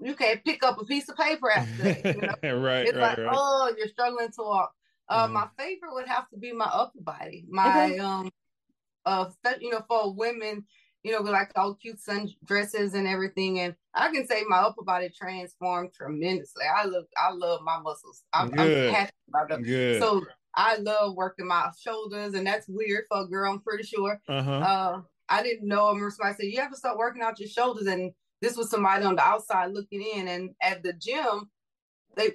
you 0.00 0.14
can't 0.14 0.42
pick 0.44 0.62
up 0.62 0.80
a 0.80 0.84
piece 0.84 1.08
of 1.08 1.16
paper 1.16 1.50
after 1.50 1.82
that. 1.82 2.04
You 2.16 2.20
know? 2.22 2.28
right. 2.60 2.86
It's 2.86 2.96
right, 2.96 3.18
like, 3.18 3.18
right. 3.18 3.28
oh, 3.30 3.74
you're 3.76 3.88
struggling 3.88 4.28
to 4.28 4.42
walk. 4.42 4.72
Uh, 5.08 5.28
mm 5.28 5.32
My 5.32 5.48
favorite 5.58 5.94
would 5.94 6.08
have 6.08 6.28
to 6.30 6.36
be 6.36 6.52
my 6.52 6.66
upper 6.66 7.00
body. 7.00 7.44
My 7.48 7.92
okay. 7.92 7.98
um, 7.98 8.30
uh, 9.04 9.30
you 9.60 9.70
know, 9.70 9.84
for 9.88 10.12
women, 10.12 10.64
you 11.02 11.12
know, 11.12 11.22
we 11.22 11.30
like 11.30 11.52
all 11.54 11.74
cute 11.74 12.00
sun 12.00 12.28
dresses 12.44 12.94
and 12.94 13.06
everything, 13.06 13.60
and 13.60 13.76
I 13.94 14.10
can 14.10 14.26
say 14.26 14.42
my 14.48 14.58
upper 14.58 14.82
body 14.82 15.08
transformed 15.08 15.92
tremendously. 15.94 16.64
I 16.64 16.84
love, 16.84 17.04
I 17.16 17.30
love 17.30 17.60
my 17.62 17.78
muscles. 17.78 18.24
I'm, 18.32 18.50
I'm 18.58 18.92
happy 18.92 19.12
about 19.28 19.48
them. 19.48 19.62
Good. 19.62 20.02
So 20.02 20.24
I 20.54 20.76
love 20.76 21.14
working 21.14 21.46
my 21.46 21.70
shoulders, 21.78 22.34
and 22.34 22.46
that's 22.46 22.66
weird 22.66 23.04
for 23.08 23.20
a 23.20 23.26
girl. 23.28 23.52
I'm 23.52 23.60
pretty 23.60 23.84
sure. 23.84 24.20
Uh-huh. 24.28 24.50
Uh, 24.50 25.00
I 25.28 25.42
didn't 25.42 25.68
know. 25.68 25.86
I 25.86 25.88
remember 25.90 26.10
somebody 26.10 26.36
said 26.36 26.52
you 26.52 26.60
have 26.60 26.72
to 26.72 26.76
start 26.76 26.98
working 26.98 27.22
out 27.22 27.38
your 27.38 27.48
shoulders, 27.48 27.86
and 27.86 28.12
this 28.40 28.56
was 28.56 28.70
somebody 28.70 29.04
on 29.04 29.16
the 29.16 29.22
outside 29.22 29.72
looking 29.72 30.02
in, 30.02 30.26
and 30.28 30.50
at 30.60 30.82
the 30.82 30.92
gym, 30.92 31.50
they 32.16 32.32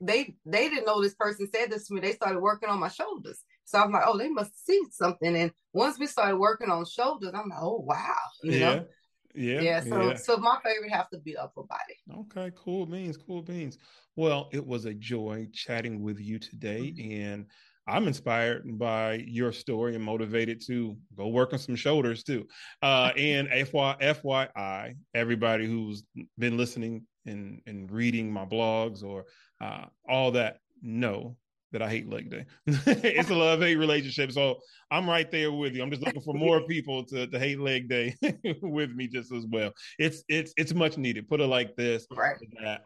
they 0.00 0.36
they 0.46 0.68
didn't 0.68 0.86
know 0.86 1.02
this 1.02 1.14
person 1.14 1.48
said 1.52 1.70
this 1.70 1.88
to 1.88 1.94
me. 1.94 2.00
They 2.00 2.12
started 2.12 2.40
working 2.40 2.68
on 2.68 2.78
my 2.78 2.88
shoulders. 2.88 3.42
So 3.64 3.78
I'm 3.78 3.92
like, 3.92 4.04
oh, 4.06 4.16
they 4.16 4.28
must 4.28 4.66
see 4.66 4.80
something. 4.90 5.36
And 5.36 5.50
once 5.72 5.98
we 5.98 6.06
started 6.06 6.36
working 6.36 6.70
on 6.70 6.84
shoulders, 6.86 7.32
I'm 7.34 7.48
like, 7.48 7.58
oh 7.60 7.84
wow, 7.86 8.14
you 8.42 8.52
yeah. 8.52 8.74
know. 8.74 8.86
Yeah. 9.34 9.60
Yeah. 9.60 9.80
So 9.80 10.02
yeah. 10.08 10.14
so 10.14 10.36
my 10.38 10.58
favorite 10.64 10.92
have 10.92 11.10
to 11.10 11.18
be 11.18 11.36
upper 11.36 11.62
body. 11.62 12.22
Okay, 12.22 12.50
cool 12.56 12.86
beans, 12.86 13.16
cool 13.16 13.42
beans. 13.42 13.78
Well, 14.16 14.48
it 14.52 14.66
was 14.66 14.84
a 14.84 14.94
joy 14.94 15.48
chatting 15.52 16.02
with 16.02 16.18
you 16.20 16.38
today. 16.38 16.94
Mm-hmm. 16.96 17.12
And 17.12 17.46
I'm 17.88 18.06
inspired 18.06 18.78
by 18.78 19.24
your 19.26 19.50
story 19.50 19.94
and 19.94 20.04
motivated 20.04 20.62
to 20.66 20.96
go 21.16 21.28
work 21.28 21.52
on 21.54 21.58
some 21.58 21.76
shoulders 21.76 22.22
too. 22.22 22.46
Uh, 22.82 23.12
and 23.16 23.48
FY, 23.48 23.96
FYI, 24.00 24.94
everybody 25.14 25.66
who's 25.66 26.04
been 26.38 26.56
listening 26.56 27.06
and, 27.24 27.60
and 27.66 27.90
reading 27.90 28.30
my 28.30 28.44
blogs 28.44 29.02
or 29.02 29.24
uh, 29.60 29.86
all 30.08 30.32
that, 30.32 30.58
know 30.82 31.36
that 31.72 31.82
I 31.82 31.88
hate 31.88 32.08
leg 32.08 32.30
day. 32.30 32.46
it's 32.66 33.30
a 33.30 33.34
love 33.34 33.60
hate 33.60 33.76
relationship. 33.76 34.32
So 34.32 34.58
I'm 34.90 35.08
right 35.08 35.30
there 35.30 35.52
with 35.52 35.74
you. 35.74 35.82
I'm 35.82 35.90
just 35.90 36.02
looking 36.02 36.22
for 36.22 36.34
more 36.38 36.62
people 36.66 37.04
to, 37.06 37.26
to 37.26 37.38
hate 37.38 37.60
leg 37.60 37.88
day 37.88 38.16
with 38.62 38.92
me 38.92 39.06
just 39.06 39.32
as 39.32 39.46
well. 39.46 39.72
It's 39.98 40.22
it's 40.28 40.52
it's 40.56 40.74
much 40.74 40.96
needed. 40.96 41.28
Put 41.28 41.40
it 41.40 41.46
like 41.46 41.76
this. 41.76 42.06
Right. 42.10 42.36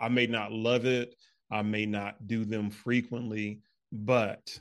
I 0.01 0.09
may 0.09 0.27
not 0.27 0.53
love 0.53 0.85
it. 0.85 1.15
I 1.51 1.63
may 1.63 1.87
not 1.87 2.27
do 2.27 2.45
them 2.45 2.71
frequently, 2.71 3.61
but 3.93 4.59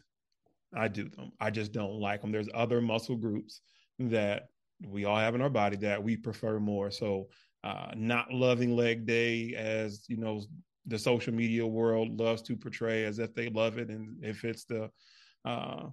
I 0.75 0.87
do 0.87 1.09
them. 1.09 1.31
I 1.39 1.49
just 1.49 1.71
don't 1.71 1.99
like 1.99 2.21
them. 2.21 2.31
There's 2.31 2.49
other 2.53 2.81
muscle 2.81 3.15
groups 3.15 3.61
that 3.99 4.49
we 4.87 5.05
all 5.05 5.17
have 5.17 5.35
in 5.35 5.41
our 5.41 5.49
body 5.49 5.77
that 5.77 6.01
we 6.01 6.17
prefer 6.17 6.59
more. 6.59 6.91
So 6.91 7.27
uh, 7.63 7.91
not 7.95 8.31
loving 8.31 8.75
leg 8.75 9.05
day 9.05 9.53
as 9.55 10.05
you 10.07 10.17
know 10.17 10.41
the 10.85 10.97
social 10.97 11.33
media 11.33 11.65
world 11.65 12.19
loves 12.19 12.41
to 12.43 12.55
portray 12.55 13.05
as 13.05 13.19
if 13.19 13.33
they 13.33 13.49
love 13.49 13.77
it 13.77 13.89
and 13.89 14.23
if 14.23 14.43
it's 14.43 14.65
the 14.65 14.89
uh, 15.45 15.87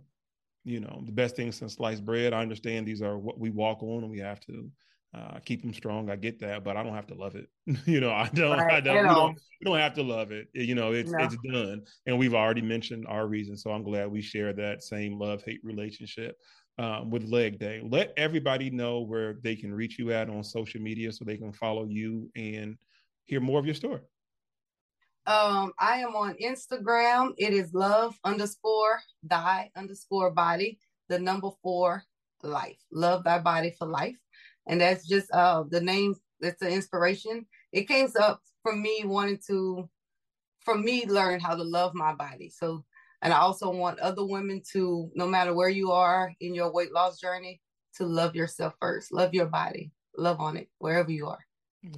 you 0.65 0.81
know 0.81 1.03
the 1.07 1.13
best 1.13 1.37
thing 1.37 1.53
since 1.53 1.75
sliced 1.75 2.05
bread. 2.05 2.33
I 2.33 2.41
understand 2.41 2.87
these 2.87 3.03
are 3.03 3.19
what 3.19 3.39
we 3.39 3.51
walk 3.51 3.83
on 3.83 4.03
and 4.03 4.11
we 4.11 4.19
have 4.19 4.41
to 4.41 4.71
uh, 5.15 5.39
keep 5.45 5.63
them 5.63 5.73
strong. 5.73 6.11
I 6.11 6.17
get 6.17 6.39
that 6.41 6.65
but 6.65 6.77
i 6.77 6.83
don't 6.83 6.95
have 6.95 7.07
to 7.09 7.15
love 7.15 7.35
it. 7.35 7.49
You 7.87 8.01
know 8.01 8.13
i 8.13 8.29
don't 8.33 8.59
right. 8.59 8.75
i 8.75 8.81
don't, 8.81 8.97
we 8.97 9.15
don't 9.15 9.41
we 9.61 9.65
don't 9.65 9.79
have 9.79 9.95
to 9.95 10.03
love 10.03 10.33
it. 10.33 10.49
You 10.53 10.75
know 10.75 10.93
it's 10.93 11.11
no. 11.11 11.25
it's 11.25 11.37
done. 11.51 11.83
And 12.07 12.19
we've 12.19 12.35
already 12.35 12.63
mentioned 12.63 13.07
our 13.09 13.27
reasons 13.27 13.63
so 13.63 13.71
i'm 13.71 13.83
glad 13.83 14.11
we 14.11 14.23
share 14.23 14.53
that 14.55 14.83
same 14.83 15.19
love 15.19 15.43
hate 15.43 15.61
relationship 15.63 16.37
um, 16.79 17.11
with 17.11 17.25
leg 17.25 17.59
day. 17.59 17.83
Let 17.83 18.13
everybody 18.17 18.71
know 18.71 19.01
where 19.01 19.39
they 19.43 19.57
can 19.57 19.73
reach 19.73 19.99
you 19.99 20.13
at 20.13 20.29
on 20.31 20.45
social 20.45 20.81
media 20.81 21.13
so 21.13 21.25
they 21.25 21.37
can 21.37 21.53
follow 21.53 21.85
you 21.85 22.31
and 22.37 22.77
hear 23.25 23.41
more 23.41 23.59
of 23.59 23.67
your 23.67 23.75
story 23.75 24.01
Um, 25.29 25.75
I 25.79 25.99
am 25.99 26.17
on 26.17 26.37
Instagram. 26.43 27.35
It 27.37 27.53
is 27.53 27.75
love 27.75 28.19
underscore 28.25 28.99
thy 29.23 29.71
underscore 29.77 30.31
body, 30.31 30.79
the 31.11 31.19
number 31.19 31.51
four 31.63 32.03
life. 32.43 32.79
Love 32.91 33.25
thy 33.25 33.39
body 33.39 33.75
for 33.79 33.87
life. 33.87 34.17
And 34.67 34.81
that's 34.81 35.07
just 35.07 35.31
uh 35.33 35.65
the 35.69 35.83
name, 35.83 36.15
that's 36.41 36.59
the 36.61 36.71
inspiration. 36.71 37.45
It 37.73 37.89
came 37.89 38.09
up 38.19 38.41
from 38.63 38.81
me 38.81 39.03
wanting 39.05 39.41
to, 39.49 39.87
from 40.61 40.83
me 40.83 41.05
learn 41.07 41.41
how 41.41 41.55
to 41.55 41.63
love 41.63 41.95
my 41.95 42.15
body. 42.15 42.49
So 42.49 42.87
and 43.21 43.31
I 43.31 43.39
also 43.39 43.71
want 43.71 43.99
other 43.99 44.25
women 44.25 44.63
to, 44.73 45.11
no 45.15 45.27
matter 45.27 45.53
where 45.53 45.69
you 45.69 45.93
are 45.93 46.33
in 46.41 46.55
your 46.55 46.73
weight 46.73 46.93
loss 46.93 47.21
journey, 47.21 47.61
to 47.97 48.07
love 48.07 48.35
yourself 48.35 48.75
first. 48.81 49.13
Love 49.13 49.35
your 49.35 49.47
body. 49.47 49.91
Love 50.17 50.41
on 50.41 50.57
it 50.57 50.71
wherever 50.79 51.11
you 51.11 51.27
are. 51.27 51.45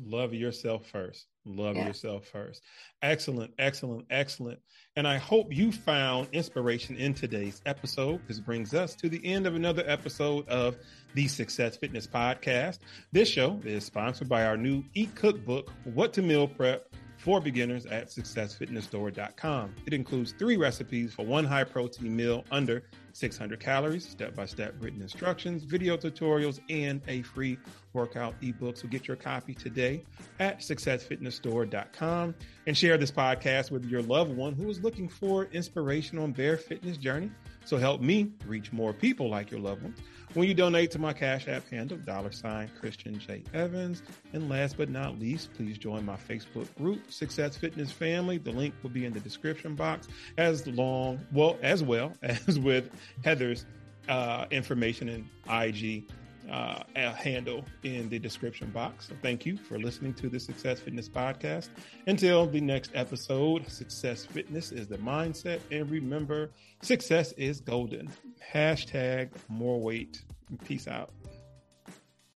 Love 0.03 0.35
yourself 0.35 0.87
first. 0.87 1.27
Love 1.57 1.77
yeah. 1.77 1.87
yourself 1.87 2.27
first. 2.27 2.63
Excellent, 3.03 3.53
excellent, 3.59 4.07
excellent. 4.11 4.59
And 4.97 5.07
I 5.07 5.19
hope 5.19 5.55
you 5.55 5.73
found 5.73 6.29
inspiration 6.33 6.97
in 6.97 7.15
today's 7.15 7.63
episode. 7.67 8.21
This 8.27 8.41
brings 8.41 8.75
us 8.75 8.95
to 8.97 9.09
the 9.09 9.25
end 9.25 9.47
of 9.47 9.55
another 9.55 9.85
episode 9.87 10.49
of 10.49 10.77
the 11.15 11.29
Success 11.29 11.77
Fitness 11.77 12.07
Podcast. 12.07 12.79
This 13.13 13.29
show 13.29 13.61
is 13.65 13.85
sponsored 13.85 14.29
by 14.29 14.45
our 14.45 14.57
new 14.57 14.83
e 14.95 15.07
cookbook, 15.07 15.71
What 15.85 16.13
to 16.15 16.23
Meal 16.23 16.49
Prep 16.49 16.93
for 17.21 17.41
beginners 17.41 17.85
at 17.87 18.09
successfitnessstore.com. 18.09 19.75
It 19.87 19.93
includes 19.93 20.35
three 20.39 20.57
recipes 20.57 21.13
for 21.13 21.25
one 21.27 21.45
high 21.45 21.65
protein 21.65 22.17
meal 22.17 22.45
under 22.51 22.85
600 23.21 23.61
calories, 23.61 24.09
step 24.09 24.35
by 24.35 24.47
step 24.47 24.75
written 24.81 25.03
instructions, 25.03 25.63
video 25.63 25.97
tutorials, 25.97 26.59
and 26.71 27.03
a 27.07 27.21
free 27.21 27.59
workout 27.93 28.35
ebook. 28.41 28.79
So 28.79 28.89
get 28.89 29.07
your 29.07 29.17
copy 29.17 29.55
today 29.55 30.03
at 30.39 30.61
successfitnessstore.com 30.61 32.35
and 32.67 32.77
share 32.77 32.97
this 32.97 33.11
podcast 33.11 33.71
with 33.71 33.85
your 33.85 34.01
loved 34.03 34.35
one 34.35 34.55
who 34.55 34.71
is 34.71 34.83
looking 34.83 35.09
for 35.09 35.45
inspiration 35.53 36.19
on 36.19 36.33
their 36.33 36.57
fitness 36.57 36.97
journey. 36.97 37.31
So 37.67 37.77
help 37.77 38.01
me 38.01 38.33
reach 38.47 38.73
more 38.73 38.95
people 38.95 39.29
like 39.29 39.51
your 39.51 39.61
loved 39.61 39.83
ones. 39.83 39.99
When 40.35 40.47
you 40.47 40.55
donate 40.55 40.93
to 40.93 41.01
my 41.01 41.13
Cash 41.13 41.49
App 41.49 41.69
handle, 41.71 41.99
dollar 41.99 42.31
sign 42.31 42.71
Christian 42.79 43.19
J. 43.19 43.43
Evans. 43.53 44.05
And 44.33 44.49
last 44.49 44.77
but 44.77 44.89
not 44.89 45.19
least, 45.19 45.53
please 45.55 45.77
join 45.77 46.07
my 46.07 46.17
Facebook 46.17 46.73
group, 46.77 47.11
Success 47.11 47.57
Fitness 47.57 47.91
Family. 47.91 48.39
The 48.39 48.53
link 48.53 48.73
will 48.85 48.91
be 48.91 49.07
in 49.07 49.13
the 49.13 49.19
description 49.19 49.75
box 49.75 50.07
as 50.39 50.69
long, 50.69 51.19
well, 51.33 51.59
as 51.63 51.83
well 51.83 52.13
as 52.23 52.61
with 52.61 52.91
Heather's 53.25 53.67
uh, 54.09 54.47
information 54.53 55.09
and 55.09 55.29
IG 55.51 56.05
uh, 56.51 56.83
handle 56.95 57.65
in 57.83 58.09
the 58.09 58.19
description 58.19 58.71
box. 58.71 59.09
So 59.09 59.15
thank 59.23 59.47
you 59.47 59.57
for 59.57 59.79
listening 59.79 60.15
to 60.15 60.29
the 60.29 60.41
Success 60.41 60.81
Fitness 60.81 61.09
Podcast. 61.09 61.69
Until 62.07 62.47
the 62.47 62.61
next 62.61 62.91
episode, 62.95 63.71
Success 63.71 64.25
Fitness 64.25 64.73
is 64.73 64.89
the 64.89 64.99
mindset. 64.99 65.61
And 65.71 65.91
remember, 65.91 66.51
success 66.83 67.33
is 67.33 67.61
golden. 67.61 68.11
Hashtag 68.53 69.31
more 69.49 69.81
weight. 69.81 70.23
Peace 70.65 70.89
out. 70.89 71.13